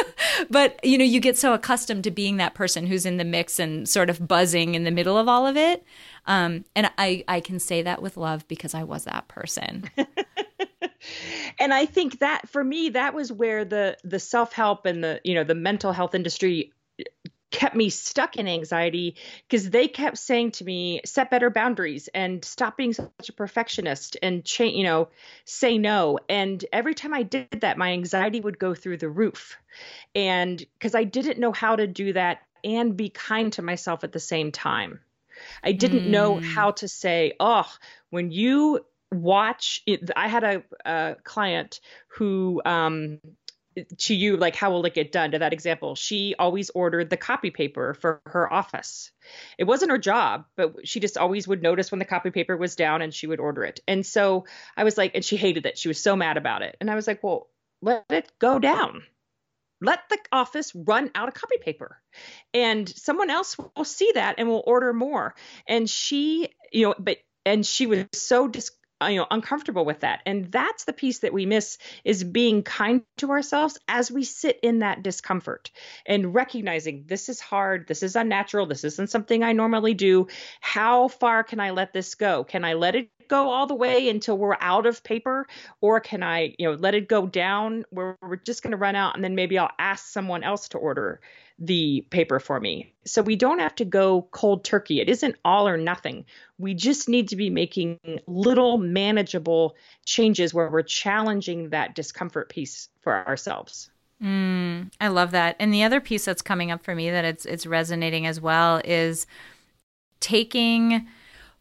but 0.50 0.82
you 0.84 0.98
know, 0.98 1.04
you 1.04 1.20
get 1.20 1.36
so 1.36 1.52
accustomed 1.54 2.04
to 2.04 2.10
being 2.10 2.36
that 2.38 2.54
person 2.54 2.86
who's 2.86 3.06
in 3.06 3.16
the 3.16 3.24
mix 3.24 3.58
and 3.58 3.88
sort 3.88 4.10
of 4.10 4.26
buzzing 4.26 4.74
in 4.74 4.84
the 4.84 4.90
middle 4.90 5.18
of 5.18 5.28
all 5.28 5.46
of 5.46 5.56
it. 5.56 5.84
Um, 6.26 6.64
and 6.76 6.90
I, 6.98 7.24
I 7.26 7.40
can 7.40 7.58
say 7.58 7.82
that 7.82 8.00
with 8.00 8.16
love 8.16 8.46
because 8.48 8.74
I 8.74 8.84
was 8.84 9.04
that 9.04 9.28
person. 9.28 9.90
and 11.58 11.74
I 11.74 11.86
think 11.86 12.20
that 12.20 12.48
for 12.48 12.62
me, 12.62 12.90
that 12.90 13.14
was 13.14 13.32
where 13.32 13.64
the 13.64 13.96
the 14.04 14.18
self 14.18 14.52
help 14.52 14.86
and 14.86 15.02
the 15.02 15.20
you 15.24 15.34
know 15.34 15.44
the 15.44 15.54
mental 15.54 15.92
health 15.92 16.14
industry 16.14 16.72
kept 17.52 17.76
me 17.76 17.90
stuck 17.90 18.36
in 18.36 18.48
anxiety 18.48 19.16
because 19.48 19.70
they 19.70 19.86
kept 19.86 20.18
saying 20.18 20.50
to 20.50 20.64
me 20.64 21.00
set 21.04 21.30
better 21.30 21.50
boundaries 21.50 22.08
and 22.12 22.44
stop 22.44 22.76
being 22.76 22.92
such 22.92 23.28
a 23.28 23.32
perfectionist 23.32 24.16
and 24.22 24.44
change 24.44 24.76
you 24.76 24.84
know 24.84 25.08
say 25.44 25.78
no. 25.78 26.18
And 26.28 26.64
every 26.72 26.94
time 26.94 27.14
i 27.14 27.22
did 27.22 27.60
that 27.60 27.78
my 27.78 27.92
anxiety 27.92 28.40
would 28.40 28.58
go 28.58 28.74
through 28.74 28.96
the 28.96 29.08
roof. 29.08 29.56
And 30.14 30.58
because 30.58 30.94
i 30.94 31.04
didn't 31.04 31.38
know 31.38 31.52
how 31.52 31.76
to 31.76 31.86
do 31.86 32.14
that 32.14 32.40
and 32.64 32.96
be 32.96 33.10
kind 33.10 33.52
to 33.54 33.62
myself 33.62 34.04
at 34.04 34.12
the 34.12 34.20
same 34.20 34.52
time. 34.52 35.00
I 35.62 35.72
didn't 35.72 36.04
mm. 36.04 36.10
know 36.10 36.40
how 36.40 36.72
to 36.72 36.88
say 36.88 37.34
oh 37.38 37.70
when 38.10 38.30
you 38.30 38.84
watch 39.12 39.82
it, 39.86 40.10
i 40.16 40.26
had 40.26 40.42
a, 40.42 40.62
a 40.86 41.16
client 41.22 41.80
who 42.08 42.62
um, 42.64 43.20
to 43.98 44.14
you 44.14 44.36
like 44.36 44.56
how 44.56 44.70
will 44.70 44.84
it 44.86 44.94
get 44.94 45.12
done? 45.12 45.32
To 45.32 45.38
that 45.38 45.52
example 45.52 45.94
she 45.94 46.34
always 46.38 46.70
ordered 46.70 47.10
the 47.10 47.16
copy 47.16 47.50
paper 47.50 47.94
for 47.94 48.20
her 48.26 48.52
office. 48.52 49.10
It 49.58 49.64
wasn't 49.64 49.90
her 49.90 49.98
job 49.98 50.46
but 50.56 50.86
she 50.86 51.00
just 51.00 51.16
always 51.16 51.46
would 51.48 51.62
notice 51.62 51.90
when 51.90 51.98
the 51.98 52.04
copy 52.04 52.30
paper 52.30 52.56
was 52.56 52.76
down 52.76 53.02
and 53.02 53.12
she 53.12 53.26
would 53.26 53.40
order 53.40 53.64
it. 53.64 53.80
And 53.86 54.04
so 54.04 54.46
i 54.76 54.84
was 54.84 54.98
like 54.98 55.12
and 55.14 55.24
she 55.24 55.36
hated 55.36 55.66
it. 55.66 55.78
She 55.78 55.88
was 55.88 56.02
so 56.02 56.16
mad 56.16 56.36
about 56.36 56.62
it. 56.62 56.76
And 56.80 56.90
i 56.90 56.94
was 56.94 57.06
like 57.06 57.22
well 57.22 57.48
let 57.80 58.04
it 58.10 58.32
go 58.38 58.58
down. 58.58 59.02
Let 59.80 60.00
the 60.08 60.18
office 60.30 60.72
run 60.74 61.10
out 61.14 61.26
of 61.26 61.34
copy 61.34 61.56
paper. 61.60 62.00
And 62.54 62.88
someone 62.88 63.30
else 63.30 63.56
will 63.58 63.84
see 63.84 64.12
that 64.14 64.36
and 64.38 64.48
will 64.48 64.62
order 64.64 64.92
more. 64.92 65.34
And 65.66 65.88
she 65.90 66.48
you 66.72 66.86
know 66.86 66.94
but 66.98 67.18
and 67.44 67.66
she 67.66 67.86
was 67.86 68.06
so 68.12 68.48
dis 68.48 68.70
Uh, 69.02 69.08
you 69.08 69.16
know 69.18 69.26
uncomfortable 69.30 69.84
with 69.84 70.00
that. 70.00 70.20
And 70.26 70.50
that's 70.52 70.84
the 70.84 70.92
piece 70.92 71.20
that 71.20 71.32
we 71.32 71.46
miss 71.46 71.78
is 72.04 72.22
being 72.22 72.62
kind 72.62 73.02
to 73.18 73.30
ourselves 73.30 73.78
as 73.88 74.10
we 74.10 74.24
sit 74.24 74.60
in 74.62 74.80
that 74.80 75.02
discomfort 75.02 75.70
and 76.06 76.34
recognizing 76.34 77.04
this 77.06 77.28
is 77.28 77.40
hard 77.40 77.88
this 77.88 78.02
is 78.02 78.16
unnatural 78.16 78.66
this 78.66 78.84
isn't 78.84 79.10
something 79.10 79.42
i 79.42 79.52
normally 79.52 79.94
do. 79.94 80.28
How 80.60 81.08
far 81.08 81.42
can 81.42 81.60
i 81.60 81.70
let 81.70 81.92
this 81.92 82.14
go? 82.14 82.44
Can 82.44 82.64
i 82.64 82.74
let 82.74 82.94
it 82.94 83.10
go 83.28 83.50
all 83.50 83.66
the 83.66 83.74
way 83.74 84.08
until 84.08 84.36
we're 84.36 84.56
out 84.60 84.86
of 84.86 85.02
paper? 85.02 85.46
Or 85.80 86.00
can 86.00 86.22
i 86.22 86.54
you 86.58 86.68
know 86.68 86.74
let 86.74 86.94
it 86.94 87.08
go 87.08 87.26
down 87.26 87.84
where 87.90 88.16
we're 88.22 88.36
just 88.36 88.62
going 88.62 88.72
to 88.72 88.76
run 88.76 88.94
out 88.94 89.14
and 89.14 89.24
then 89.24 89.34
maybe 89.34 89.58
i'll 89.58 89.70
ask 89.78 90.06
someone 90.06 90.44
else 90.44 90.68
to 90.68 90.78
order 90.78 91.20
the 91.62 92.04
paper 92.10 92.40
for 92.40 92.58
me. 92.58 92.92
So 93.04 93.22
we 93.22 93.36
don't 93.36 93.60
have 93.60 93.76
to 93.76 93.84
go 93.84 94.26
cold 94.32 94.64
turkey. 94.64 95.00
It 95.00 95.08
isn't 95.08 95.36
all 95.44 95.68
or 95.68 95.76
nothing. 95.76 96.24
We 96.58 96.74
just 96.74 97.08
need 97.08 97.28
to 97.28 97.36
be 97.36 97.50
making 97.50 98.00
little 98.26 98.78
manageable 98.78 99.76
changes 100.04 100.52
where 100.52 100.68
we're 100.68 100.82
challenging 100.82 101.70
that 101.70 101.94
discomfort 101.94 102.48
piece 102.48 102.88
for 103.00 103.26
ourselves. 103.28 103.90
Mm, 104.20 104.90
I 105.00 105.06
love 105.06 105.30
that. 105.30 105.54
And 105.60 105.72
the 105.72 105.84
other 105.84 106.00
piece 106.00 106.24
that's 106.24 106.42
coming 106.42 106.72
up 106.72 106.82
for 106.82 106.96
me 106.96 107.10
that 107.10 107.24
it's 107.24 107.44
it's 107.44 107.64
resonating 107.64 108.26
as 108.26 108.40
well 108.40 108.80
is 108.84 109.26
taking 110.18 111.06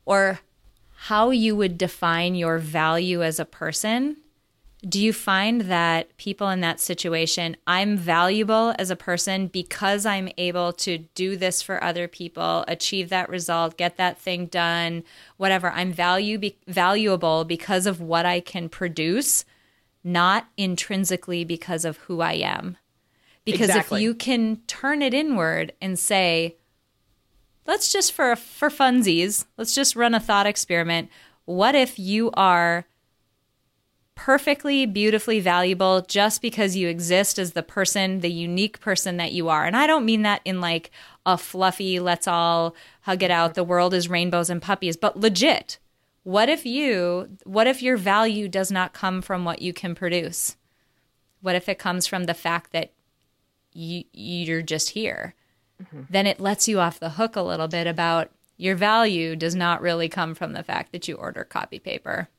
or 0.05 0.39
how 0.95 1.29
you 1.29 1.55
would 1.55 1.77
define 1.77 2.33
your 2.33 2.57
value 2.57 3.21
as 3.23 3.39
a 3.39 3.45
person 3.45 4.17
do 4.87 4.99
you 4.99 5.13
find 5.13 5.61
that 5.61 6.15
people 6.17 6.49
in 6.49 6.61
that 6.61 6.79
situation, 6.79 7.55
I'm 7.67 7.97
valuable 7.97 8.73
as 8.79 8.89
a 8.89 8.95
person 8.95 9.45
because 9.47 10.07
I'm 10.07 10.29
able 10.39 10.73
to 10.73 10.99
do 11.13 11.37
this 11.37 11.61
for 11.61 11.83
other 11.83 12.07
people, 12.07 12.65
achieve 12.67 13.09
that 13.09 13.29
result, 13.29 13.77
get 13.77 13.97
that 13.97 14.17
thing 14.17 14.47
done, 14.47 15.03
whatever. 15.37 15.69
I'm 15.71 15.93
value 15.93 16.39
be- 16.39 16.57
valuable 16.67 17.45
because 17.45 17.85
of 17.85 18.01
what 18.01 18.25
I 18.25 18.39
can 18.39 18.69
produce, 18.69 19.45
not 20.03 20.47
intrinsically 20.57 21.45
because 21.45 21.85
of 21.85 21.97
who 21.97 22.21
I 22.21 22.33
am. 22.33 22.77
Because 23.45 23.69
exactly. 23.69 23.99
if 23.99 24.03
you 24.03 24.15
can 24.15 24.61
turn 24.65 25.03
it 25.03 25.13
inward 25.13 25.73
and 25.79 25.97
say, 25.97 26.55
let's 27.67 27.93
just 27.93 28.13
for 28.13 28.35
for 28.35 28.69
funsies, 28.69 29.45
let's 29.57 29.75
just 29.75 29.95
run 29.95 30.15
a 30.15 30.19
thought 30.19 30.47
experiment. 30.47 31.09
What 31.45 31.75
if 31.75 31.99
you 31.99 32.31
are 32.33 32.85
perfectly, 34.21 34.85
beautifully 34.85 35.39
valuable 35.39 36.01
just 36.01 36.43
because 36.43 36.75
you 36.75 36.87
exist 36.87 37.39
as 37.39 37.53
the 37.53 37.63
person, 37.63 38.19
the 38.19 38.29
unique 38.29 38.79
person 38.79 39.17
that 39.17 39.31
you 39.31 39.49
are. 39.49 39.65
And 39.65 39.75
I 39.75 39.87
don't 39.87 40.05
mean 40.05 40.21
that 40.21 40.41
in 40.45 40.61
like 40.61 40.91
a 41.25 41.39
fluffy, 41.39 41.99
let's 41.99 42.27
all 42.27 42.75
hug 43.01 43.23
it 43.23 43.31
out, 43.31 43.55
the 43.55 43.63
world 43.63 43.95
is 43.95 44.09
rainbows 44.09 44.51
and 44.51 44.61
puppies, 44.61 44.95
but 44.95 45.17
legit. 45.17 45.79
What 46.21 46.49
if 46.49 46.67
you, 46.67 47.35
what 47.45 47.65
if 47.65 47.81
your 47.81 47.97
value 47.97 48.47
does 48.47 48.69
not 48.69 48.93
come 48.93 49.23
from 49.23 49.43
what 49.43 49.63
you 49.63 49.73
can 49.73 49.95
produce? 49.95 50.55
What 51.41 51.55
if 51.55 51.67
it 51.67 51.79
comes 51.79 52.05
from 52.05 52.25
the 52.25 52.35
fact 52.35 52.73
that 52.73 52.91
you, 53.73 54.03
you're 54.13 54.61
just 54.61 54.89
here? 54.89 55.33
Mm-hmm. 55.81 56.01
Then 56.11 56.27
it 56.27 56.39
lets 56.39 56.67
you 56.67 56.79
off 56.79 56.99
the 56.99 57.09
hook 57.09 57.35
a 57.35 57.41
little 57.41 57.67
bit 57.67 57.87
about 57.87 58.29
your 58.55 58.75
value 58.75 59.35
does 59.35 59.55
not 59.55 59.81
really 59.81 60.09
come 60.09 60.35
from 60.35 60.53
the 60.53 60.61
fact 60.61 60.91
that 60.91 61.07
you 61.07 61.15
order 61.15 61.43
copy 61.43 61.79
paper. 61.79 62.29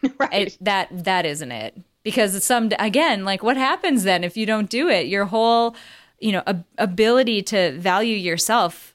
right. 0.18 0.48
It, 0.48 0.58
that 0.60 1.04
that 1.04 1.26
isn't 1.26 1.52
it. 1.52 1.78
Because 2.02 2.44
some 2.44 2.70
again, 2.78 3.24
like 3.24 3.42
what 3.42 3.56
happens 3.56 4.04
then 4.04 4.24
if 4.24 4.36
you 4.36 4.46
don't 4.46 4.68
do 4.68 4.88
it? 4.88 5.06
Your 5.06 5.24
whole, 5.24 5.76
you 6.18 6.32
know, 6.32 6.42
ab- 6.46 6.64
ability 6.78 7.42
to 7.44 7.78
value 7.78 8.16
yourself 8.16 8.94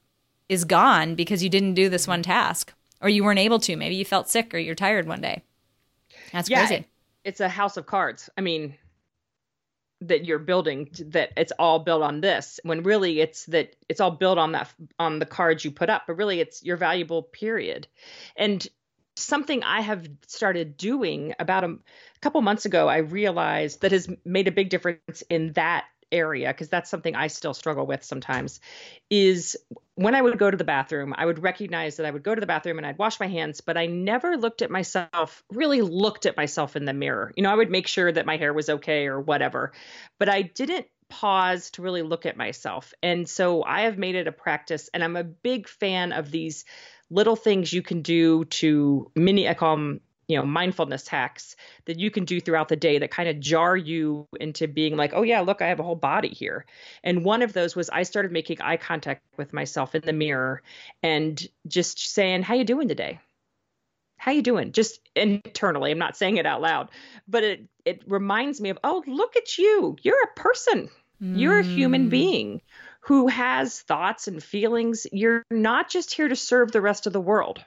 is 0.50 0.66
gone 0.66 1.16
because 1.16 1.44
you 1.44 1.50
didn't 1.50 1.74
do 1.74 1.90
this 1.90 2.08
one 2.08 2.24
task 2.24 2.74
or 3.02 3.10
you 3.10 3.24
weren't 3.24 3.40
able 3.40 3.60
to. 3.60 3.76
Maybe 3.76 3.96
you 3.96 4.06
felt 4.06 4.30
sick 4.30 4.54
or 4.54 4.58
you're 4.58 4.76
tired 4.76 5.08
one 5.08 5.22
day. 5.22 5.44
That's 6.34 6.50
yeah, 6.50 6.66
crazy. 6.66 6.88
It's 7.24 7.40
a 7.40 7.50
house 7.50 7.78
of 7.78 7.86
cards. 7.86 8.30
I 8.38 8.42
mean, 8.42 8.76
that 10.02 10.26
you're 10.26 10.40
building 10.40 10.90
that 11.08 11.32
it's 11.36 11.52
all 11.58 11.80
built 11.80 12.04
on 12.04 12.22
this 12.22 12.60
when 12.64 12.84
really 12.84 13.20
it's 13.20 13.46
that 13.48 13.76
it's 13.90 14.00
all 14.00 14.12
built 14.12 14.38
on 14.38 14.52
that 14.52 14.72
on 15.00 15.18
the 15.18 15.26
cards 15.26 15.66
you 15.66 15.72
put 15.72 15.90
up 15.90 16.04
but 16.06 16.16
really 16.16 16.40
it's 16.40 16.64
your 16.64 16.78
valuable 16.78 17.24
period 17.24 17.88
and 18.36 18.68
something 19.20 19.64
I 19.64 19.82
have 19.82 20.08
started 20.28 20.78
doing 20.78 21.34
about 21.40 21.64
a, 21.64 21.70
a 21.70 22.20
couple 22.22 22.42
months 22.42 22.66
ago, 22.66 22.88
I 22.88 22.98
realized 22.98 23.82
that 23.82 23.92
has 23.92 24.10
made 24.26 24.48
a 24.48 24.52
big 24.52 24.70
difference 24.70 25.24
in 25.30 25.54
that 25.54 25.86
area 26.12 26.48
because 26.48 26.70
that's 26.70 26.90
something 26.90 27.16
I 27.16 27.28
still 27.28 27.54
struggle 27.54 27.86
with 27.86 28.04
sometimes 28.04 28.60
is 29.10 29.58
when 29.96 30.16
I 30.16 30.22
would 30.22 30.38
go 30.38 30.50
to 30.50 30.58
the 30.58 30.64
bathroom, 30.64 31.14
I 31.18 31.26
would 31.26 31.44
recognize 31.44 31.98
that 31.98 32.06
I 32.06 32.12
would 32.12 32.24
go 32.24 32.34
to 32.34 32.40
the 32.40 32.48
bathroom 32.48 32.78
and 32.78 32.88
I'd 32.88 32.98
wash 32.98 33.20
my 33.20 33.28
hands, 33.28 33.62
but 33.62 33.78
I 33.78 33.88
never 33.88 34.38
looked 34.38 34.62
at 34.62 34.72
myself, 34.72 35.44
really 35.50 35.82
looked 35.82 36.26
at 36.26 36.38
myself 36.38 36.76
in 36.76 36.86
the 36.86 36.94
mirror. 36.94 37.34
You 37.36 37.44
know, 37.44 37.52
I 37.52 37.56
would 37.56 37.72
make 37.72 37.88
sure 37.88 38.12
that 38.12 38.26
my 38.26 38.38
hair 38.38 38.54
was 38.54 38.70
okay 38.70 39.08
or 39.08 39.20
whatever, 39.20 39.74
but 40.20 40.30
I 40.30 40.44
didn't 40.44 40.88
pause 41.10 41.72
to 41.72 41.82
really 41.82 42.02
look 42.02 42.26
at 42.26 42.38
myself. 42.38 42.94
And 43.02 43.28
so 43.28 43.64
I 43.64 43.82
have 43.82 43.98
made 43.98 44.16
it 44.16 44.28
a 44.28 44.32
practice 44.32 44.90
and 44.94 45.04
I'm 45.04 45.16
a 45.16 45.24
big 45.24 45.68
fan 45.68 46.12
of 46.12 46.32
these 46.32 46.66
little 47.10 47.36
things 47.36 47.72
you 47.72 47.82
can 47.82 48.02
do 48.02 48.46
to 48.46 49.12
mini, 49.16 49.48
I 49.48 49.54
call 49.54 49.76
them, 49.76 50.02
you 50.28 50.38
know, 50.38 50.46
mindfulness 50.46 51.08
hacks 51.08 51.56
that 51.86 52.00
you 52.00 52.12
can 52.12 52.26
do 52.26 52.42
throughout 52.42 52.68
the 52.68 52.76
day 52.76 53.00
that 53.00 53.12
kind 53.12 53.30
of 53.30 53.40
jar 53.40 53.78
you 53.78 54.28
into 54.40 54.68
being 54.68 54.98
like, 54.98 55.14
oh 55.14 55.22
yeah, 55.22 55.40
look, 55.40 55.62
I 55.62 55.68
have 55.68 55.80
a 55.80 55.84
whole 55.84 55.96
body 55.96 56.30
here. 56.30 56.66
And 57.04 57.24
one 57.24 57.42
of 57.42 57.54
those 57.54 57.76
was 57.76 57.90
I 57.90 58.04
started 58.04 58.32
making 58.32 58.62
eye 58.62 58.78
contact 58.78 59.24
with 59.38 59.54
myself 59.54 59.96
in 59.96 60.02
the 60.02 60.12
mirror 60.12 60.62
and 61.02 61.42
just 61.66 62.14
saying, 62.14 62.44
how 62.44 62.56
you 62.56 62.66
doing 62.66 62.90
today? 62.90 63.22
How 64.18 64.32
you 64.32 64.42
doing? 64.42 64.74
Just 64.74 65.00
internally. 65.16 65.92
I'm 65.92 66.00
not 66.00 66.18
saying 66.18 66.38
it 66.38 66.46
out 66.46 66.60
loud, 66.60 66.90
but 67.28 67.44
it 67.44 67.70
it 67.86 68.02
reminds 68.08 68.60
me 68.60 68.70
of, 68.70 68.80
oh, 68.84 69.04
look 69.08 69.38
at 69.38 69.58
you. 69.58 69.96
You're 70.02 70.24
a 70.24 70.40
person. 70.40 70.90
You're 71.20 71.60
a 71.60 71.64
human 71.64 72.08
mm. 72.08 72.10
being 72.12 72.62
who 73.08 73.28
has 73.28 73.80
thoughts 73.80 74.28
and 74.28 74.44
feelings. 74.44 75.08
You're 75.14 75.46
not 75.50 75.90
just 75.90 76.14
here 76.14 76.28
to 76.28 76.36
serve 76.36 76.74
the 76.74 76.82
rest 76.82 77.08
of 77.08 77.14
the 77.14 77.22
world. 77.22 77.64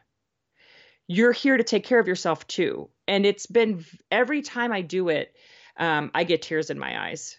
You're 1.07 1.33
here 1.33 1.57
to 1.57 1.65
take 1.65 1.85
care 1.85 1.99
of 1.99 2.07
yourself 2.07 2.47
too. 2.47 2.91
And 3.09 3.25
it's 3.25 3.47
been 3.47 3.87
every 4.11 4.43
time 4.43 4.71
I 4.71 4.83
do 4.83 5.09
it, 5.09 5.35
um, 5.79 6.11
I 6.15 6.25
get 6.25 6.43
tears 6.43 6.69
in 6.69 6.79
my 6.79 7.09
eyes 7.09 7.39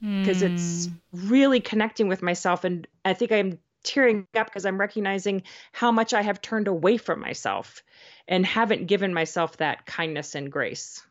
because 0.00 0.42
mm. 0.42 0.54
it's 0.54 0.88
really 1.12 1.58
connecting 1.58 2.06
with 2.06 2.22
myself. 2.22 2.62
And 2.62 2.86
I 3.04 3.14
think 3.14 3.32
I'm 3.32 3.58
tearing 3.82 4.28
up 4.36 4.46
because 4.46 4.64
I'm 4.64 4.78
recognizing 4.78 5.42
how 5.72 5.90
much 5.90 6.14
I 6.14 6.22
have 6.22 6.40
turned 6.40 6.68
away 6.68 6.98
from 6.98 7.18
myself 7.18 7.82
and 8.28 8.46
haven't 8.46 8.86
given 8.86 9.12
myself 9.12 9.56
that 9.56 9.86
kindness 9.86 10.36
and 10.36 10.52
grace. 10.52 11.02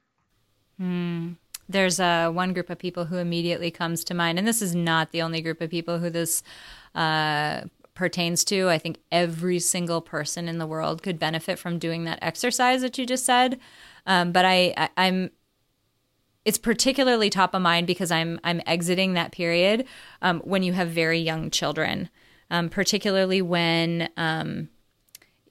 Mm 0.80 1.36
there's 1.70 2.00
uh, 2.00 2.32
one 2.32 2.52
group 2.52 2.70
of 2.70 2.80
people 2.80 3.06
who 3.06 3.18
immediately 3.18 3.70
comes 3.70 4.04
to 4.06 4.14
mind, 4.14 4.40
and 4.40 4.48
this 4.48 4.62
is 4.62 4.76
not 4.76 5.12
the 5.12 5.22
only 5.22 5.40
group 5.40 5.62
of 5.62 5.70
people 5.70 6.00
who 6.00 6.10
this 6.10 6.42
uh, 6.96 7.62
pertains 7.94 8.44
to. 8.46 8.70
I 8.70 8.80
think 8.80 8.98
every 9.12 9.60
single 9.60 10.02
person 10.02 10.48
in 10.48 10.58
the 10.58 10.66
world 10.66 11.04
could 11.04 11.20
benefit 11.20 11.60
from 11.60 11.78
doing 11.78 12.06
that 12.06 12.20
exercise 12.22 12.82
that 12.82 12.98
you 12.98 13.06
just 13.06 13.26
said. 13.26 13.60
Um, 14.08 14.32
but 14.32 14.46
I, 14.46 14.74
I, 14.76 14.90
I'm 14.98 15.32
it's 16.46 16.58
particularly 16.58 17.30
top 17.30 17.54
of 17.54 17.62
mind 17.62 17.86
because 17.86 18.10
I'm 18.10 18.40
I'm 18.44 18.62
exiting 18.66 19.14
that 19.14 19.32
period 19.32 19.86
um, 20.22 20.40
when 20.40 20.64
you 20.64 20.74
have 20.74 20.90
very 20.90 21.20
young 21.20 21.52
children, 21.52 22.10
um, 22.50 22.70
particularly 22.70 23.42
when 23.42 24.10
um, 24.18 24.70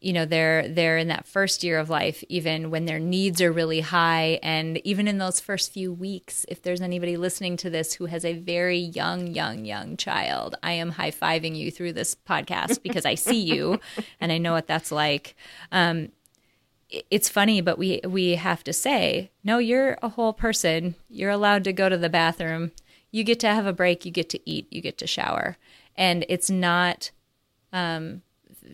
you 0.00 0.12
know 0.12 0.24
they're 0.24 0.68
they're 0.68 0.98
in 0.98 1.08
that 1.08 1.26
first 1.26 1.64
year 1.64 1.78
of 1.78 1.90
life 1.90 2.22
even 2.28 2.70
when 2.70 2.84
their 2.84 2.98
needs 2.98 3.40
are 3.40 3.52
really 3.52 3.80
high. 3.80 4.38
And 4.42 4.78
even 4.86 5.08
in 5.08 5.18
those 5.18 5.40
first 5.40 5.72
few 5.72 5.92
weeks 5.92 6.44
if 6.48 6.62
there's 6.62 6.80
anybody 6.80 7.16
listening 7.16 7.56
to 7.58 7.70
this 7.70 7.94
who 7.94 8.06
has 8.06 8.24
a 8.24 8.34
very 8.34 8.78
young 8.78 9.26
young 9.26 9.64
young 9.64 9.96
child 9.96 10.54
i 10.62 10.72
am 10.72 10.90
high-fiving 10.90 11.56
you 11.56 11.70
through 11.70 11.92
this 11.92 12.14
podcast 12.14 12.82
because 12.86 13.04
i 13.04 13.14
see 13.14 13.40
you 13.40 13.80
and 14.20 14.32
i 14.32 14.38
know 14.38 14.52
what 14.52 14.66
that's 14.66 14.92
like. 14.92 15.36
Um, 15.72 16.10
it's 17.10 17.28
funny 17.28 17.60
but 17.60 17.78
we 17.78 18.00
we 18.04 18.36
have 18.36 18.64
to 18.64 18.72
say 18.72 19.30
no 19.44 19.58
you're 19.58 19.98
a 20.02 20.08
whole 20.10 20.32
person. 20.32 20.94
You're 21.08 21.30
allowed 21.30 21.64
to 21.64 21.72
go 21.72 21.88
to 21.88 21.98
the 21.98 22.08
bathroom. 22.08 22.72
You 23.10 23.24
get 23.24 23.40
to 23.40 23.48
have 23.48 23.66
a 23.66 23.72
break. 23.72 24.04
You 24.04 24.10
get 24.10 24.28
to 24.30 24.50
eat. 24.50 24.66
You 24.70 24.80
get 24.80 24.98
to 24.98 25.06
shower. 25.06 25.56
And 25.96 26.24
it's 26.28 26.50
not 26.50 27.10
um, 27.72 28.22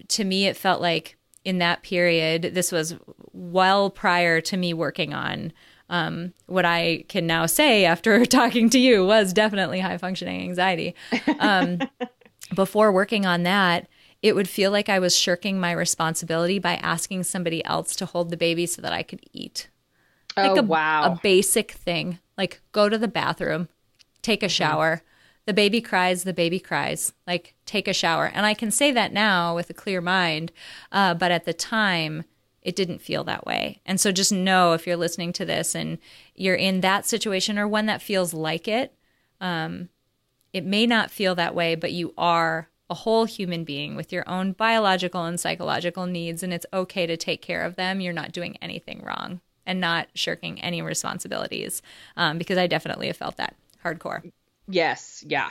to 0.09 0.25
me, 0.25 0.47
it 0.47 0.57
felt 0.57 0.81
like 0.81 1.17
in 1.45 1.59
that 1.59 1.83
period, 1.83 2.51
this 2.55 2.73
was 2.73 2.97
well 3.33 3.91
prior 3.91 4.41
to 4.41 4.57
me 4.57 4.73
working 4.73 5.13
on 5.13 5.53
um, 5.91 6.33
what 6.47 6.65
I 6.65 7.05
can 7.09 7.27
now 7.27 7.47
say 7.47 7.85
after 7.85 8.25
talking 8.27 8.71
to 8.71 8.79
you 8.79 9.05
was 9.05 9.33
definitely 9.33 9.81
high 9.81 9.99
functioning 9.99 10.43
anxiety. 10.43 10.95
Um, 11.39 11.79
before 12.55 12.93
working 12.93 13.27
on 13.27 13.43
that, 13.43 13.89
it 14.23 14.35
would 14.35 14.49
feel 14.49 14.71
like 14.71 14.89
I 14.89 14.99
was 14.99 15.17
shirking 15.17 15.61
my 15.61 15.73
responsibility 15.73 16.59
by 16.59 16.77
asking 16.77 17.25
somebody 17.25 17.65
else 17.67 17.95
to 17.97 18.07
hold 18.07 18.31
the 18.31 18.39
baby 18.39 18.65
so 18.65 18.81
that 18.81 18.93
I 18.93 19.03
could 19.03 19.21
eat. 19.33 19.69
Like 20.37 20.53
oh, 20.53 20.61
a, 20.61 20.63
wow. 20.63 21.13
A 21.13 21.21
basic 21.23 21.73
thing, 21.73 22.19
like 22.39 22.61
go 22.73 22.89
to 22.89 22.97
the 22.97 23.09
bathroom, 23.09 23.69
take 24.23 24.43
a 24.43 24.47
mm-hmm. 24.47 24.51
shower, 24.51 25.03
the 25.47 25.53
baby 25.53 25.81
cries, 25.81 26.25
the 26.25 26.33
baby 26.33 26.59
cries. 26.59 27.13
Like, 27.27 27.55
take 27.67 27.87
a 27.87 27.93
shower. 27.93 28.27
And 28.27 28.47
I 28.47 28.55
can 28.55 28.71
say 28.71 28.91
that 28.93 29.13
now 29.13 29.55
with 29.55 29.69
a 29.71 29.75
clear 29.75 30.01
mind. 30.01 30.53
Uh, 30.91 31.15
but 31.15 31.31
at 31.31 31.45
the 31.45 31.53
time, 31.53 32.25
it 32.63 32.75
didn't 32.75 33.03
feel 33.03 33.25
that 33.25 33.47
way. 33.47 33.81
And 33.85 34.01
so 34.01 34.11
just 34.11 34.33
know 34.33 34.73
if 34.73 34.87
you're 34.87 34.97
listening 34.97 35.33
to 35.35 35.45
this 35.45 35.75
and 35.75 35.99
you're 36.35 36.55
in 36.55 36.81
that 36.81 37.07
situation 37.07 37.59
or 37.59 37.69
one 37.69 37.87
that 37.87 38.03
feels 38.03 38.33
like 38.33 38.67
it, 38.67 38.95
um, 39.41 39.91
it 40.53 40.65
may 40.65 40.87
not 40.87 41.11
feel 41.11 41.35
that 41.35 41.55
way, 41.55 41.75
but 41.75 41.93
you 41.93 42.15
are 42.17 42.71
a 42.89 42.95
whole 42.95 43.25
human 43.25 43.65
being 43.65 43.97
with 43.97 44.13
your 44.13 44.29
own 44.29 44.53
biological 44.53 45.25
and 45.25 45.41
psychological 45.41 46.07
needs, 46.07 46.43
and 46.43 46.53
it's 46.53 46.67
okay 46.73 47.07
to 47.07 47.17
take 47.17 47.43
care 47.43 47.63
of 47.63 47.77
them. 47.77 48.01
You're 48.01 48.13
not 48.13 48.33
doing 48.33 48.57
anything 48.63 49.03
wrong 49.03 49.41
and 49.67 49.81
not 49.81 50.09
shirking 50.15 50.61
any 50.61 50.83
responsibilities 50.83 51.83
um, 52.17 52.39
because 52.39 52.59
I 52.59 52.67
definitely 52.67 53.09
have 53.09 53.17
felt 53.17 53.37
that 53.39 53.57
hardcore. 53.85 54.31
Yes, 54.69 55.25
yeah. 55.27 55.51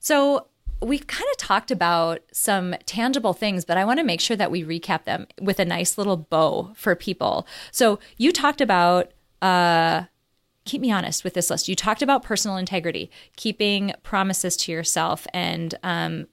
So 0.00 0.46
we've 0.80 1.06
kind 1.06 1.26
of 1.30 1.36
talked 1.36 1.70
about 1.70 2.20
some 2.32 2.74
tangible 2.86 3.32
things, 3.32 3.64
but 3.64 3.76
I 3.76 3.84
want 3.84 3.98
to 3.98 4.04
make 4.04 4.20
sure 4.20 4.36
that 4.36 4.50
we 4.50 4.62
recap 4.62 5.04
them 5.04 5.26
with 5.40 5.58
a 5.58 5.64
nice 5.64 5.98
little 5.98 6.16
bow 6.16 6.72
for 6.76 6.94
people. 6.94 7.46
So 7.72 7.98
you 8.16 8.32
talked 8.32 8.60
about, 8.60 9.12
uh, 9.42 10.04
keep 10.64 10.80
me 10.80 10.92
honest 10.92 11.24
with 11.24 11.34
this 11.34 11.50
list. 11.50 11.68
You 11.68 11.74
talked 11.74 12.02
about 12.02 12.22
personal 12.22 12.56
integrity, 12.56 13.10
keeping 13.36 13.92
promises 14.02 14.56
to 14.58 14.72
yourself, 14.72 15.26
and 15.32 15.74
um, 15.82 16.28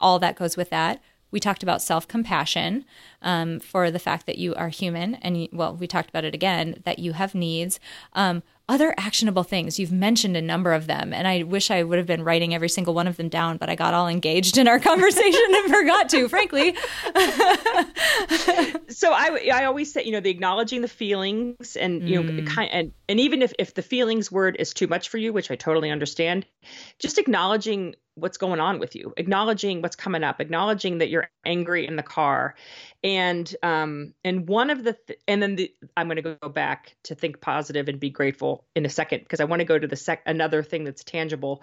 all 0.00 0.18
that 0.18 0.36
goes 0.36 0.56
with 0.56 0.70
that. 0.70 1.00
We 1.30 1.40
talked 1.40 1.62
about 1.62 1.80
self 1.80 2.08
compassion 2.08 2.84
um, 3.22 3.60
for 3.60 3.90
the 3.90 3.98
fact 3.98 4.26
that 4.26 4.38
you 4.38 4.54
are 4.54 4.68
human, 4.68 5.16
and 5.16 5.42
you, 5.42 5.48
well, 5.52 5.74
we 5.74 5.86
talked 5.86 6.08
about 6.08 6.24
it 6.24 6.34
again 6.34 6.80
that 6.84 6.98
you 6.98 7.12
have 7.12 7.34
needs. 7.34 7.80
Um, 8.14 8.42
other 8.70 8.94
actionable 8.96 9.42
things. 9.42 9.80
You've 9.80 9.90
mentioned 9.90 10.36
a 10.36 10.40
number 10.40 10.72
of 10.72 10.86
them, 10.86 11.12
and 11.12 11.26
I 11.26 11.42
wish 11.42 11.72
I 11.72 11.82
would 11.82 11.98
have 11.98 12.06
been 12.06 12.22
writing 12.22 12.54
every 12.54 12.68
single 12.68 12.94
one 12.94 13.08
of 13.08 13.16
them 13.16 13.28
down, 13.28 13.56
but 13.56 13.68
I 13.68 13.74
got 13.74 13.94
all 13.94 14.06
engaged 14.06 14.58
in 14.58 14.68
our 14.68 14.78
conversation 14.90 15.42
and 15.48 15.74
forgot 15.74 16.08
to, 16.10 16.28
frankly. 16.28 16.76
so 18.88 19.12
I, 19.12 19.50
I 19.52 19.64
always 19.64 19.92
say, 19.92 20.04
you 20.04 20.12
know, 20.12 20.20
the 20.20 20.30
acknowledging 20.30 20.82
the 20.82 20.88
feelings 20.88 21.74
and, 21.74 22.08
you 22.08 22.22
know, 22.22 22.30
mm. 22.30 22.46
kind 22.46 22.70
and, 22.70 22.92
and 23.08 23.18
even 23.18 23.42
if, 23.42 23.52
if 23.58 23.74
the 23.74 23.82
feelings 23.82 24.30
word 24.30 24.54
is 24.60 24.72
too 24.72 24.86
much 24.86 25.08
for 25.08 25.18
you, 25.18 25.32
which 25.32 25.50
I 25.50 25.56
totally 25.56 25.90
understand, 25.90 26.46
just 27.00 27.18
acknowledging 27.18 27.96
what's 28.14 28.38
going 28.38 28.60
on 28.60 28.78
with 28.78 28.94
you, 28.94 29.12
acknowledging 29.16 29.82
what's 29.82 29.96
coming 29.96 30.22
up, 30.22 30.40
acknowledging 30.40 30.98
that 30.98 31.08
you're 31.08 31.28
angry 31.44 31.88
in 31.88 31.96
the 31.96 32.04
car 32.04 32.54
and 33.10 33.56
um 33.64 34.14
and 34.24 34.48
one 34.48 34.70
of 34.70 34.84
the 34.84 34.92
th- 34.92 35.18
and 35.26 35.42
then 35.42 35.56
the 35.56 35.72
i'm 35.96 36.06
going 36.06 36.22
to 36.22 36.36
go 36.40 36.48
back 36.48 36.96
to 37.02 37.14
think 37.16 37.40
positive 37.40 37.88
and 37.88 37.98
be 37.98 38.08
grateful 38.08 38.64
in 38.76 38.86
a 38.86 38.88
second 38.88 39.20
because 39.20 39.40
i 39.40 39.44
want 39.44 39.58
to 39.58 39.64
go 39.64 39.78
to 39.78 39.88
the 39.88 39.96
sec 39.96 40.22
another 40.26 40.62
thing 40.62 40.84
that's 40.84 41.02
tangible 41.02 41.60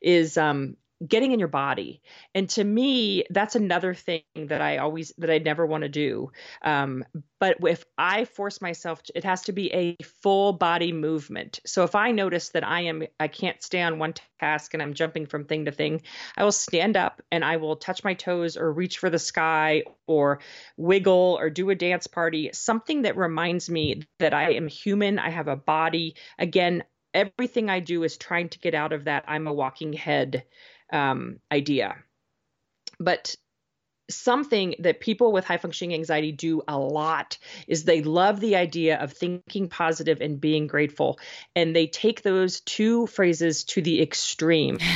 is 0.00 0.38
um 0.38 0.76
getting 1.06 1.32
in 1.32 1.38
your 1.38 1.48
body. 1.48 2.00
And 2.34 2.48
to 2.50 2.64
me 2.64 3.24
that's 3.30 3.54
another 3.54 3.92
thing 3.92 4.22
that 4.34 4.60
i 4.60 4.78
always 4.78 5.12
that 5.18 5.30
i 5.30 5.38
never 5.38 5.66
want 5.66 5.82
to 5.82 5.88
do. 5.88 6.30
Um, 6.62 7.04
but 7.38 7.58
if 7.62 7.84
i 7.98 8.24
force 8.24 8.62
myself 8.62 9.02
to, 9.04 9.12
it 9.14 9.24
has 9.24 9.42
to 9.42 9.52
be 9.52 9.72
a 9.72 9.96
full 10.02 10.52
body 10.54 10.92
movement. 10.92 11.60
So 11.66 11.84
if 11.84 11.94
i 11.94 12.12
notice 12.12 12.50
that 12.50 12.66
i 12.66 12.82
am 12.82 13.02
i 13.20 13.28
can't 13.28 13.62
stay 13.62 13.82
on 13.82 13.98
one 13.98 14.14
task 14.40 14.72
and 14.72 14.82
i'm 14.82 14.94
jumping 14.94 15.26
from 15.26 15.44
thing 15.44 15.66
to 15.66 15.72
thing 15.72 16.02
i 16.36 16.44
will 16.44 16.52
stand 16.52 16.96
up 16.96 17.22
and 17.30 17.44
i 17.44 17.56
will 17.56 17.76
touch 17.76 18.04
my 18.04 18.14
toes 18.14 18.56
or 18.56 18.72
reach 18.72 18.98
for 18.98 19.10
the 19.10 19.18
sky 19.18 19.82
or 20.06 20.40
wiggle 20.76 21.36
or 21.38 21.50
do 21.50 21.70
a 21.70 21.74
dance 21.74 22.06
party 22.06 22.50
something 22.52 23.02
that 23.02 23.16
reminds 23.16 23.68
me 23.68 24.02
that 24.18 24.32
i 24.32 24.52
am 24.52 24.68
human 24.68 25.18
i 25.18 25.30
have 25.30 25.48
a 25.48 25.56
body. 25.56 26.14
Again 26.38 26.84
everything 27.14 27.70
i 27.70 27.80
do 27.80 28.02
is 28.02 28.16
trying 28.16 28.48
to 28.48 28.58
get 28.58 28.74
out 28.74 28.92
of 28.92 29.04
that 29.04 29.24
i'm 29.26 29.46
a 29.46 29.52
walking 29.52 29.92
head 29.92 30.44
um, 30.92 31.38
idea. 31.52 31.96
But 32.98 33.34
something 34.08 34.74
that 34.78 35.00
people 35.00 35.32
with 35.32 35.44
high 35.44 35.56
functioning 35.56 35.94
anxiety 35.94 36.30
do 36.30 36.62
a 36.68 36.78
lot 36.78 37.38
is 37.66 37.84
they 37.84 38.02
love 38.02 38.40
the 38.40 38.56
idea 38.56 38.96
of 38.98 39.12
thinking 39.12 39.68
positive 39.68 40.20
and 40.20 40.40
being 40.40 40.66
grateful 40.66 41.18
and 41.56 41.74
they 41.74 41.88
take 41.88 42.22
those 42.22 42.60
two 42.60 43.06
phrases 43.08 43.64
to 43.64 43.82
the 43.82 44.02
extreme. 44.02 44.78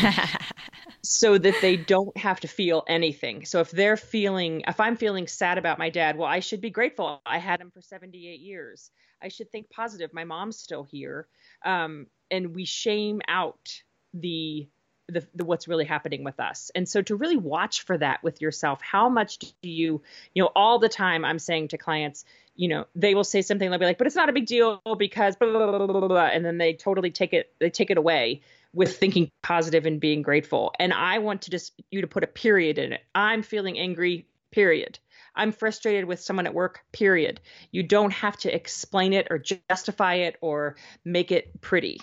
So 1.03 1.39
that 1.39 1.55
they 1.63 1.77
don't 1.77 2.15
have 2.19 2.41
to 2.41 2.49
feel 2.49 2.85
anything. 2.87 3.47
So 3.47 3.61
if 3.61 3.71
they're 3.71 3.97
feeling 3.97 4.65
if 4.69 4.79
i'm 4.81 4.97
feeling 4.97 5.27
sad 5.27 5.57
about 5.57 5.79
my 5.79 5.89
dad 5.89 6.17
well 6.17 6.29
i 6.29 6.41
should 6.41 6.61
be 6.61 6.69
grateful. 6.69 7.23
I 7.25 7.39
had 7.39 7.59
him 7.59 7.71
for 7.71 7.81
78 7.81 8.39
years. 8.39 8.91
I 9.23 9.29
should 9.29 9.51
think 9.51 9.71
positive. 9.71 10.13
My 10.13 10.25
mom's 10.25 10.59
still 10.59 10.85
here. 10.85 11.27
Um, 11.65 12.07
and 12.31 12.55
we 12.55 12.67
shame 12.67 13.23
out 13.29 13.67
the 14.13 14.69
the, 15.11 15.27
the, 15.35 15.45
what's 15.45 15.69
really 15.69 15.85
happening 15.85 16.25
with 16.25 16.39
us 16.41 16.71
and 16.75 16.89
so 16.89 17.03
to 17.03 17.17
really 17.17 17.37
watch 17.37 17.83
for 17.83 17.97
that 17.99 18.23
with 18.23 18.41
yourself 18.41 18.81
how 18.83 19.09
much 19.09 19.39
do 19.39 19.69
you 19.69 20.01
you 20.35 20.43
know 20.43 20.51
all 20.55 20.79
the 20.79 20.89
time 20.89 21.25
i'm 21.25 21.39
saying 21.39 21.69
to 21.69 21.79
clients 21.79 22.25
you 22.57 22.69
know 22.69 22.87
they 22.95 23.15
will 23.15 23.25
say 23.25 23.43
something 23.43 23.71
they'll 23.71 23.79
be 23.79 23.85
like 23.85 23.99
but 23.99 24.07
it's 24.07 24.17
not 24.17 24.29
a 24.29 24.33
big 24.33 24.47
deal 24.47 24.81
because 24.99 25.37
blah, 25.37 25.51
blah, 25.51 25.87
blah, 25.87 26.09
blah, 26.09 26.27
and 26.27 26.45
then 26.45 26.59
they 26.59 26.73
totally 26.73 27.11
take 27.11 27.33
it 27.33 27.53
they 27.59 27.71
take 27.71 27.91
it 27.91 27.99
away 27.99 28.41
with 28.73 28.97
thinking 28.97 29.31
positive 29.43 29.87
and 29.87 30.01
being 30.01 30.23
grateful 30.23 30.73
and 30.79 30.93
i 30.93 31.19
want 31.19 31.43
to 31.43 31.51
just 31.51 31.73
you 31.91 32.01
to 32.01 32.07
put 32.07 32.25
a 32.25 32.29
period 32.29 32.79
in 32.79 32.93
it 32.93 33.03
i'm 33.15 33.43
feeling 33.43 33.79
angry 33.79 34.27
period 34.51 34.99
I'm 35.35 35.53
frustrated 35.53 36.07
with 36.07 36.21
someone 36.21 36.47
at 36.47 36.55
work, 36.55 36.81
period. 36.93 37.41
You 37.71 37.83
don't 37.83 38.13
have 38.13 38.37
to 38.39 38.55
explain 38.55 39.13
it 39.13 39.29
or 39.31 39.39
justify 39.39 40.15
it 40.15 40.37
or 40.41 40.77
make 41.05 41.31
it 41.33 41.61
pretty. 41.61 42.01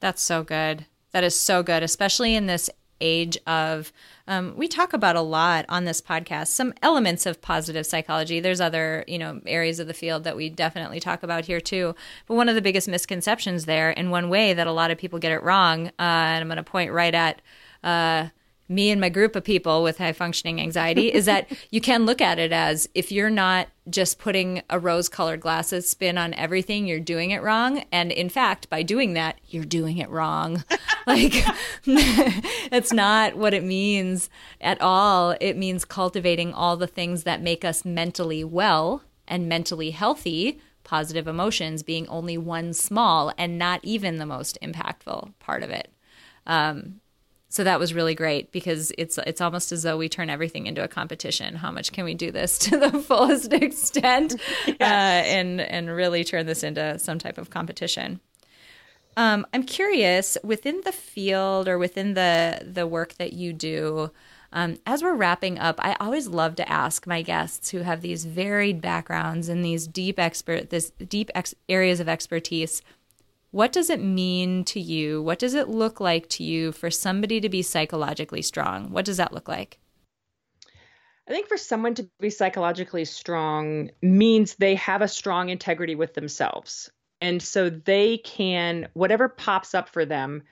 That's 0.00 0.22
so 0.22 0.42
good. 0.42 0.86
That 1.12 1.24
is 1.24 1.38
so 1.38 1.62
good, 1.62 1.82
especially 1.82 2.34
in 2.34 2.46
this 2.46 2.70
age 3.02 3.36
of 3.46 3.92
um, 4.28 4.54
we 4.56 4.68
talk 4.68 4.92
about 4.92 5.16
a 5.16 5.20
lot 5.20 5.66
on 5.68 5.84
this 5.84 6.00
podcast 6.00 6.46
some 6.46 6.72
elements 6.82 7.26
of 7.26 7.42
positive 7.42 7.84
psychology. 7.84 8.38
There's 8.38 8.60
other 8.60 9.04
you 9.08 9.18
know 9.18 9.40
areas 9.44 9.80
of 9.80 9.88
the 9.88 9.94
field 9.94 10.24
that 10.24 10.36
we 10.36 10.48
definitely 10.48 11.00
talk 11.00 11.22
about 11.22 11.44
here 11.44 11.60
too. 11.60 11.94
But 12.26 12.36
one 12.36 12.48
of 12.48 12.54
the 12.54 12.62
biggest 12.62 12.88
misconceptions 12.88 13.64
there 13.64 13.90
in 13.90 14.10
one 14.10 14.28
way 14.28 14.54
that 14.54 14.66
a 14.68 14.72
lot 14.72 14.90
of 14.90 14.98
people 14.98 15.18
get 15.18 15.32
it 15.32 15.42
wrong 15.42 15.88
uh, 15.88 15.92
and 15.98 16.42
i'm 16.42 16.48
going 16.48 16.56
to 16.56 16.62
point 16.62 16.92
right 16.92 17.14
at 17.14 17.42
uh, 17.82 18.28
me 18.68 18.90
and 18.90 19.00
my 19.00 19.08
group 19.08 19.36
of 19.36 19.44
people 19.44 19.82
with 19.82 19.98
high 19.98 20.12
functioning 20.12 20.60
anxiety 20.60 21.12
is 21.12 21.26
that 21.26 21.50
you 21.70 21.80
can 21.80 22.06
look 22.06 22.20
at 22.20 22.38
it 22.38 22.52
as 22.52 22.88
if 22.94 23.12
you're 23.12 23.30
not 23.30 23.68
just 23.90 24.18
putting 24.18 24.62
a 24.70 24.78
rose 24.78 25.08
colored 25.08 25.40
glasses 25.40 25.88
spin 25.88 26.16
on 26.16 26.34
everything, 26.34 26.86
you're 26.86 27.00
doing 27.00 27.30
it 27.32 27.42
wrong. 27.42 27.84
And 27.90 28.12
in 28.12 28.28
fact, 28.28 28.70
by 28.70 28.82
doing 28.82 29.14
that, 29.14 29.40
you're 29.48 29.64
doing 29.64 29.98
it 29.98 30.08
wrong. 30.08 30.64
like, 31.06 31.44
it's 31.84 32.92
not 32.92 33.36
what 33.36 33.54
it 33.54 33.64
means 33.64 34.30
at 34.60 34.80
all. 34.80 35.36
It 35.40 35.56
means 35.56 35.84
cultivating 35.84 36.52
all 36.52 36.76
the 36.76 36.86
things 36.86 37.24
that 37.24 37.42
make 37.42 37.64
us 37.64 37.84
mentally 37.84 38.44
well 38.44 39.02
and 39.26 39.48
mentally 39.48 39.90
healthy 39.90 40.60
positive 40.84 41.28
emotions 41.28 41.82
being 41.82 42.08
only 42.08 42.36
one 42.36 42.72
small 42.72 43.32
and 43.38 43.58
not 43.58 43.80
even 43.82 44.18
the 44.18 44.26
most 44.26 44.58
impactful 44.62 45.32
part 45.38 45.62
of 45.62 45.70
it. 45.70 45.92
Um, 46.46 47.00
so 47.52 47.64
that 47.64 47.78
was 47.78 47.92
really 47.92 48.14
great 48.14 48.50
because 48.50 48.92
it's 48.96 49.18
it's 49.18 49.42
almost 49.42 49.72
as 49.72 49.82
though 49.82 49.98
we 49.98 50.08
turn 50.08 50.30
everything 50.30 50.66
into 50.66 50.82
a 50.82 50.88
competition. 50.88 51.54
How 51.56 51.70
much 51.70 51.92
can 51.92 52.06
we 52.06 52.14
do 52.14 52.30
this 52.30 52.56
to 52.70 52.78
the 52.78 52.90
fullest 52.90 53.52
extent, 53.52 54.36
yes. 54.66 54.76
uh, 54.80 55.28
and 55.28 55.60
and 55.60 55.90
really 55.90 56.24
turn 56.24 56.46
this 56.46 56.62
into 56.62 56.98
some 56.98 57.18
type 57.18 57.36
of 57.36 57.50
competition? 57.50 58.20
Um, 59.18 59.46
I'm 59.52 59.64
curious 59.64 60.38
within 60.42 60.80
the 60.86 60.92
field 60.92 61.68
or 61.68 61.76
within 61.76 62.14
the 62.14 62.62
the 62.64 62.86
work 62.86 63.16
that 63.16 63.34
you 63.34 63.52
do. 63.52 64.10
Um, 64.54 64.78
as 64.86 65.02
we're 65.02 65.14
wrapping 65.14 65.58
up, 65.58 65.76
I 65.78 65.94
always 66.00 66.28
love 66.28 66.56
to 66.56 66.72
ask 66.72 67.06
my 67.06 67.20
guests 67.20 67.70
who 67.70 67.80
have 67.80 68.00
these 68.00 68.24
varied 68.24 68.80
backgrounds 68.80 69.50
and 69.50 69.62
these 69.62 69.86
deep 69.86 70.18
expert 70.18 70.70
this 70.70 70.88
deep 71.06 71.30
ex- 71.34 71.54
areas 71.68 72.00
of 72.00 72.08
expertise 72.08 72.80
what 73.52 73.70
does 73.70 73.90
it 73.90 74.02
mean 74.02 74.64
to 74.64 74.80
you? 74.80 75.22
What 75.22 75.38
does 75.38 75.54
it 75.54 75.68
look 75.68 76.00
like 76.00 76.28
to 76.30 76.42
you 76.42 76.72
for 76.72 76.90
somebody 76.90 77.40
to 77.40 77.48
be 77.48 77.62
psychologically 77.62 78.42
strong? 78.42 78.90
What 78.90 79.04
does 79.04 79.18
that 79.18 79.32
look 79.32 79.46
like? 79.46 79.78
I 81.28 81.30
think 81.30 81.48
for 81.48 81.58
someone 81.58 81.94
to 81.94 82.08
be 82.18 82.30
psychologically 82.30 83.04
strong 83.04 83.90
means 84.00 84.54
they 84.54 84.74
have 84.76 85.02
a 85.02 85.08
strong 85.08 85.50
integrity 85.50 85.94
with 85.94 86.14
themselves. 86.14 86.90
And 87.20 87.40
so 87.40 87.70
they 87.70 88.18
can, 88.18 88.88
whatever 88.94 89.28
pops 89.28 89.74
up 89.74 89.88
for 89.90 90.04
them, 90.04 90.42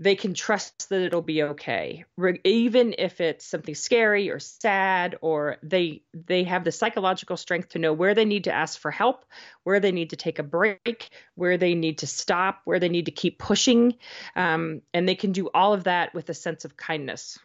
they 0.00 0.16
can 0.16 0.32
trust 0.32 0.88
that 0.88 1.02
it'll 1.02 1.20
be 1.20 1.42
okay. 1.42 2.06
Even 2.42 2.94
if 2.96 3.20
it's 3.20 3.44
something 3.44 3.74
scary 3.74 4.30
or 4.30 4.38
sad 4.38 5.16
or 5.20 5.58
they 5.62 6.02
they 6.14 6.42
have 6.44 6.64
the 6.64 6.72
psychological 6.72 7.36
strength 7.36 7.68
to 7.68 7.78
know 7.78 7.92
where 7.92 8.14
they 8.14 8.24
need 8.24 8.44
to 8.44 8.52
ask 8.52 8.80
for 8.80 8.90
help 8.90 9.26
where 9.64 9.78
they 9.78 9.92
need 9.92 10.10
to 10.10 10.16
take 10.16 10.38
a 10.38 10.42
break 10.42 11.10
where 11.34 11.58
they 11.58 11.74
need 11.74 11.98
to 11.98 12.06
stop 12.06 12.62
where 12.64 12.80
they 12.80 12.88
need 12.88 13.04
to 13.04 13.12
keep 13.12 13.38
pushing 13.38 13.94
um, 14.36 14.80
and 14.94 15.06
they 15.06 15.14
can 15.14 15.32
do 15.32 15.50
all 15.52 15.74
of 15.74 15.84
that 15.84 16.14
with 16.14 16.30
a 16.30 16.34
sense 16.34 16.64
of 16.64 16.78
kindness. 16.78 17.38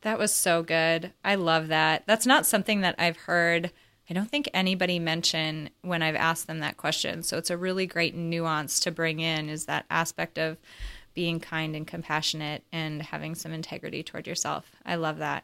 That 0.00 0.18
was 0.18 0.34
so 0.34 0.64
good. 0.64 1.12
I 1.24 1.36
love 1.36 1.68
that. 1.68 2.02
That's 2.06 2.26
not 2.26 2.44
something 2.44 2.80
that 2.80 2.96
i've 2.98 3.16
heard 3.16 3.70
I 4.10 4.14
don't 4.14 4.30
think 4.30 4.48
anybody 4.54 4.98
mention 4.98 5.68
when 5.82 6.02
I've 6.02 6.14
asked 6.14 6.46
them 6.46 6.60
that 6.60 6.78
question. 6.78 7.22
So 7.22 7.36
it's 7.36 7.50
a 7.50 7.58
really 7.58 7.86
great 7.86 8.14
nuance 8.14 8.80
to 8.80 8.90
bring 8.90 9.20
in 9.20 9.50
is 9.50 9.66
that 9.66 9.84
aspect 9.90 10.38
of 10.38 10.56
being 11.18 11.40
kind 11.40 11.74
and 11.74 11.84
compassionate 11.84 12.62
and 12.70 13.02
having 13.02 13.34
some 13.34 13.52
integrity 13.52 14.04
toward 14.04 14.24
yourself. 14.24 14.70
I 14.86 14.94
love 14.94 15.18
that. 15.18 15.42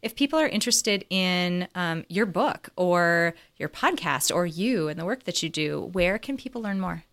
if 0.00 0.16
people 0.16 0.38
are 0.38 0.48
interested 0.48 1.04
in 1.10 1.68
um, 1.74 2.06
your 2.08 2.24
book 2.24 2.70
or 2.74 3.34
your 3.58 3.68
podcast 3.68 4.34
or 4.34 4.46
you 4.46 4.88
and 4.88 4.98
the 4.98 5.04
work 5.04 5.24
that 5.24 5.42
you 5.42 5.50
do, 5.50 5.90
where 5.92 6.18
can 6.18 6.38
people 6.38 6.62
learn 6.62 6.80
more? 6.80 7.04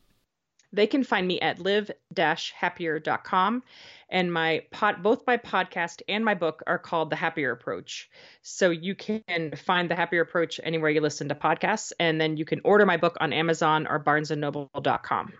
They 0.72 0.88
can 0.88 1.04
find 1.04 1.28
me 1.28 1.42
at 1.42 1.60
live-happier.com 1.60 3.64
and 4.08 4.32
my 4.32 4.64
pod 4.72 5.04
both 5.04 5.28
my 5.28 5.36
podcast 5.36 6.02
and 6.08 6.24
my 6.24 6.34
book 6.34 6.64
are 6.66 6.80
called 6.80 7.10
The 7.10 7.18
Happier 7.18 7.52
Approach. 7.52 8.10
So 8.42 8.70
you 8.70 8.96
can 8.96 9.52
find 9.58 9.89
The 9.89 9.96
Happier 9.96 10.22
Approach 10.22 10.62
anywhere 10.64 10.92
you 10.92 11.02
listen 11.02 11.28
to 11.28 11.36
podcasts 11.36 11.92
and 12.00 12.22
then 12.22 12.38
you 12.38 12.46
can 12.46 12.62
order 12.64 12.86
my 12.86 12.96
book 12.96 13.18
on 13.20 13.34
Amazon 13.34 13.86
or 13.86 14.02
barnesandnoble.com. 14.02 15.34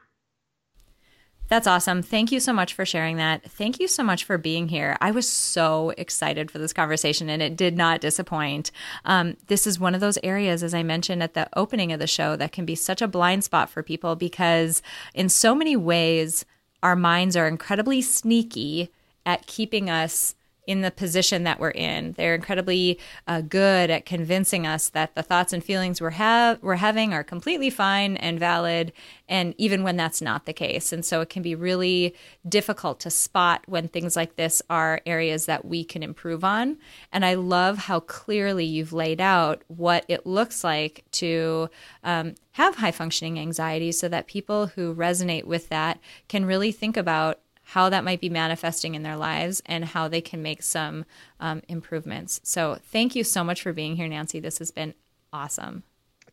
That's 1.52 1.68
awesome. 1.68 2.02
Thank 2.02 2.32
you 2.32 2.40
so 2.40 2.54
much 2.54 2.74
for 2.74 2.86
sharing 2.86 3.18
that. 3.18 3.44
Thank 3.44 3.82
you 3.82 3.90
so 3.90 4.04
much 4.04 4.24
for 4.24 4.38
being 4.38 4.70
here. 4.70 4.96
I 5.02 5.12
was 5.12 5.28
so 5.28 5.90
excited 5.98 6.50
for 6.50 6.60
this 6.60 6.72
conversation 6.72 7.30
and 7.30 7.42
it 7.42 7.58
did 7.58 7.76
not 7.76 8.00
disappoint. 8.00 8.72
Um, 9.04 9.36
this 9.48 9.68
is 9.68 9.78
one 9.78 9.94
of 9.94 10.00
those 10.00 10.18
areas, 10.24 10.64
as 10.64 10.74
I 10.74 10.82
mentioned 10.82 11.22
at 11.22 11.34
the 11.34 11.50
opening 11.58 11.92
of 11.92 12.00
the 12.00 12.08
show, 12.08 12.38
that 12.38 12.54
can 12.54 12.64
be 12.64 12.76
such 12.76 13.02
a 13.02 13.08
blind 13.08 13.44
spot 13.44 13.70
for 13.70 13.84
people 13.84 14.16
because, 14.16 14.82
in 15.14 15.28
so 15.28 15.54
many 15.54 15.76
ways, 15.76 16.46
our 16.82 16.96
minds 16.96 17.36
are 17.36 17.50
incredibly 17.50 18.02
sneaky 18.02 18.90
at 19.26 19.46
keeping 19.46 19.90
us 19.90 20.36
in 20.72 20.82
the 20.82 20.90
position 20.90 21.44
that 21.44 21.60
we're 21.60 21.70
in. 21.70 22.14
They're 22.14 22.34
incredibly 22.34 22.98
uh, 23.28 23.42
good 23.42 23.90
at 23.90 24.06
convincing 24.06 24.66
us 24.66 24.90
that 24.90 25.16
the 25.16 25.24
thoughts 25.24 25.54
and 25.54 25.64
feelings 25.64 26.00
we're 26.00 26.12
have 26.12 26.64
we're 26.64 26.76
having 26.76 27.14
are 27.14 27.24
completely 27.24 27.70
fine 27.70 28.18
and 28.18 28.40
valid, 28.40 28.94
and 29.28 29.54
even 29.58 29.84
when 29.84 29.98
that's 29.98 30.22
not 30.22 30.46
the 30.46 30.54
case. 30.54 30.94
And 30.94 31.06
so 31.06 31.22
it 31.22 31.30
can 31.30 31.42
be 31.42 31.56
really 31.56 32.16
difficult 32.48 33.00
to 33.02 33.10
spot 33.10 33.64
when 33.68 33.88
things 33.88 34.16
like 34.16 34.36
this 34.36 34.62
are 34.70 35.02
areas 35.06 35.46
that 35.46 35.66
we 35.66 35.84
can 35.84 36.04
improve 36.04 36.44
on. 36.44 36.78
And 37.12 37.26
I 37.26 37.34
love 37.34 37.78
how 37.78 38.00
clearly 38.00 38.66
you've 38.66 38.94
laid 38.94 39.20
out 39.20 39.64
what 39.68 40.06
it 40.08 40.26
looks 40.26 40.64
like 40.64 41.04
to 41.12 41.70
um, 42.04 42.36
have 42.54 42.76
high 42.76 42.92
functioning 42.92 43.38
anxiety, 43.40 43.92
so 43.92 44.08
that 44.08 44.28
people 44.28 44.68
who 44.68 44.96
resonate 44.96 45.46
with 45.46 45.70
that 45.70 46.00
can 46.28 46.46
really 46.46 46.72
think 46.72 46.98
about 46.98 47.40
how 47.72 47.88
that 47.88 48.04
might 48.04 48.20
be 48.20 48.28
manifesting 48.28 48.96
in 48.96 49.04
their 49.04 49.16
lives 49.16 49.62
and 49.66 49.86
how 49.86 50.10
they 50.10 50.20
can 50.20 50.42
make 50.42 50.62
some 50.62 51.06
um, 51.40 51.62
improvements. 51.70 52.42
So, 52.44 52.78
thank 52.84 53.16
you 53.16 53.24
so 53.24 53.46
much 53.46 53.62
for 53.62 53.72
being 53.72 53.96
here, 53.96 54.10
Nancy. 54.10 54.42
This 54.42 54.58
has 54.58 54.72
been 54.72 54.94
awesome. 55.32 55.84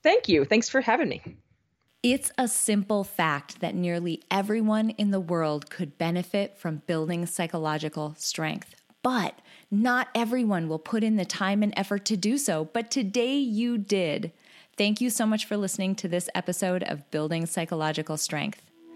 Thank 0.02 0.28
you. 0.28 0.44
Thanks 0.44 0.68
for 0.68 0.80
having 0.80 1.08
me. 1.08 1.22
It's 2.02 2.32
a 2.36 2.48
simple 2.48 3.04
fact 3.04 3.60
that 3.60 3.76
nearly 3.76 4.20
everyone 4.32 4.90
in 4.90 5.12
the 5.12 5.20
world 5.20 5.70
could 5.70 5.96
benefit 5.96 6.58
from 6.58 6.82
building 6.88 7.24
psychological 7.24 8.16
strength. 8.18 8.74
But 9.04 9.38
not 9.70 10.08
everyone 10.16 10.68
will 10.68 10.80
put 10.80 11.04
in 11.04 11.14
the 11.14 11.24
time 11.24 11.62
and 11.62 11.72
effort 11.76 12.04
to 12.06 12.16
do 12.16 12.36
so. 12.36 12.64
But 12.64 12.90
today 12.90 13.36
you 13.36 13.78
did. 13.78 14.32
Thank 14.76 15.00
you 15.00 15.08
so 15.08 15.24
much 15.24 15.44
for 15.44 15.56
listening 15.56 15.94
to 15.96 16.08
this 16.08 16.28
episode 16.34 16.82
of 16.82 17.08
Building 17.12 17.46
Psychological 17.46 18.16
Strength. 18.16 18.67